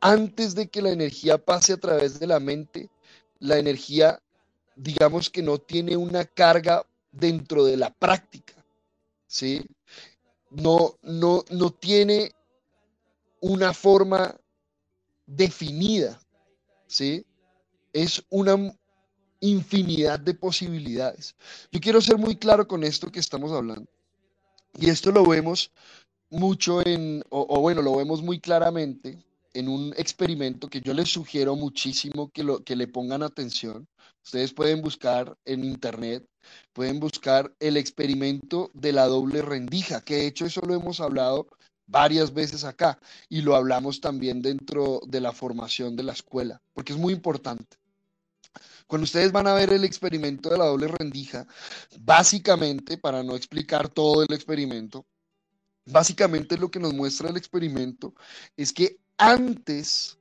Antes 0.00 0.54
de 0.54 0.68
que 0.68 0.82
la 0.82 0.90
energía 0.90 1.36
pase 1.36 1.72
a 1.72 1.78
través 1.78 2.20
de 2.20 2.28
la 2.28 2.38
mente, 2.38 2.88
la 3.40 3.58
energía, 3.58 4.20
digamos 4.76 5.30
que 5.30 5.42
no 5.42 5.58
tiene 5.58 5.96
una 5.96 6.24
carga 6.24 6.86
dentro 7.10 7.64
de 7.64 7.76
la 7.76 7.92
práctica, 7.92 8.54
¿sí? 9.26 9.66
No, 10.50 10.96
no, 11.02 11.44
no 11.50 11.70
tiene 11.70 12.30
una 13.40 13.72
forma 13.72 14.38
definida, 15.30 16.20
¿sí? 16.86 17.24
Es 17.92 18.22
una 18.30 18.56
infinidad 19.40 20.18
de 20.18 20.34
posibilidades. 20.34 21.34
Yo 21.70 21.80
quiero 21.80 22.00
ser 22.00 22.18
muy 22.18 22.36
claro 22.36 22.66
con 22.66 22.84
esto 22.84 23.10
que 23.10 23.20
estamos 23.20 23.52
hablando. 23.52 23.88
Y 24.78 24.90
esto 24.90 25.10
lo 25.12 25.24
vemos 25.24 25.72
mucho 26.30 26.84
en, 26.86 27.24
o, 27.30 27.60
bueno, 27.60 27.82
lo 27.82 27.96
vemos 27.96 28.22
muy 28.22 28.40
claramente 28.40 29.24
en 29.52 29.68
un 29.68 29.92
experimento 29.96 30.68
que 30.68 30.80
yo 30.80 30.94
les 30.94 31.08
sugiero 31.08 31.56
muchísimo 31.56 32.30
que, 32.30 32.44
lo, 32.44 32.62
que 32.62 32.76
le 32.76 32.86
pongan 32.86 33.22
atención. 33.22 33.88
Ustedes 34.24 34.52
pueden 34.52 34.82
buscar 34.82 35.36
en 35.44 35.64
internet, 35.64 36.24
pueden 36.72 37.00
buscar 37.00 37.52
el 37.58 37.76
experimento 37.76 38.70
de 38.74 38.92
la 38.92 39.06
doble 39.06 39.42
rendija, 39.42 40.02
que 40.02 40.16
de 40.16 40.26
hecho 40.26 40.46
eso 40.46 40.60
lo 40.60 40.74
hemos 40.74 41.00
hablado 41.00 41.48
varias 41.90 42.32
veces 42.32 42.64
acá 42.64 42.98
y 43.28 43.42
lo 43.42 43.56
hablamos 43.56 44.00
también 44.00 44.40
dentro 44.40 45.00
de 45.06 45.20
la 45.20 45.32
formación 45.32 45.96
de 45.96 46.04
la 46.04 46.12
escuela, 46.12 46.62
porque 46.72 46.92
es 46.92 46.98
muy 46.98 47.12
importante. 47.12 47.76
Cuando 48.86 49.04
ustedes 49.04 49.30
van 49.30 49.46
a 49.46 49.54
ver 49.54 49.72
el 49.72 49.84
experimento 49.84 50.50
de 50.50 50.58
la 50.58 50.66
doble 50.66 50.88
rendija, 50.88 51.46
básicamente, 52.00 52.98
para 52.98 53.22
no 53.22 53.36
explicar 53.36 53.88
todo 53.88 54.22
el 54.22 54.32
experimento, 54.32 55.06
básicamente 55.86 56.56
lo 56.56 56.70
que 56.70 56.80
nos 56.80 56.92
muestra 56.92 57.28
el 57.28 57.36
experimento 57.36 58.14
es 58.56 58.72
que 58.72 58.98
antes 59.16 60.18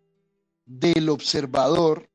del 0.66 1.10
observador, 1.10 2.10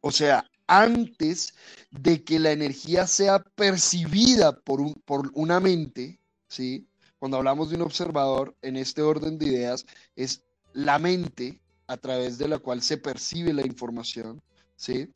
o 0.00 0.10
sea, 0.10 0.50
antes 0.66 1.52
de 1.90 2.24
que 2.24 2.38
la 2.38 2.52
energía 2.52 3.06
sea 3.06 3.40
percibida 3.40 4.52
por, 4.60 4.80
un, 4.80 4.94
por 5.04 5.30
una 5.34 5.60
mente, 5.60 6.20
¿sí? 6.48 6.89
Cuando 7.20 7.36
hablamos 7.36 7.68
de 7.68 7.76
un 7.76 7.82
observador, 7.82 8.56
en 8.62 8.76
este 8.76 9.02
orden 9.02 9.38
de 9.38 9.46
ideas, 9.46 9.84
es 10.16 10.42
la 10.72 10.98
mente 10.98 11.60
a 11.86 11.98
través 11.98 12.38
de 12.38 12.48
la 12.48 12.58
cual 12.58 12.80
se 12.80 12.96
percibe 12.96 13.52
la 13.52 13.66
información, 13.66 14.40
¿sí? 14.74 15.06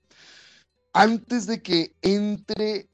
Antes 0.93 1.47
de 1.47 1.63
que 1.63 1.95
entre 2.03 2.87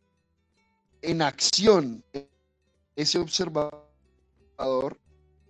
en 1.03 1.23
acción 1.23 2.05
ese 2.95 3.19
observador, 3.19 3.83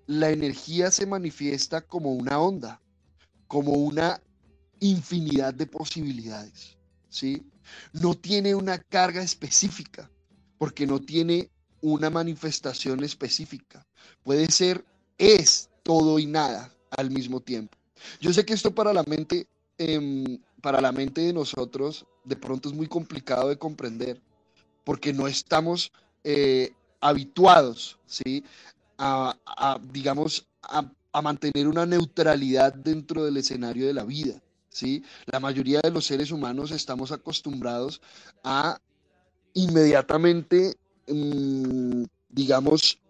la 0.07 0.31
energía 0.31 0.91
se 0.91 1.05
manifiesta 1.05 1.83
como 1.83 2.15
una 2.15 2.41
onda, 2.41 2.81
como 3.47 3.73
una 3.73 4.23
infinidad 4.81 5.53
de 5.53 5.67
posibilidades, 5.67 6.79
¿sí? 7.11 7.43
No 7.93 8.15
tiene 8.15 8.55
una 8.55 8.79
carga 8.79 9.23
específica, 9.23 10.11
porque 10.57 10.87
no 10.87 10.99
tiene 10.99 11.51
una 11.81 12.11
manifestación 12.11 13.03
específica. 13.05 13.87
Puede 14.23 14.51
ser, 14.51 14.85
es 15.19 15.71
todo 15.83 16.19
y 16.19 16.27
nada 16.27 16.73
al 16.91 17.11
mismo 17.11 17.41
tiempo. 17.41 17.77
Yo 18.21 18.33
sé 18.33 18.45
que 18.45 18.55
esto 18.55 18.75
para 18.75 18.93
la 18.93 19.03
mente, 19.05 19.47
em, 19.79 20.39
para 20.63 20.81
la 20.81 20.93
mente 20.93 21.21
de 21.23 21.33
nosotros, 21.33 22.07
de 22.25 22.37
pronto 22.37 22.69
es 22.69 22.75
muy 22.75 22.87
complicado 22.87 23.49
de 23.49 23.59
comprender, 23.59 24.21
porque 24.85 25.13
no 25.13 25.27
estamos 25.27 25.93
eh, 26.25 26.73
habituados, 27.01 27.99
¿sí? 28.07 28.45
A, 28.99 29.35
digamos, 29.91 30.47
a 30.63 30.91
a 31.13 31.23
mantener 31.23 31.67
una 31.67 31.87
neutralidad 31.87 32.75
dentro 32.75 33.25
del 33.25 33.37
escenario 33.37 33.87
de 33.87 33.95
la 33.95 34.05
vida. 34.05 34.41
¿sí? 34.69 35.03
La 35.27 35.41
mayoría 35.41 35.81
de 35.81 35.91
los 35.91 36.07
seres 36.07 36.31
humanos 36.31 36.71
estamos 36.71 37.13
acostumbrados 37.13 38.01
a 38.45 38.79
inmediatamente, 39.55 40.77
digamos, 42.29 43.01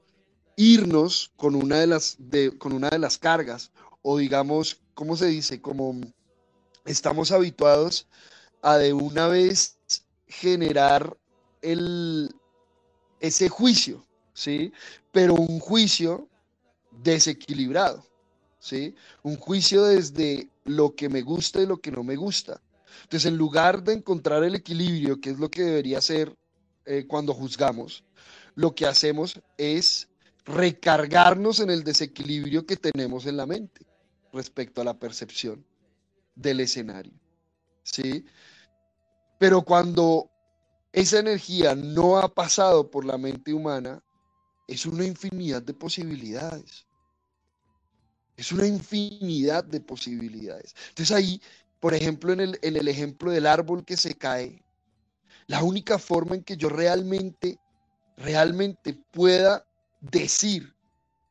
irnos 0.57 1.33
con 1.37 1.55
una, 1.55 1.79
de 1.79 1.87
las, 1.87 2.17
de, 2.19 2.57
con 2.59 2.73
una 2.73 2.91
de 2.91 2.99
las 2.99 3.19
cargas 3.19 3.73
o 4.03 4.19
digamos, 4.19 4.81
¿cómo 4.95 5.17
se 5.17 5.27
dice? 5.27 5.61
Como 5.61 6.01
estamos 6.85 7.33
habituados 7.33 8.07
a 8.63 8.77
de 8.77 8.93
una 8.93 9.29
vez 9.29 9.79
generar 10.27 11.17
el, 11.63 12.35
ese 13.21 13.49
juicio, 13.49 14.05
¿sí? 14.33 14.73
Pero 15.13 15.35
un 15.35 15.61
juicio 15.61 16.29
desequilibrado, 16.91 18.05
¿sí? 18.59 18.95
Un 19.23 19.37
juicio 19.37 19.85
desde 19.85 20.49
lo 20.65 20.95
que 20.95 21.09
me 21.09 21.23
gusta 21.23 21.61
y 21.61 21.67
lo 21.67 21.79
que 21.79 21.91
no 21.91 22.03
me 22.03 22.17
gusta. 22.17 22.61
Entonces, 23.03 23.27
en 23.27 23.37
lugar 23.37 23.83
de 23.83 23.95
encontrar 23.95 24.45
el 24.45 24.55
equilibrio, 24.55 25.21
que 25.21 25.31
es 25.31 25.39
lo 25.39 25.51
que 25.51 25.63
debería 25.63 26.01
ser 26.01 26.37
eh, 26.91 27.07
cuando 27.07 27.33
juzgamos, 27.33 28.03
lo 28.57 28.75
que 28.75 28.85
hacemos 28.85 29.41
es 29.57 30.09
recargarnos 30.45 31.61
en 31.61 31.71
el 31.71 31.85
desequilibrio 31.85 32.67
que 32.67 32.77
tenemos 32.77 33.27
en 33.27 33.37
la 33.37 33.47
mente 33.47 33.87
respecto 34.33 34.81
a 34.81 34.85
la 34.85 34.99
percepción 34.99 35.65
del 36.35 36.59
escenario, 36.59 37.13
¿sí? 37.85 38.25
Pero 39.39 39.63
cuando 39.63 40.29
esa 40.93 41.21
energía 41.21 41.77
no 41.77 42.19
ha 42.19 42.27
pasado 42.35 42.91
por 42.91 43.05
la 43.05 43.17
mente 43.17 43.55
humana, 43.55 44.03
es 44.67 44.85
una 44.85 45.05
infinidad 45.05 45.63
de 45.63 45.75
posibilidades. 45.75 46.89
Es 48.37 48.51
una 48.51 48.67
infinidad 48.67 49.63
de 49.63 49.81
posibilidades. 49.81 50.75
Entonces 50.89 51.17
ahí, 51.17 51.41
por 51.79 51.95
ejemplo, 51.95 52.33
en 52.33 52.41
el, 52.41 52.59
en 52.63 52.77
el 52.77 52.89
ejemplo 52.89 53.31
del 53.31 53.47
árbol 53.47 53.85
que 53.85 53.97
se 53.97 54.17
cae, 54.17 54.65
la 55.51 55.65
única 55.65 55.99
forma 55.99 56.37
en 56.37 56.45
que 56.45 56.57
yo 56.57 56.69
realmente, 56.69 57.59
realmente 58.17 58.95
pueda 59.11 59.67
decir 60.01 60.73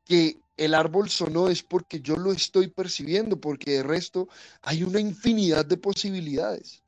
que 0.04 0.42
el 0.58 0.74
árbol 0.74 1.10
sonó 1.10 1.48
es 1.48 1.64
porque 1.64 2.02
yo 2.02 2.18
lo 2.18 2.34
estoy 2.34 2.68
percibiendo, 2.68 3.40
porque 3.40 3.78
de 3.78 3.84
resto 3.84 4.28
hay 4.62 4.84
una 4.84 5.00
infinidad 5.00 5.66
de 5.66 5.78
posibilidades. 5.78 6.84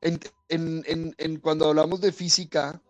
En, 0.00 0.18
en, 0.48 1.14
en, 1.16 1.38
cuando 1.38 1.68
hablamos 1.68 2.00
de 2.00 2.10
física, 2.10 2.82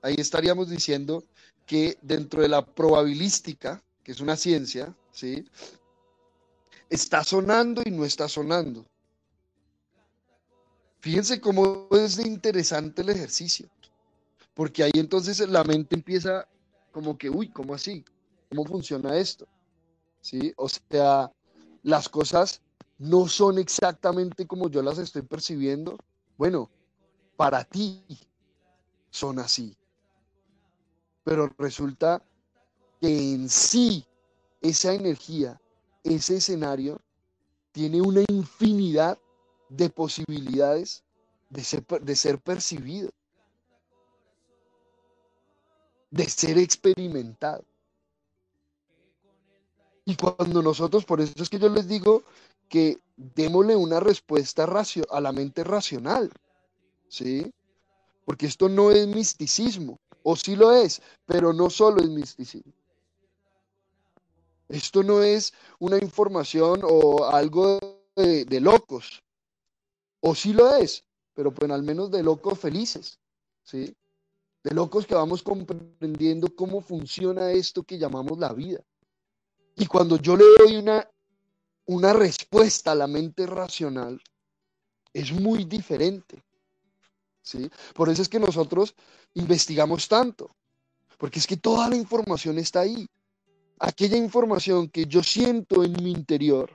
ahí 0.00 0.14
estaríamos 0.16 0.70
diciendo 0.70 1.24
que 1.66 1.98
dentro 2.00 2.40
de 2.40 2.48
la 2.48 2.64
probabilística, 2.64 3.84
que 4.02 4.12
es 4.12 4.20
una 4.20 4.36
ciencia, 4.36 4.96
¿sí? 5.12 5.44
Está 6.88 7.24
sonando 7.24 7.82
y 7.84 7.90
no 7.90 8.06
está 8.06 8.26
sonando. 8.26 8.86
Fíjense 11.02 11.38
cómo 11.38 11.88
es 11.90 12.18
interesante 12.18 13.02
el 13.02 13.10
ejercicio, 13.10 13.68
porque 14.54 14.82
ahí 14.82 14.92
entonces 14.94 15.38
la 15.40 15.62
mente 15.64 15.94
empieza 15.94 16.48
como 16.92 17.18
que, 17.18 17.28
uy, 17.28 17.50
¿cómo 17.50 17.74
así? 17.74 18.02
¿Cómo 18.48 18.64
funciona 18.64 19.18
esto? 19.18 19.46
¿Sí? 20.22 20.54
O 20.56 20.68
sea, 20.68 21.30
las 21.82 22.08
cosas 22.08 22.62
no 22.96 23.28
son 23.28 23.58
exactamente 23.58 24.46
como 24.46 24.70
yo 24.70 24.80
las 24.80 24.98
estoy 24.98 25.22
percibiendo. 25.22 25.98
Bueno, 26.38 26.70
para 27.36 27.64
ti 27.64 28.02
son 29.10 29.38
así 29.38 29.76
pero 31.24 31.52
resulta 31.58 32.22
que 33.00 33.34
en 33.34 33.48
sí 33.48 34.06
esa 34.60 34.94
energía, 34.94 35.60
ese 36.04 36.36
escenario, 36.36 37.00
tiene 37.72 38.00
una 38.00 38.22
infinidad 38.28 39.18
de 39.76 39.90
posibilidades 39.90 41.02
de 41.48 41.64
ser, 41.64 41.84
de 41.86 42.16
ser 42.16 42.38
percibido, 42.38 43.10
de 46.10 46.28
ser 46.28 46.58
experimentado. 46.58 47.64
Y 50.04 50.16
cuando 50.16 50.62
nosotros, 50.62 51.04
por 51.04 51.20
eso 51.20 51.32
es 51.42 51.48
que 51.48 51.58
yo 51.58 51.68
les 51.68 51.86
digo 51.86 52.24
que 52.68 52.98
démosle 53.16 53.76
una 53.76 54.00
respuesta 54.00 54.64
a 54.64 55.20
la 55.20 55.32
mente 55.32 55.62
racional, 55.62 56.30
¿sí? 57.08 57.52
Porque 58.24 58.46
esto 58.46 58.68
no 58.68 58.90
es 58.90 59.06
misticismo, 59.06 59.98
o 60.22 60.36
sí 60.36 60.56
lo 60.56 60.72
es, 60.72 61.00
pero 61.26 61.52
no 61.52 61.70
solo 61.70 62.02
es 62.02 62.08
misticismo. 62.08 62.72
Esto 64.68 65.02
no 65.02 65.22
es 65.22 65.52
una 65.78 65.98
información 65.98 66.80
o 66.82 67.26
algo 67.26 67.78
de, 68.16 68.60
locos. 68.60 69.22
O 70.24 70.34
sí 70.34 70.52
lo 70.52 70.74
es, 70.76 71.04
pero 71.34 71.52
pues 71.52 71.70
al 71.70 71.82
menos 71.82 72.10
de 72.10 72.22
locos 72.22 72.58
felices, 72.58 73.18
¿sí? 73.62 73.94
De 74.62 74.72
locos 74.72 75.06
que 75.06 75.14
vamos 75.14 75.42
comprendiendo 75.42 76.54
cómo 76.54 76.80
funciona 76.80 77.50
esto 77.50 77.82
que 77.82 77.98
llamamos 77.98 78.38
la 78.38 78.52
vida. 78.52 78.80
Y 79.74 79.86
cuando 79.86 80.16
yo 80.16 80.36
le 80.36 80.44
doy 80.58 80.76
una, 80.76 81.08
una 81.86 82.12
respuesta 82.12 82.92
a 82.92 82.94
la 82.94 83.08
mente 83.08 83.46
racional, 83.46 84.22
es 85.12 85.32
muy 85.32 85.64
diferente. 85.64 86.42
¿sí? 87.42 87.68
Por 87.94 88.08
eso 88.08 88.22
es 88.22 88.28
que 88.28 88.38
nosotros 88.38 88.94
investigamos 89.34 90.08
tanto, 90.08 90.54
porque 91.18 91.38
es 91.40 91.46
que 91.46 91.56
toda 91.56 91.88
la 91.88 91.96
información 91.96 92.58
está 92.58 92.80
ahí. 92.80 93.06
Aquella 93.78 94.16
información 94.16 94.88
que 94.88 95.06
yo 95.06 95.22
siento 95.22 95.82
en 95.82 95.92
mi 96.02 96.12
interior, 96.12 96.70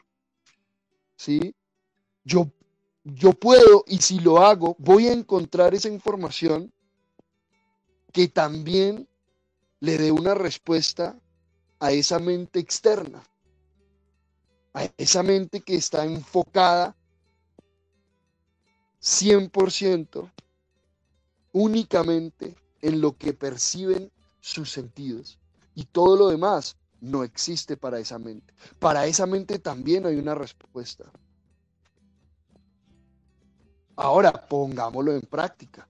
¿sí? 1.15 1.55
Yo, 2.23 2.51
yo 3.13 3.31
puedo, 3.31 3.85
y 3.87 3.99
si 3.99 4.19
lo 4.19 4.39
hago, 4.39 4.75
voy 4.79 5.07
a 5.07 5.13
encontrar 5.13 5.73
esa 5.73 5.87
información 5.87 6.73
que 8.11 8.27
también 8.27 9.07
le 9.79 9.97
dé 9.97 10.11
una 10.11 10.33
respuesta 10.33 11.17
a 11.79 11.91
esa 11.91 12.19
mente 12.19 12.59
externa, 12.59 13.23
a 14.73 14.89
esa 14.97 15.23
mente 15.23 15.61
que 15.61 15.75
está 15.75 16.03
enfocada 16.03 16.95
100% 19.01 20.31
únicamente 21.53 22.55
en 22.81 22.99
lo 22.99 23.17
que 23.17 23.33
perciben 23.33 24.11
sus 24.41 24.71
sentidos. 24.71 25.39
Y 25.75 25.85
todo 25.85 26.17
lo 26.17 26.27
demás 26.27 26.75
no 26.99 27.23
existe 27.23 27.77
para 27.77 27.99
esa 27.99 28.19
mente. 28.19 28.53
Para 28.79 29.05
esa 29.05 29.25
mente 29.25 29.59
también 29.59 30.05
hay 30.05 30.15
una 30.15 30.35
respuesta. 30.35 31.11
Ahora 33.97 34.31
pongámoslo 34.31 35.11
en 35.11 35.21
práctica. 35.21 35.87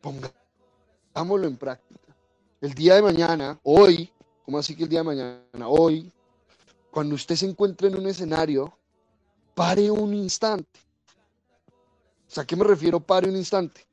Pongámoslo 0.00 1.46
en 1.46 1.56
práctica. 1.56 2.14
El 2.60 2.74
día 2.74 2.96
de 2.96 3.02
mañana, 3.02 3.58
hoy, 3.62 4.12
¿cómo 4.44 4.58
así 4.58 4.74
que 4.74 4.82
el 4.82 4.88
día 4.88 5.00
de 5.00 5.04
mañana? 5.04 5.68
Hoy, 5.68 6.12
cuando 6.90 7.14
usted 7.14 7.36
se 7.36 7.46
encuentre 7.46 7.86
en 7.86 7.96
un 7.96 8.06
escenario 8.06 8.76
pare 9.54 9.90
un 9.90 10.12
instante. 10.12 10.80
¿a 12.36 12.44
qué 12.44 12.56
me 12.56 12.64
refiero 12.64 12.98
pare 12.98 13.28
un 13.28 13.36
instante? 13.36 13.86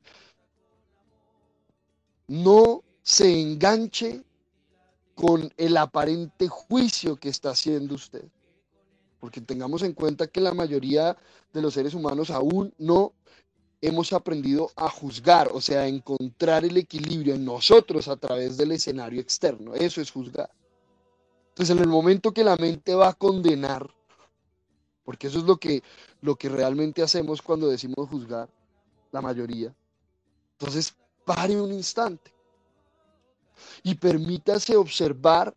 No 2.26 2.82
se 3.02 3.40
enganche 3.40 4.24
con 5.14 5.52
el 5.56 5.76
aparente 5.76 6.48
juicio 6.48 7.14
que 7.14 7.28
está 7.28 7.50
haciendo 7.50 7.94
usted. 7.94 8.24
Porque 9.22 9.40
tengamos 9.40 9.84
en 9.84 9.92
cuenta 9.92 10.26
que 10.26 10.40
la 10.40 10.52
mayoría 10.52 11.16
de 11.52 11.62
los 11.62 11.74
seres 11.74 11.94
humanos 11.94 12.28
aún 12.28 12.74
no 12.76 13.12
hemos 13.80 14.12
aprendido 14.12 14.72
a 14.74 14.88
juzgar, 14.88 15.48
o 15.52 15.60
sea, 15.60 15.82
a 15.82 15.86
encontrar 15.86 16.64
el 16.64 16.76
equilibrio 16.76 17.32
en 17.36 17.44
nosotros 17.44 18.08
a 18.08 18.16
través 18.16 18.56
del 18.56 18.72
escenario 18.72 19.20
externo. 19.20 19.74
Eso 19.74 20.00
es 20.00 20.10
juzgar. 20.10 20.50
Entonces, 21.50 21.76
en 21.76 21.80
el 21.80 21.88
momento 21.88 22.32
que 22.32 22.42
la 22.42 22.56
mente 22.56 22.96
va 22.96 23.10
a 23.10 23.14
condenar, 23.14 23.88
porque 25.04 25.28
eso 25.28 25.38
es 25.38 25.44
lo 25.44 25.56
que, 25.56 25.84
lo 26.20 26.34
que 26.34 26.48
realmente 26.48 27.00
hacemos 27.00 27.40
cuando 27.42 27.68
decimos 27.68 28.08
juzgar, 28.08 28.48
la 29.12 29.20
mayoría, 29.20 29.72
entonces 30.58 30.96
pare 31.24 31.60
un 31.60 31.72
instante 31.72 32.34
y 33.84 33.94
permítase 33.94 34.76
observar, 34.76 35.54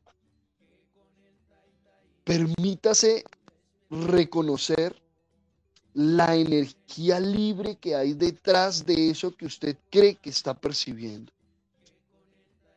permítase 2.24 3.24
reconocer 3.90 5.02
la 5.94 6.36
energía 6.36 7.20
libre 7.20 7.78
que 7.78 7.96
hay 7.96 8.14
detrás 8.14 8.86
de 8.86 9.10
eso 9.10 9.32
que 9.36 9.46
usted 9.46 9.78
cree 9.90 10.16
que 10.16 10.30
está 10.30 10.54
percibiendo. 10.54 11.32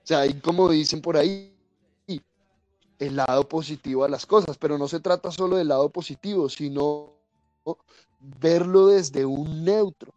O 0.04 0.06
sea, 0.08 0.20
hay 0.20 0.34
como 0.40 0.70
dicen 0.70 1.00
por 1.00 1.16
ahí, 1.16 1.52
el 2.98 3.16
lado 3.16 3.48
positivo 3.48 4.04
a 4.04 4.08
las 4.08 4.26
cosas, 4.26 4.58
pero 4.58 4.76
no 4.76 4.88
se 4.88 5.00
trata 5.00 5.30
solo 5.30 5.56
del 5.56 5.68
lado 5.68 5.88
positivo, 5.90 6.48
sino 6.48 7.12
verlo 8.40 8.88
desde 8.88 9.24
un 9.24 9.64
neutro, 9.64 10.12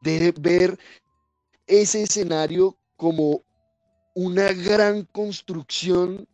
de 0.00 0.32
ver 0.38 0.78
ese 1.66 2.02
escenario 2.02 2.76
como 2.96 3.42
una 4.14 4.52
gran 4.52 5.04
construcción 5.04 6.26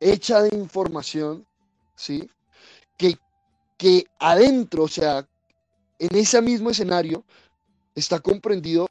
hecha 0.00 0.42
de 0.42 0.56
información, 0.56 1.46
¿sí? 1.94 2.28
que, 2.96 3.18
que 3.76 4.06
adentro, 4.18 4.84
o 4.84 4.88
sea, 4.88 5.26
en 5.98 6.16
ese 6.16 6.40
mismo 6.42 6.70
escenario, 6.70 7.24
está 7.94 8.20
comprendido 8.20 8.86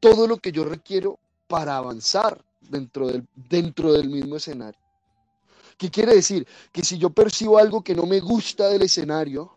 todo 0.00 0.26
lo 0.26 0.38
que 0.38 0.52
yo 0.52 0.64
requiero 0.64 1.18
para 1.46 1.76
avanzar 1.76 2.42
dentro 2.60 3.08
del, 3.08 3.26
dentro 3.34 3.92
del 3.92 4.08
mismo 4.08 4.36
escenario. 4.36 4.80
¿Qué 5.76 5.90
quiere 5.90 6.14
decir? 6.14 6.46
Que 6.72 6.84
si 6.84 6.98
yo 6.98 7.10
percibo 7.10 7.58
algo 7.58 7.82
que 7.82 7.94
no 7.94 8.04
me 8.04 8.20
gusta 8.20 8.68
del 8.68 8.82
escenario, 8.82 9.56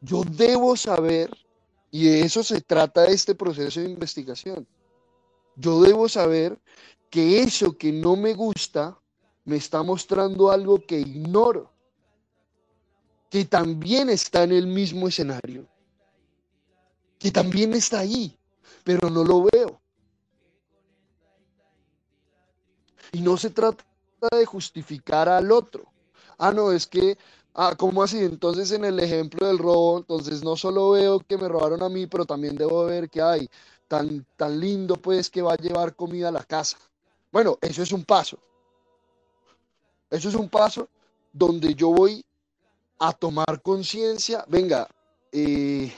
yo 0.00 0.22
debo 0.22 0.76
saber, 0.76 1.30
y 1.90 2.04
de 2.08 2.20
eso 2.20 2.42
se 2.42 2.60
trata 2.60 3.06
este 3.06 3.34
proceso 3.34 3.80
de 3.80 3.90
investigación, 3.90 4.66
yo 5.56 5.80
debo 5.82 6.08
saber 6.08 6.58
que 7.10 7.42
eso 7.42 7.76
que 7.76 7.92
no 7.92 8.16
me 8.16 8.34
gusta 8.34 8.98
me 9.46 9.56
está 9.56 9.82
mostrando 9.82 10.50
algo 10.50 10.78
que 10.86 11.00
ignoro 11.00 11.72
que 13.30 13.44
también 13.44 14.08
está 14.10 14.42
en 14.44 14.52
el 14.52 14.66
mismo 14.66 15.08
escenario, 15.08 15.68
que 17.18 17.30
también 17.30 17.74
está 17.74 18.00
ahí, 18.00 18.38
pero 18.84 19.10
no 19.10 19.24
lo 19.24 19.46
veo. 19.52 19.80
Y 23.12 23.20
no 23.20 23.36
se 23.36 23.50
trata 23.50 23.84
de 24.32 24.44
justificar 24.46 25.28
al 25.28 25.50
otro. 25.52 25.92
Ah, 26.38 26.52
no, 26.52 26.72
es 26.72 26.86
que, 26.86 27.16
ah, 27.54 27.74
¿cómo 27.76 28.02
así? 28.02 28.18
Entonces 28.18 28.70
en 28.72 28.84
el 28.84 29.00
ejemplo 29.00 29.46
del 29.46 29.58
robo, 29.58 29.98
entonces 29.98 30.44
no 30.44 30.56
solo 30.56 30.90
veo 30.90 31.20
que 31.20 31.38
me 31.38 31.48
robaron 31.48 31.82
a 31.82 31.88
mí, 31.88 32.06
pero 32.06 32.24
también 32.26 32.56
debo 32.56 32.84
ver 32.84 33.08
que 33.10 33.22
hay 33.22 33.48
tan, 33.88 34.26
tan 34.36 34.60
lindo 34.60 34.96
pues 34.96 35.30
que 35.30 35.42
va 35.42 35.54
a 35.54 35.56
llevar 35.56 35.94
comida 35.96 36.28
a 36.28 36.32
la 36.32 36.44
casa. 36.44 36.78
Bueno, 37.32 37.58
eso 37.60 37.82
es 37.82 37.92
un 37.92 38.04
paso. 38.04 38.38
Eso 40.10 40.28
es 40.28 40.34
un 40.34 40.48
paso 40.48 40.88
donde 41.32 41.74
yo 41.74 41.90
voy 41.90 42.24
a 42.98 43.12
tomar 43.12 43.60
conciencia, 43.62 44.44
venga, 44.48 44.88
eh, 45.32 45.92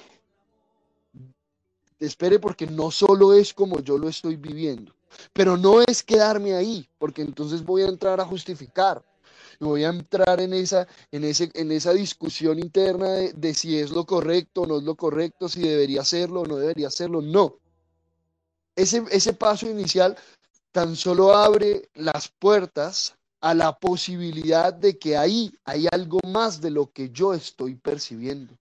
espere 2.01 2.39
porque 2.39 2.67
no 2.67 2.91
solo 2.91 3.33
es 3.33 3.53
como 3.53 3.81
yo 3.81 3.99
lo 3.99 4.09
estoy 4.09 4.37
viviendo, 4.37 4.95
pero 5.33 5.57
no 5.57 5.81
es 5.83 6.03
quedarme 6.03 6.55
ahí, 6.55 6.89
porque 6.99 7.23
entonces 7.23 7.65
voy 7.65 7.83
a 7.83 7.89
entrar 7.89 8.21
a 8.21 8.25
justificar, 8.25 9.05
voy 9.61 9.85
a 9.85 9.91
entrar 9.91 10.41
en 10.41 10.55
esa, 10.55 10.89
en 11.13 11.25
ese, 11.25 11.51
en 11.55 11.71
esa 11.71 11.93
discusión 11.93 12.59
interna 12.59 13.11
de, 13.11 13.33
de 13.33 13.55
si 13.55 13.79
es 13.79 13.91
lo 13.91 14.07
correcto 14.07 14.63
o 14.63 14.67
no 14.67 14.79
es 14.79 14.85
lo 14.85 14.97
correcto, 14.97 15.49
si 15.49 15.61
debería 15.61 16.01
hacerlo 16.01 16.41
o 16.41 16.47
no 16.47 16.57
debería 16.57 16.89
hacerlo, 16.89 17.21
no. 17.21 17.57
Ese, 18.75 19.05
ese 19.11 19.33
paso 19.33 19.69
inicial 19.69 20.17
tan 20.71 20.95
solo 20.95 21.35
abre 21.35 21.91
las 21.95 22.29
puertas 22.29 23.18
a 23.41 23.55
la 23.55 23.78
posibilidad 23.78 24.72
de 24.74 24.99
que 24.99 25.16
ahí 25.16 25.55
hay 25.64 25.86
algo 25.93 26.18
más 26.26 26.61
de 26.61 26.70
lo 26.70 26.91
que 26.91 27.11
yo 27.11 27.34
estoy 27.34 27.74
percibiendo. 27.76 28.57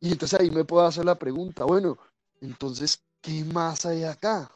Y 0.00 0.12
entonces 0.12 0.38
ahí 0.38 0.50
me 0.50 0.64
puedo 0.64 0.86
hacer 0.86 1.04
la 1.04 1.18
pregunta, 1.18 1.64
bueno, 1.64 1.98
entonces, 2.40 3.02
¿qué 3.20 3.44
más 3.44 3.86
hay 3.86 4.04
acá? 4.04 4.50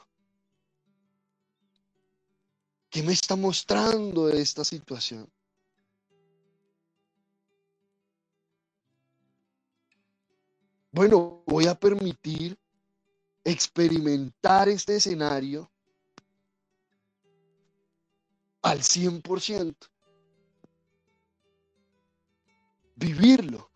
¿Qué 2.91 3.03
me 3.03 3.13
está 3.13 3.37
mostrando 3.37 4.29
esta 4.29 4.65
situación? 4.65 5.29
Bueno, 10.93 11.43
voy 11.47 11.67
a 11.67 11.75
permitir 11.75 12.59
experimentar 13.45 14.69
este 14.69 14.97
escenario 14.97 15.71
al 18.63 18.81
100%. 18.81 19.75
Vivirlo. 22.97 23.71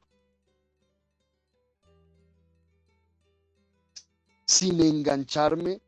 Sin 4.44 4.80
engancharme 4.80 5.80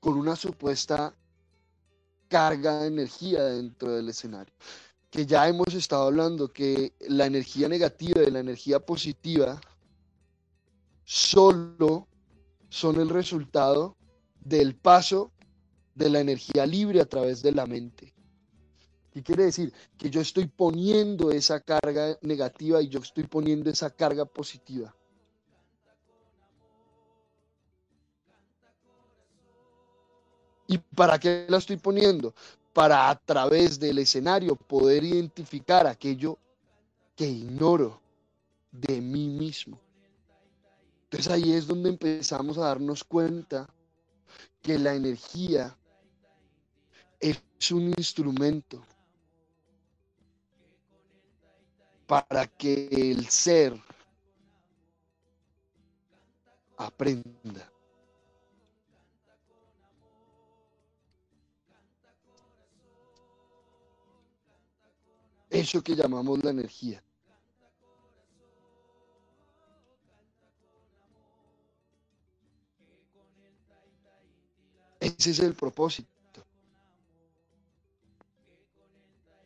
con 0.00 0.16
una 0.16 0.34
supuesta 0.34 1.14
carga 2.28 2.80
de 2.80 2.88
energía 2.88 3.44
dentro 3.44 3.92
del 3.92 4.08
escenario. 4.08 4.54
Que 5.10 5.26
ya 5.26 5.46
hemos 5.46 5.74
estado 5.74 6.06
hablando 6.06 6.50
que 6.50 6.94
la 7.00 7.26
energía 7.26 7.68
negativa 7.68 8.22
y 8.22 8.30
la 8.30 8.40
energía 8.40 8.80
positiva 8.80 9.60
solo 11.04 12.08
son 12.70 12.98
el 12.98 13.10
resultado 13.10 13.96
del 14.40 14.74
paso 14.74 15.30
de 15.94 16.10
la 16.10 16.20
energía 16.20 16.66
libre 16.66 17.00
a 17.00 17.06
través 17.06 17.42
de 17.42 17.52
la 17.52 17.66
mente. 17.66 18.14
¿Qué 19.12 19.22
quiere 19.22 19.44
decir? 19.44 19.72
Que 19.98 20.08
yo 20.08 20.20
estoy 20.20 20.46
poniendo 20.46 21.30
esa 21.30 21.60
carga 21.60 22.18
negativa 22.22 22.80
y 22.80 22.88
yo 22.88 23.00
estoy 23.00 23.24
poniendo 23.24 23.68
esa 23.68 23.90
carga 23.90 24.24
positiva. 24.24 24.94
¿Y 30.66 30.78
para 30.78 31.18
qué 31.18 31.44
la 31.48 31.58
estoy 31.58 31.76
poniendo? 31.76 32.34
Para 32.72 33.10
a 33.10 33.18
través 33.18 33.78
del 33.78 33.98
escenario 33.98 34.56
poder 34.56 35.04
identificar 35.04 35.86
aquello 35.86 36.38
que 37.14 37.26
ignoro 37.26 38.00
de 38.70 39.02
mí 39.02 39.28
mismo. 39.28 39.78
Entonces 41.04 41.30
ahí 41.30 41.52
es 41.52 41.66
donde 41.66 41.90
empezamos 41.90 42.56
a 42.56 42.62
darnos 42.62 43.04
cuenta 43.04 43.68
que 44.62 44.78
la 44.78 44.94
energía 44.94 45.76
es 47.22 47.70
un 47.70 47.94
instrumento 47.96 48.84
para 52.06 52.46
que 52.48 52.88
el 52.90 53.28
ser 53.28 53.80
aprenda. 56.76 57.70
Eso 65.48 65.82
que 65.82 65.94
llamamos 65.94 66.42
la 66.42 66.50
energía. 66.50 67.04
Ese 74.98 75.30
es 75.30 75.38
el 75.40 75.54
propósito. 75.54 76.11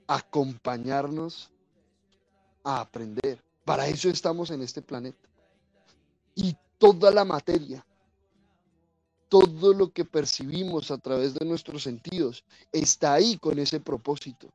acompañarnos 0.06 1.50
a 2.64 2.80
aprender. 2.80 3.42
Para 3.64 3.86
eso 3.86 4.08
estamos 4.08 4.50
en 4.50 4.62
este 4.62 4.82
planeta. 4.82 5.28
Y 6.34 6.56
toda 6.78 7.10
la 7.10 7.24
materia, 7.24 7.84
todo 9.28 9.72
lo 9.72 9.90
que 9.92 10.04
percibimos 10.04 10.90
a 10.90 10.98
través 10.98 11.34
de 11.34 11.44
nuestros 11.44 11.82
sentidos, 11.82 12.44
está 12.72 13.14
ahí 13.14 13.38
con 13.38 13.58
ese 13.58 13.80
propósito. 13.80 14.52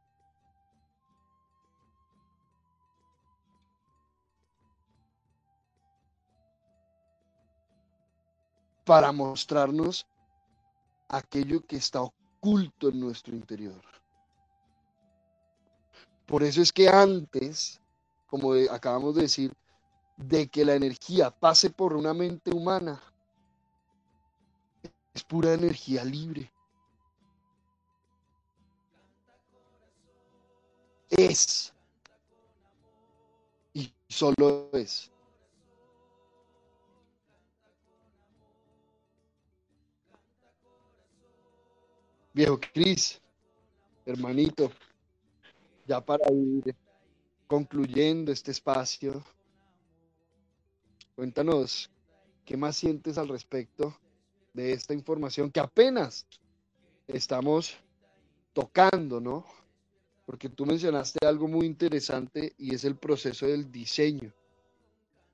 para 8.84 9.12
mostrarnos 9.12 10.06
aquello 11.08 11.62
que 11.66 11.78
está 11.78 12.02
oculto 12.02 12.90
en 12.90 13.00
nuestro 13.00 13.34
interior. 13.34 13.82
Por 16.26 16.44
eso 16.44 16.62
es 16.62 16.72
que 16.72 16.88
antes, 16.88 17.82
como 18.28 18.54
acabamos 18.70 19.16
de 19.16 19.24
decir, 19.24 19.54
de 20.18 20.48
que 20.48 20.64
la 20.64 20.76
energía 20.76 21.32
pase 21.32 21.70
por 21.70 21.94
una 21.94 22.14
mente 22.14 22.52
humana, 22.52 23.02
es 25.14 25.24
pura 25.24 25.54
energía 25.54 26.06
libre. 26.06 26.52
Es. 31.10 31.74
Y 33.74 33.94
solo 34.08 34.70
es. 34.74 35.12
Viejo 42.34 42.58
Cris, 42.74 43.22
hermanito, 44.06 44.72
ya 45.86 46.02
para 46.02 46.32
ir 46.32 46.76
concluyendo 47.48 48.32
este 48.32 48.52
espacio, 48.52 49.24
cuéntanos 51.16 51.90
qué 52.46 52.58
más 52.58 52.78
sientes 52.78 53.18
al 53.18 53.28
respecto 53.28 53.98
de 54.54 54.74
esta 54.74 54.94
información 54.94 55.52
que 55.52 55.60
apenas 55.60 56.26
estamos 57.08 57.78
tocando, 58.54 59.20
¿no? 59.20 59.46
Porque 60.26 60.50
tú 60.50 60.66
mencionaste 60.66 61.26
algo 61.26 61.48
muy 61.48 61.66
interesante 61.66 62.54
y 62.58 62.74
es 62.76 62.84
el 62.86 62.96
proceso 62.96 63.48
del 63.48 63.72
diseño. 63.72 64.32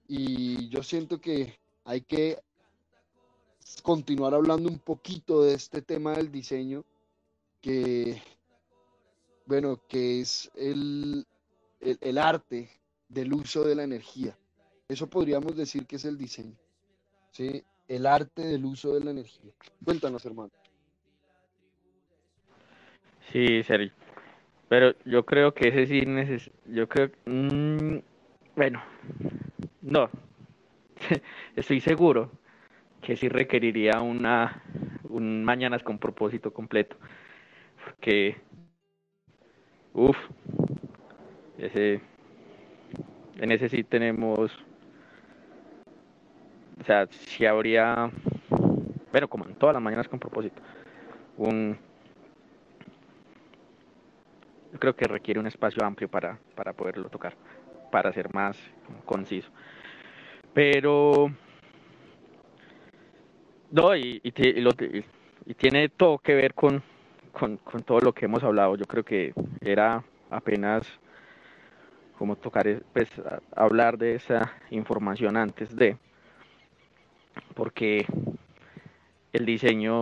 Y 0.08 0.70
yo 0.70 0.82
siento 0.84 1.20
que 1.20 1.60
hay 1.84 2.02
que 2.02 2.40
continuar 3.84 4.34
hablando 4.34 4.70
un 4.70 4.80
poquito 4.80 5.44
de 5.44 5.54
este 5.54 5.82
tema 5.82 6.14
del 6.14 6.32
diseño, 6.32 6.84
que, 7.62 8.22
bueno, 9.48 9.82
que 9.88 10.22
es 10.22 10.52
el, 10.56 11.26
el, 11.80 12.18
arte 12.18 12.70
del 13.08 13.34
uso 13.34 13.64
de 13.64 13.76
la 13.76 13.84
energía. 13.84 14.38
Eso 14.88 15.10
podríamos 15.10 15.56
decir 15.56 15.86
que 15.86 15.96
es 15.96 16.06
el 16.06 16.18
diseño, 16.18 16.56
¿sí? 17.32 17.64
El 17.88 18.06
arte 18.06 18.42
del 18.44 18.66
uso 18.66 18.94
de 18.94 19.04
la 19.04 19.12
energía. 19.12 19.54
Cuéntanos, 19.84 20.26
hermano. 20.26 20.52
Sí, 23.32 23.64
Sergio. 23.64 23.94
Pero 24.68 24.94
yo 25.06 25.26
creo 25.26 25.54
que 25.54 25.70
ese 25.70 25.88
sí 25.88 26.02
neces 26.06 26.52
yo 26.66 26.90
creo 26.90 27.10
mmm, 27.26 28.00
bueno, 28.56 28.84
no. 29.82 30.10
Estoy 31.56 31.80
seguro 31.80 32.32
que 33.02 33.16
sí 33.16 33.30
requeriría 33.30 34.02
una 34.02 34.62
un 35.04 35.46
mañanas 35.46 35.84
con 35.84 36.00
propósito 36.00 36.52
completo. 36.52 36.98
Porque 37.86 38.42
uff, 39.98 40.18
ese 41.58 42.00
en 43.40 43.52
ese 43.52 43.68
sí 43.68 43.84
tenemos 43.84 44.52
o 46.80 46.84
sea, 46.86 47.08
si 47.08 47.46
habría 47.46 48.10
bueno, 49.12 49.28
como 49.28 49.46
en 49.46 49.56
todas 49.56 49.74
las 49.74 49.82
mañanas 49.82 50.08
con 50.08 50.20
propósito, 50.20 50.62
un 51.38 51.78
yo 54.72 54.80
creo 54.80 54.96
que 54.96 55.08
requiere 55.08 55.40
un 55.40 55.48
espacio 55.48 55.84
amplio 55.84 56.08
para, 56.08 56.40
para 56.54 56.74
poderlo 56.74 57.10
tocar, 57.10 57.34
para 57.92 58.12
ser 58.14 58.32
más 58.34 58.58
conciso. 59.06 59.50
Pero 60.54 61.32
no, 63.72 63.96
y, 63.96 64.22
y, 64.24 64.32
tiene 65.56 65.90
todo 65.90 66.20
que 66.20 66.36
ver 66.36 66.54
con, 66.54 66.84
con, 67.38 67.58
todo 67.84 68.00
lo 68.00 68.14
que 68.14 68.26
hemos 68.26 68.44
hablado. 68.44 68.76
Yo 68.76 68.86
creo 68.86 69.04
que 69.04 69.34
era 69.62 70.04
apenas 70.30 70.88
como 72.18 72.36
tocar, 72.36 72.82
pues, 72.94 73.10
hablar 73.56 73.98
de 73.98 74.16
esa 74.16 74.54
información 74.72 75.38
antes 75.38 75.76
de, 75.76 75.98
porque 77.54 78.06
el 79.34 79.46
diseño 79.46 80.00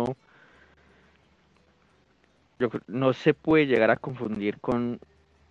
yo, 2.58 2.70
no 2.88 3.12
se 3.12 3.34
puede 3.34 3.68
llegar 3.68 3.92
a 3.92 3.98
confundir 3.98 4.60
con 4.62 5.00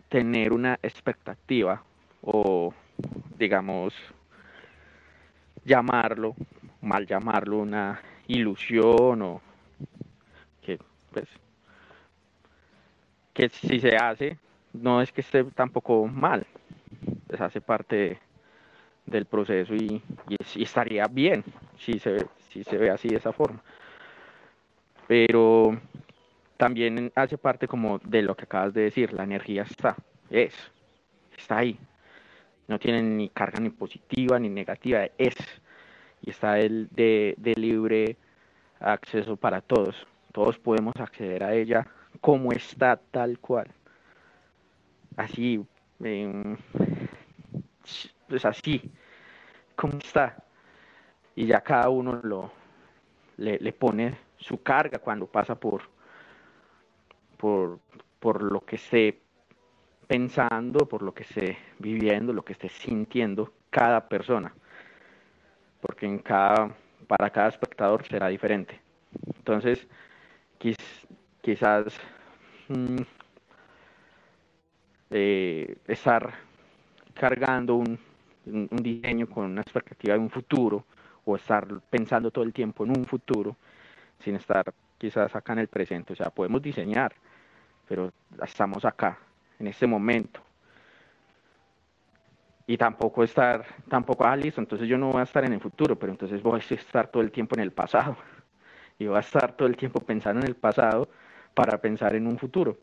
tener 0.09 0.55
una 0.55 0.79
expectativa 0.83 1.83
o, 2.23 2.73
digamos, 3.39 3.95
llamarlo 5.67 6.35
mal 6.81 7.07
llamarlo 7.07 7.59
una 7.59 8.01
ilusión 8.27 9.23
o 9.23 9.41
que 10.63 10.79
pues 11.13 11.27
que 13.35 13.51
si 13.51 13.81
se 13.81 13.97
hace 13.97 14.39
no 14.73 15.03
es 15.03 15.13
que 15.13 15.21
esté 15.21 15.45
tampoco 15.45 16.07
mal. 16.07 16.47
Pues 17.27 17.41
hace 17.41 17.61
parte 17.61 18.19
del 19.05 19.27
proceso 19.27 19.75
y, 19.75 20.03
estaría 20.57 21.05
bien 21.07 21.45
si 21.77 21.99
se, 21.99 22.27
si 22.49 22.65
se 22.65 22.79
ve 22.79 22.91
así 22.91 23.09
de 23.09 23.17
esa 23.17 23.33
forma. 23.33 23.63
Pero 25.07 25.79
también 26.57 27.13
hace 27.15 27.37
parte 27.37 27.69
como 27.69 27.99
de 27.99 28.23
lo 28.23 28.35
que 28.35 28.45
acabas 28.45 28.73
de 28.73 28.83
decir 28.83 29.13
la 29.13 29.25
energía 29.25 29.63
está 29.63 29.97
es 30.31 30.55
está 31.37 31.59
ahí. 31.59 31.79
No 32.69 32.79
tiene 32.79 33.03
ni 33.03 33.29
carga 33.29 33.61
ni 33.61 33.71
positiva 33.71 34.39
ni 34.39 34.49
negativa 34.49 35.07
es. 35.19 35.35
Y 36.23 36.31
está 36.31 36.59
el 36.59 36.89
de, 36.91 37.35
libre 37.57 38.17
acceso 38.81 39.37
para 39.37 39.61
todos. 39.61 40.07
Todos 40.33 40.59
podemos 40.59 40.95
acceder 40.99 41.45
a 41.45 41.55
ella 41.55 41.87
como 42.25 42.53
está 42.53 42.97
tal 42.97 43.39
cual. 43.39 43.71
Así, 45.15 45.63
pues 48.29 48.47
así, 48.47 48.91
como 49.77 49.99
está. 49.99 50.43
Y 51.37 51.45
ya 51.49 51.61
cada 51.61 51.91
uno 51.91 52.21
lo, 52.23 52.51
le, 53.37 53.73
pone 53.75 54.17
su 54.39 54.63
carga 54.63 54.99
cuando 55.01 55.27
pasa 55.27 55.55
por, 55.55 55.83
por, 57.37 57.79
por 58.21 58.43
lo 58.43 58.63
que 58.63 58.77
esté 58.77 59.21
pensando, 60.07 60.89
por 60.89 61.03
lo 61.03 61.13
que 61.13 61.25
esté 61.25 61.59
viviendo, 61.79 62.33
lo 62.33 62.43
que 62.43 62.55
esté 62.55 62.71
sintiendo 62.71 63.53
cada 63.69 64.09
persona 64.09 64.55
porque 65.83 66.07
en 66.07 66.19
cada, 66.19 66.75
para 67.07 67.29
cada 67.29 67.49
espectador 67.49 68.07
será 68.07 68.29
diferente. 68.29 68.81
Entonces, 69.37 69.87
quizás 71.43 72.01
estar 75.87 76.35
cargando 77.15 77.77
un, 77.77 77.99
diseño 78.45 79.29
con 79.29 79.47
una 79.47 79.63
expectativa 79.63 80.15
de 80.15 80.21
un 80.21 80.31
futuro 80.31 80.85
o 81.25 81.37
estar 81.37 81.67
pensando 81.89 82.31
todo 82.31 82.45
el 82.45 82.53
tiempo 82.53 82.85
en 82.85 82.91
un 82.91 83.05
futuro 83.05 83.57
sin 84.19 84.37
estar 84.37 84.73
quizás 84.99 85.35
acá 85.35 85.55
en 85.55 85.61
el 85.61 85.69
presente. 85.69 86.13
O 86.13 86.17
sea, 86.17 86.31
podemos 86.31 86.61
diseñar, 86.61 87.15
pero 87.89 88.13
estamos 88.43 88.85
acá, 88.85 89.19
en 89.59 89.69
este 89.69 89.87
momento 89.87 90.41
y 92.67 92.79
tampoco 92.79 93.23
estar, 93.23 93.65
tampoco, 93.89 94.25
ah, 94.25 94.37
listo, 94.37 94.61
entonces 94.61 94.89
yo 94.89 94.97
no 94.97 95.11
voy 95.11 95.21
a 95.21 95.25
estar 95.25 95.45
en 95.45 95.53
el 95.53 95.61
futuro, 95.61 95.99
pero 95.99 96.13
entonces 96.13 96.43
voy 96.43 96.61
a 96.61 96.75
estar 96.75 97.09
todo 97.09 97.23
el 97.23 97.31
tiempo 97.31 97.55
en 97.57 97.63
el 97.63 97.73
pasado. 97.73 98.17
Y 98.97 99.07
voy 99.07 99.17
a 99.17 99.21
estar 99.21 99.57
todo 99.57 99.67
el 99.67 99.77
tiempo 99.77 99.99
pensando 99.99 100.41
en 100.41 100.47
el 100.47 100.55
pasado 100.55 101.09
para 101.55 101.79
pensar 101.79 102.15
en 102.15 102.27
un 102.27 102.39
futuro, 102.39 102.77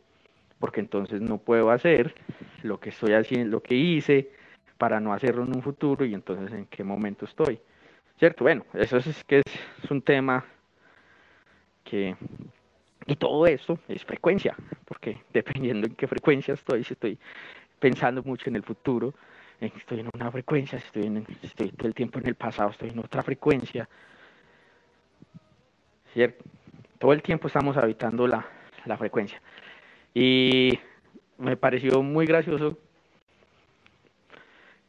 porque 0.60 0.80
entonces 0.80 1.22
no 1.22 1.38
puedo 1.38 1.70
hacer 1.70 2.16
lo 2.64 2.80
que 2.80 2.90
estoy 2.90 3.14
haciendo, 3.14 3.50
lo 3.50 3.62
que 3.62 3.76
hice 3.76 4.32
para 4.78 5.00
no 5.00 5.14
hacerlo 5.14 5.44
en 5.44 5.56
un 5.56 5.62
futuro 5.62 6.06
y 6.06 6.14
entonces 6.14 6.52
en 6.54 6.66
qué 6.66 6.84
momento 6.84 7.26
estoy. 7.26 7.60
¿Cierto? 8.18 8.44
Bueno, 8.44 8.66
eso 8.74 8.98
es 8.98 9.24
que 9.26 9.40
es, 9.40 9.92
un 9.92 10.02
tema 10.02 10.46
que 11.84 12.16
y 13.08 13.16
todo 13.16 13.46
eso 13.48 13.80
es 13.88 14.06
frecuencia, 14.06 14.56
porque 14.86 15.18
dependiendo 15.34 15.88
en 15.88 15.96
qué 15.96 16.08
frecuencia 16.08 16.54
estoy, 16.54 16.84
si 16.84 16.94
estoy 16.94 17.18
pensando 17.80 18.24
mucho 18.24 18.50
en 18.50 18.56
el 18.56 18.64
futuro, 18.64 19.14
estoy 19.60 20.00
en 20.00 20.10
una 20.14 20.32
frecuencia, 20.32 20.78
estoy, 20.78 21.24
estoy 21.42 21.72
todo 21.72 21.88
el 21.88 21.94
tiempo 21.94 22.20
en 22.20 22.28
el 22.28 22.36
pasado, 22.36 22.70
estoy 22.70 22.90
en 22.90 23.00
otra 23.00 23.22
frecuencia. 23.24 23.90
¿Cierto? 26.14 26.44
Todo 27.00 27.14
el 27.14 27.22
tiempo 27.22 27.48
estamos 27.48 27.78
habitando 27.78 28.28
la, 28.28 28.46
la 28.86 28.98
frecuencia. 28.98 29.42
Y 30.14 30.80
me 31.38 31.58
pareció 31.58 32.02
muy 32.04 32.26
gracioso 32.26 32.78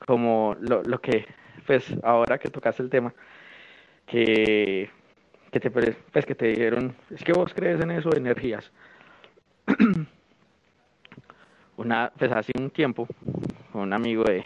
como 0.07 0.57
lo, 0.61 0.82
lo, 0.82 1.01
que, 1.01 1.26
pues 1.66 1.95
ahora 2.03 2.38
que 2.38 2.51
tocaste 2.51 2.82
el 2.82 2.90
tema, 2.90 3.14
que, 4.07 4.90
que, 5.51 5.61
te, 5.61 5.70
pues, 5.70 6.26
que 6.26 6.34
te 6.34 6.47
dijeron, 6.49 6.95
es 7.11 7.22
que 7.22 7.32
vos 7.32 7.53
crees 7.55 7.80
en 7.80 7.93
eso, 7.93 8.14
energías. 8.14 8.72
Una, 11.76 12.12
pues 12.16 12.30
hace 12.32 12.53
un 12.59 12.70
tiempo, 12.70 13.09
un 13.72 13.93
amigo 13.93 14.24
de, 14.24 14.45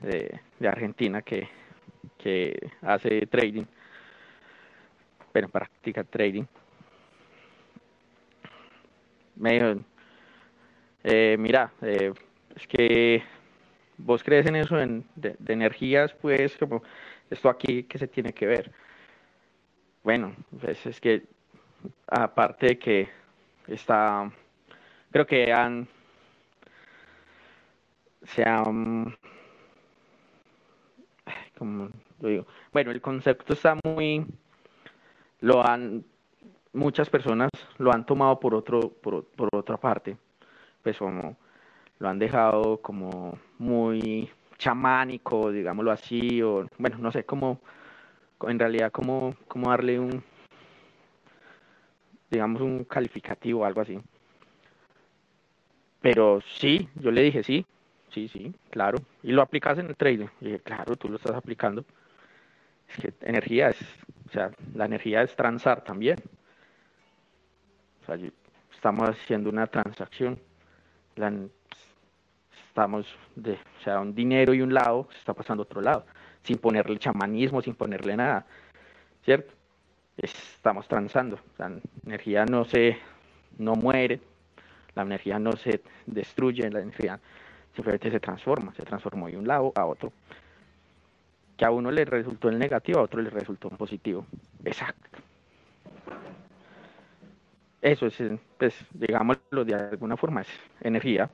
de, 0.00 0.68
Argentina 0.68 1.22
que, 1.22 1.48
que 2.18 2.70
hace 2.82 3.26
trading, 3.26 3.64
bueno, 5.32 5.48
practica 5.48 6.04
trading, 6.04 6.44
me 9.40 9.52
dijo, 9.54 9.80
eh, 11.02 11.36
mira, 11.38 11.72
eh, 11.82 12.12
es 12.54 12.66
que 12.66 13.22
vos 13.96 14.22
crees 14.22 14.46
en 14.46 14.56
eso 14.56 14.76
de, 14.76 15.02
de, 15.16 15.52
energías, 15.52 16.12
pues 16.14 16.56
como 16.58 16.82
esto 17.30 17.48
aquí 17.48 17.84
que 17.84 17.98
se 17.98 18.06
tiene 18.06 18.32
que 18.32 18.46
ver. 18.46 18.70
Bueno, 20.02 20.34
pues 20.60 20.84
es 20.86 21.00
que 21.00 21.24
aparte 22.06 22.66
de 22.66 22.78
que 22.78 23.08
está, 23.66 24.30
creo 25.10 25.26
que 25.26 25.52
han, 25.52 25.88
se 28.22 28.44
han, 28.44 29.16
como 31.56 31.90
lo 32.20 32.28
digo, 32.28 32.46
bueno, 32.72 32.90
el 32.90 33.00
concepto 33.00 33.54
está 33.54 33.76
muy, 33.84 34.26
lo 35.40 35.64
han, 35.66 36.04
muchas 36.72 37.10
personas 37.10 37.50
lo 37.78 37.92
han 37.92 38.06
tomado 38.06 38.38
por 38.40 38.54
otro, 38.54 38.80
por, 38.88 39.24
por 39.24 39.48
otra 39.52 39.76
parte, 39.76 40.16
pues 40.82 40.98
como 40.98 41.36
lo 41.98 42.08
han 42.08 42.18
dejado 42.18 42.78
como 42.78 43.38
muy 43.58 44.30
chamánico, 44.58 45.50
digámoslo 45.50 45.90
así, 45.90 46.42
o 46.42 46.66
bueno, 46.78 46.98
no 46.98 47.12
sé 47.12 47.24
cómo, 47.24 47.60
en 48.42 48.58
realidad 48.58 48.92
cómo, 48.92 49.34
cómo 49.48 49.70
darle 49.70 49.98
un, 49.98 50.22
digamos, 52.30 52.62
un 52.62 52.84
calificativo 52.84 53.64
algo 53.64 53.80
así. 53.80 54.00
Pero 56.00 56.40
sí, 56.40 56.88
yo 56.94 57.10
le 57.10 57.22
dije 57.22 57.42
sí, 57.42 57.66
sí, 58.10 58.28
sí, 58.28 58.54
claro. 58.70 58.98
Y 59.22 59.32
lo 59.32 59.42
aplicas 59.42 59.78
en 59.78 59.86
el 59.86 59.96
trailer. 59.96 60.30
Y 60.40 60.46
dije, 60.46 60.60
claro, 60.60 60.96
tú 60.96 61.08
lo 61.08 61.16
estás 61.16 61.34
aplicando. 61.34 61.84
Es 62.88 62.96
que 62.98 63.12
energía 63.26 63.70
es, 63.70 63.80
o 64.28 64.32
sea, 64.32 64.50
la 64.74 64.86
energía 64.86 65.22
es 65.22 65.36
transar 65.36 65.84
también. 65.84 66.18
Estamos 68.72 69.08
haciendo 69.08 69.50
una 69.50 69.66
transacción. 69.66 70.38
La, 71.16 71.32
estamos 72.70 73.06
de, 73.34 73.58
sea, 73.84 74.00
un 74.00 74.14
dinero 74.14 74.54
y 74.54 74.62
un 74.62 74.72
lado 74.72 75.08
se 75.10 75.18
está 75.18 75.34
pasando 75.34 75.62
a 75.62 75.64
otro 75.64 75.80
lado, 75.80 76.06
sin 76.42 76.58
ponerle 76.58 76.98
chamanismo, 76.98 77.60
sin 77.60 77.74
ponerle 77.74 78.16
nada, 78.16 78.46
¿cierto? 79.24 79.52
Estamos 80.16 80.86
transando, 80.86 81.38
la 81.58 81.72
energía 82.06 82.44
no 82.44 82.64
se, 82.64 82.98
no 83.58 83.74
muere, 83.74 84.20
la 84.94 85.02
energía 85.02 85.38
no 85.38 85.52
se 85.52 85.82
destruye, 86.06 86.70
la 86.70 86.80
energía 86.80 87.18
simplemente 87.74 88.10
se 88.10 88.20
transforma, 88.20 88.72
se 88.74 88.82
transformó 88.82 89.28
de 89.28 89.36
un 89.36 89.46
lado 89.46 89.72
a 89.74 89.86
otro. 89.86 90.12
Que 91.56 91.64
a 91.64 91.70
uno 91.70 91.90
le 91.90 92.04
resultó 92.04 92.48
el 92.48 92.58
negativo, 92.58 93.00
a 93.00 93.02
otro 93.02 93.20
le 93.20 93.30
resultó 93.30 93.68
un 93.68 93.76
positivo. 93.76 94.26
Exacto. 94.64 95.10
Eso 97.82 98.06
es, 98.06 98.22
pues, 98.58 98.74
digámoslo 98.92 99.64
de 99.64 99.74
alguna 99.74 100.16
forma, 100.16 100.42
es 100.42 100.48
energía. 100.80 101.30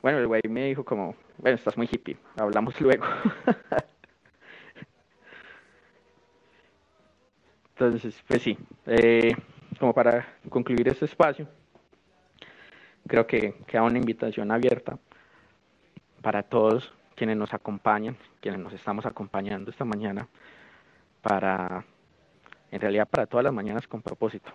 Bueno, 0.00 0.18
el 0.18 0.26
güey 0.26 0.42
me 0.48 0.66
dijo 0.66 0.84
como, 0.84 1.14
bueno, 1.38 1.56
estás 1.56 1.76
muy 1.76 1.88
hippie, 1.90 2.16
hablamos 2.36 2.80
luego. 2.80 3.04
Entonces, 7.70 8.22
pues 8.26 8.42
sí, 8.42 8.56
eh, 8.86 9.34
como 9.78 9.92
para 9.92 10.26
concluir 10.48 10.88
este 10.88 11.04
espacio, 11.04 11.46
creo 13.06 13.26
que 13.26 13.54
queda 13.66 13.82
una 13.82 13.98
invitación 13.98 14.50
abierta 14.50 14.98
para 16.22 16.42
todos 16.42 16.94
quienes 17.14 17.36
nos 17.36 17.52
acompañan, 17.52 18.16
quienes 18.40 18.60
nos 18.60 18.72
estamos 18.72 19.04
acompañando 19.04 19.70
esta 19.70 19.84
mañana, 19.84 20.26
para, 21.20 21.84
en 22.76 22.82
realidad 22.82 23.08
para 23.08 23.26
todas 23.26 23.42
las 23.42 23.54
mañanas 23.54 23.88
con 23.88 24.02
propósito, 24.02 24.50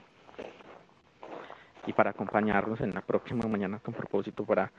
y 1.88 1.94
para 1.94 2.12
acompañarnos 2.12 2.80
en 2.82 2.94
la 2.94 3.02
próxima 3.02 3.48
mañana 3.48 3.80
con 3.80 3.96
propósito 3.96 4.46
para 4.46 4.72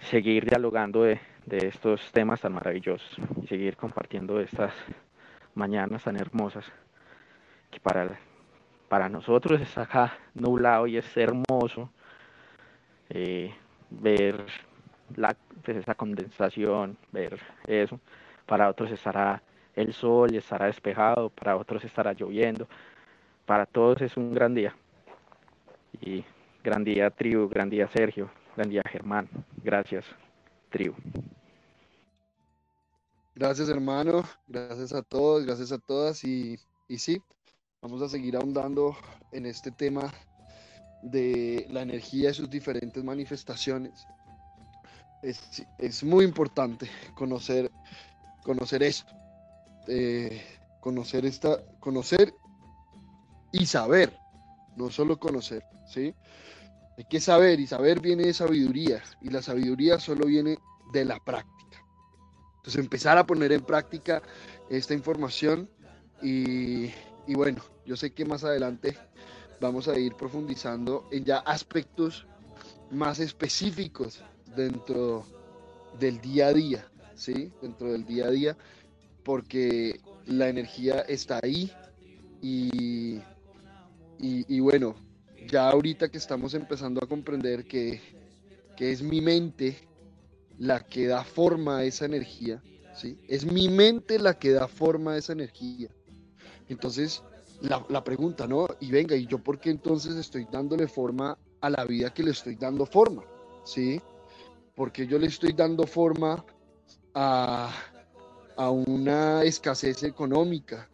seguir 0.00 0.44
dialogando 0.44 1.04
de, 1.04 1.20
estos 1.46 2.10
temas 2.10 2.40
tan 2.40 2.52
maravillosos 2.52 3.16
y 3.42 3.46
seguir 3.46 3.76
compartiendo 3.76 4.40
estas 4.40 4.72
mañanas 5.54 6.02
tan 6.02 6.16
hermosas 6.16 6.64
que 7.70 7.78
para, 7.78 8.18
para 8.88 9.08
nosotros 9.08 9.60
es 9.60 9.78
acá 9.78 10.14
nublado 10.34 10.88
y 10.88 10.96
es 10.96 11.16
hermoso 11.16 11.90
eh, 13.08 13.54
ver 13.88 14.46
la, 15.14 15.36
pues, 15.64 15.76
esa 15.76 15.94
condensación, 15.94 16.96
ver 17.12 17.38
eso. 17.66 18.00
Para 18.46 18.68
otros 18.68 18.90
estará 18.90 19.42
el 19.76 19.92
sol 19.92 20.34
estará 20.34 20.66
despejado, 20.66 21.30
para 21.30 21.56
otros 21.56 21.84
estará 21.84 22.12
lloviendo. 22.12 22.68
Para 23.46 23.66
todos 23.66 24.00
es 24.02 24.16
un 24.16 24.32
gran 24.32 24.54
día. 24.54 24.74
Y 26.00 26.24
gran 26.62 26.84
día, 26.84 27.10
tribu, 27.10 27.48
gran 27.48 27.68
día, 27.68 27.88
Sergio, 27.88 28.30
gran 28.56 28.68
día, 28.70 28.82
Germán. 28.90 29.28
Gracias, 29.62 30.04
tribu. 30.70 30.94
Gracias, 33.34 33.68
hermano. 33.68 34.22
Gracias 34.46 34.92
a 34.92 35.02
todos, 35.02 35.44
gracias 35.44 35.72
a 35.72 35.78
todas. 35.78 36.22
Y, 36.24 36.58
y 36.88 36.98
sí, 36.98 37.22
vamos 37.80 38.02
a 38.02 38.08
seguir 38.08 38.36
ahondando 38.36 38.96
en 39.32 39.46
este 39.46 39.70
tema 39.70 40.12
de 41.02 41.66
la 41.70 41.82
energía 41.82 42.30
y 42.30 42.34
sus 42.34 42.50
diferentes 42.50 43.02
manifestaciones. 43.02 44.06
Es, 45.22 46.02
muy 46.02 46.24
importante 46.24 46.88
conocer, 47.14 47.70
conocer 48.42 48.82
esto, 48.82 49.12
eh, 49.92 50.40
conocer 50.80 51.26
esta, 51.26 51.64
conocer 51.80 52.32
y 53.52 53.66
saber, 53.66 54.16
no 54.76 54.88
solo 54.88 55.18
conocer, 55.18 55.64
¿sí? 55.92 56.14
Hay 56.96 57.04
que 57.10 57.18
saber 57.18 57.58
y 57.58 57.66
saber 57.66 58.00
viene 58.00 58.24
de 58.24 58.34
sabiduría 58.34 59.02
y 59.20 59.30
la 59.30 59.42
sabiduría 59.42 59.98
solo 59.98 60.26
viene 60.26 60.58
de 60.92 61.04
la 61.04 61.18
práctica. 61.18 61.84
Entonces 62.58 62.80
empezar 62.80 63.18
a 63.18 63.26
poner 63.26 63.50
en 63.50 63.62
práctica 63.62 64.22
esta 64.68 64.94
información 64.94 65.68
y, 66.22 66.92
bueno, 67.28 67.62
yo 67.84 67.96
sé 67.96 68.12
que 68.12 68.24
más 68.24 68.44
adelante 68.44 68.96
vamos 69.60 69.88
a 69.88 69.98
ir 69.98 70.14
profundizando 70.14 71.08
en 71.10 71.24
ya 71.24 71.38
aspectos 71.38 72.26
más 72.90 73.18
específicos 73.18 74.22
dentro 74.54 75.24
del 75.98 76.20
día 76.20 76.48
a 76.48 76.52
día, 76.52 76.88
¿sí? 77.16 77.52
Dentro 77.60 77.90
del 77.90 78.04
día 78.04 78.26
a 78.26 78.30
día, 78.30 78.56
porque 79.24 80.00
la 80.26 80.48
energía 80.48 81.00
está 81.00 81.40
ahí 81.42 81.70
y, 82.42 83.20
y 84.18 84.60
bueno, 84.60 84.94
ya 85.50 85.68
ahorita 85.68 86.08
que 86.08 86.18
estamos 86.18 86.54
empezando 86.54 87.00
a 87.02 87.08
comprender 87.08 87.64
que, 87.64 88.00
es 88.78 89.02
mi 89.02 89.20
mente 89.20 89.76
la 90.58 90.80
que 90.80 91.06
da 91.06 91.22
forma 91.22 91.78
a 91.78 91.84
esa 91.84 92.06
energía, 92.06 92.62
¿sí? 92.94 93.18
Es 93.28 93.44
mi 93.44 93.68
mente 93.68 94.18
la 94.18 94.38
que 94.38 94.52
da 94.52 94.68
forma 94.68 95.12
a 95.12 95.16
esa 95.18 95.34
energía. 95.34 95.90
Entonces, 96.66 97.22
la, 97.60 97.84
la, 97.90 98.02
pregunta, 98.02 98.46
¿no? 98.46 98.68
Y 98.80 98.90
venga, 98.90 99.14
¿y 99.16 99.26
yo 99.26 99.38
por 99.38 99.60
qué 99.60 99.68
entonces 99.68 100.16
estoy 100.16 100.46
dándole 100.50 100.88
forma 100.88 101.36
a 101.60 101.68
la 101.68 101.84
vida 101.84 102.14
que 102.14 102.22
le 102.22 102.30
estoy 102.30 102.54
dando 102.54 102.86
forma? 102.86 103.22
¿Sí? 103.64 104.00
Porque 104.74 105.06
yo 105.06 105.18
le 105.18 105.26
estoy 105.26 105.52
dando 105.52 105.86
forma 105.86 106.42
a, 107.12 107.70
a 108.60 108.68
una 108.68 109.42
escasez 109.42 110.02
económica, 110.02 110.86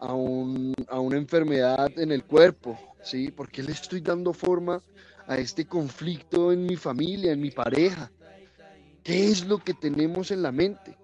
a, 0.00 0.12
un, 0.12 0.74
a 0.88 0.98
una 0.98 1.16
enfermedad 1.16 1.96
en 1.96 2.10
el 2.10 2.24
cuerpo, 2.24 2.76
¿sí? 3.00 3.30
¿Por 3.30 3.48
qué 3.48 3.62
le 3.62 3.70
estoy 3.70 4.00
dando 4.00 4.32
forma 4.32 4.82
a 5.28 5.38
este 5.38 5.64
conflicto 5.64 6.50
en 6.50 6.66
mi 6.66 6.74
familia, 6.74 7.30
en 7.30 7.40
mi 7.40 7.52
pareja? 7.52 8.10
¿Qué 9.04 9.28
es 9.28 9.46
lo 9.46 9.58
que 9.58 9.72
tenemos 9.72 10.32
en 10.32 10.42
la 10.42 10.50
mente? 10.50 10.98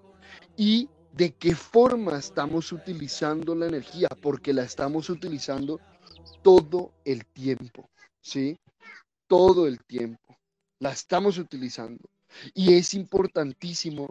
Y 0.57 0.89
de 1.12 1.31
qué 1.37 1.55
forma 1.55 2.19
estamos 2.19 2.73
utilizando 2.73 3.55
la 3.55 3.66
energía, 3.66 4.09
porque 4.21 4.53
la 4.53 4.64
estamos 4.64 5.09
utilizando 5.11 5.79
todo 6.43 6.95
el 7.05 7.27
tiempo, 7.27 7.89
¿sí? 8.21 8.59
Todo 9.29 9.69
el 9.69 9.85
tiempo. 9.85 10.37
La 10.81 10.91
estamos 10.91 11.39
utilizando. 11.39 12.11
Y 12.55 12.75
es 12.75 12.93
importantísimo 12.95 14.09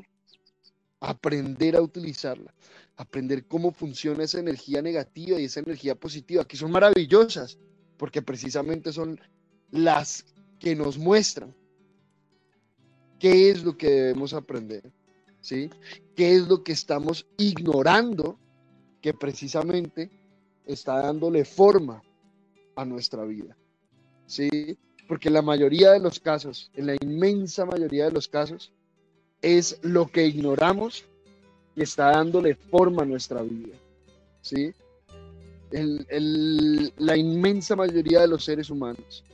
aprender 0.99 1.75
a 1.75 1.81
utilizarla, 1.81 2.53
aprender 2.95 3.45
cómo 3.45 3.71
funciona 3.71 4.23
esa 4.23 4.39
energía 4.39 4.81
negativa 4.81 5.39
y 5.39 5.45
esa 5.45 5.59
energía 5.59 5.95
positiva, 5.95 6.45
que 6.45 6.57
son 6.57 6.71
maravillosas, 6.71 7.57
porque 7.97 8.21
precisamente 8.21 8.91
son 8.91 9.19
las 9.71 10.25
que 10.59 10.75
nos 10.75 10.97
muestran 10.97 11.53
qué 13.19 13.49
es 13.49 13.63
lo 13.63 13.77
que 13.77 13.89
debemos 13.89 14.33
aprender, 14.33 14.91
¿sí? 15.41 15.69
¿Qué 16.15 16.35
es 16.35 16.47
lo 16.47 16.63
que 16.63 16.71
estamos 16.73 17.27
ignorando 17.37 18.39
que 19.01 19.13
precisamente 19.13 20.09
está 20.65 21.01
dándole 21.01 21.45
forma 21.45 22.03
a 22.75 22.85
nuestra 22.85 23.23
vida, 23.23 23.57
¿sí? 24.25 24.77
Porque 25.07 25.29
la 25.29 25.41
mayoría 25.41 25.91
de 25.91 25.99
los 25.99 26.19
casos, 26.19 26.69
en 26.73 26.87
la 26.87 26.95
inmensa 27.01 27.65
mayoría 27.65 28.05
de 28.05 28.11
los 28.11 28.27
casos, 28.27 28.73
es 29.41 29.79
lo 29.81 30.07
que 30.07 30.25
ignoramos 30.25 31.05
y 31.75 31.83
está 31.83 32.11
dándole 32.11 32.55
forma 32.55 33.03
a 33.03 33.05
nuestra 33.05 33.41
vida. 33.41 33.75
¿sí? 34.41 34.73
la 35.69 37.17
inmensa 37.17 37.75
mayoría 37.75 38.21
de 38.21 38.27
los 38.29 38.45
seres 38.45 38.69
humanos 38.69 39.25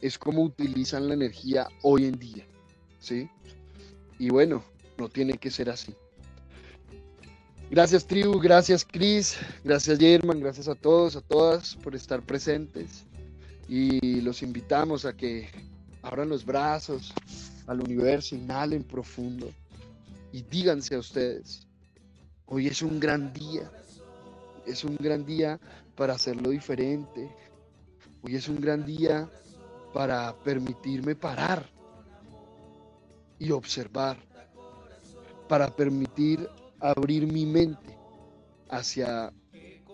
es 0.00 0.18
como 0.18 0.42
utilizan 0.42 1.08
la 1.08 1.14
energía 1.14 1.68
hoy 1.82 2.04
en 2.04 2.18
día. 2.18 2.46
¿sí? 2.98 3.28
Y 4.18 4.28
bueno, 4.28 4.62
no 4.98 5.08
tiene 5.08 5.38
que 5.38 5.50
ser 5.50 5.70
así. 5.70 5.94
Gracias 7.70 8.06
tribu, 8.06 8.38
gracias 8.38 8.84
Chris, 8.84 9.36
gracias 9.64 9.98
German, 9.98 10.38
gracias 10.38 10.68
a 10.68 10.74
todos, 10.74 11.16
a 11.16 11.22
todas 11.22 11.74
por 11.76 11.94
estar 11.94 12.22
presentes 12.22 13.04
y 13.68 14.20
los 14.20 14.42
invitamos 14.42 15.06
a 15.06 15.16
que 15.16 15.48
abran 16.02 16.28
los 16.28 16.44
brazos 16.44 17.12
al 17.66 17.80
universo, 17.80 18.34
inhalen 18.34 18.82
profundo 18.84 19.50
y 20.32 20.42
díganse 20.42 20.94
a 20.94 20.98
ustedes, 20.98 21.66
hoy 22.46 22.66
es 22.66 22.82
un 22.82 22.98
gran 23.00 23.32
día, 23.32 23.70
es 24.66 24.84
un 24.84 24.96
gran 24.96 25.24
día 25.24 25.60
para 25.94 26.14
hacerlo 26.14 26.50
diferente, 26.50 27.28
hoy 28.22 28.36
es 28.36 28.48
un 28.48 28.60
gran 28.60 28.84
día 28.84 29.30
para 29.92 30.34
permitirme 30.42 31.14
parar 31.14 31.68
y 33.38 33.50
observar, 33.50 34.18
para 35.48 35.74
permitir 35.74 36.48
abrir 36.80 37.26
mi 37.26 37.46
mente 37.46 37.96
hacia 38.68 39.32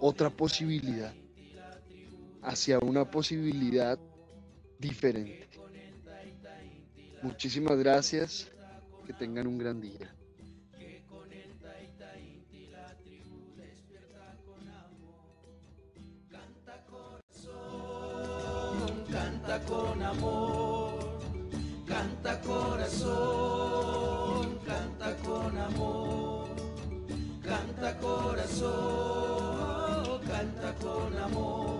otra 0.01 0.31
posibilidad 0.31 1.13
hacia 2.43 2.79
una 2.79 3.11
posibilidad 3.11 3.99
diferente. 4.79 5.49
Muchísimas 7.23 7.79
gracias. 7.79 8.49
Que 9.07 9.13
tengan 9.13 9.47
un 9.47 9.59
gran 9.59 9.81
día. 9.81 10.15
Canta 19.11 19.59
con 19.65 20.03
amor, 20.03 21.19
canta 21.87 22.41
corazón, 22.41 22.99
canta 24.65 25.17
con 25.17 25.59
amor, 25.59 26.49
canta 27.43 27.99
corazón, 27.99 29.41
canta 30.27 30.75
con 30.77 31.17
amor 31.19 31.80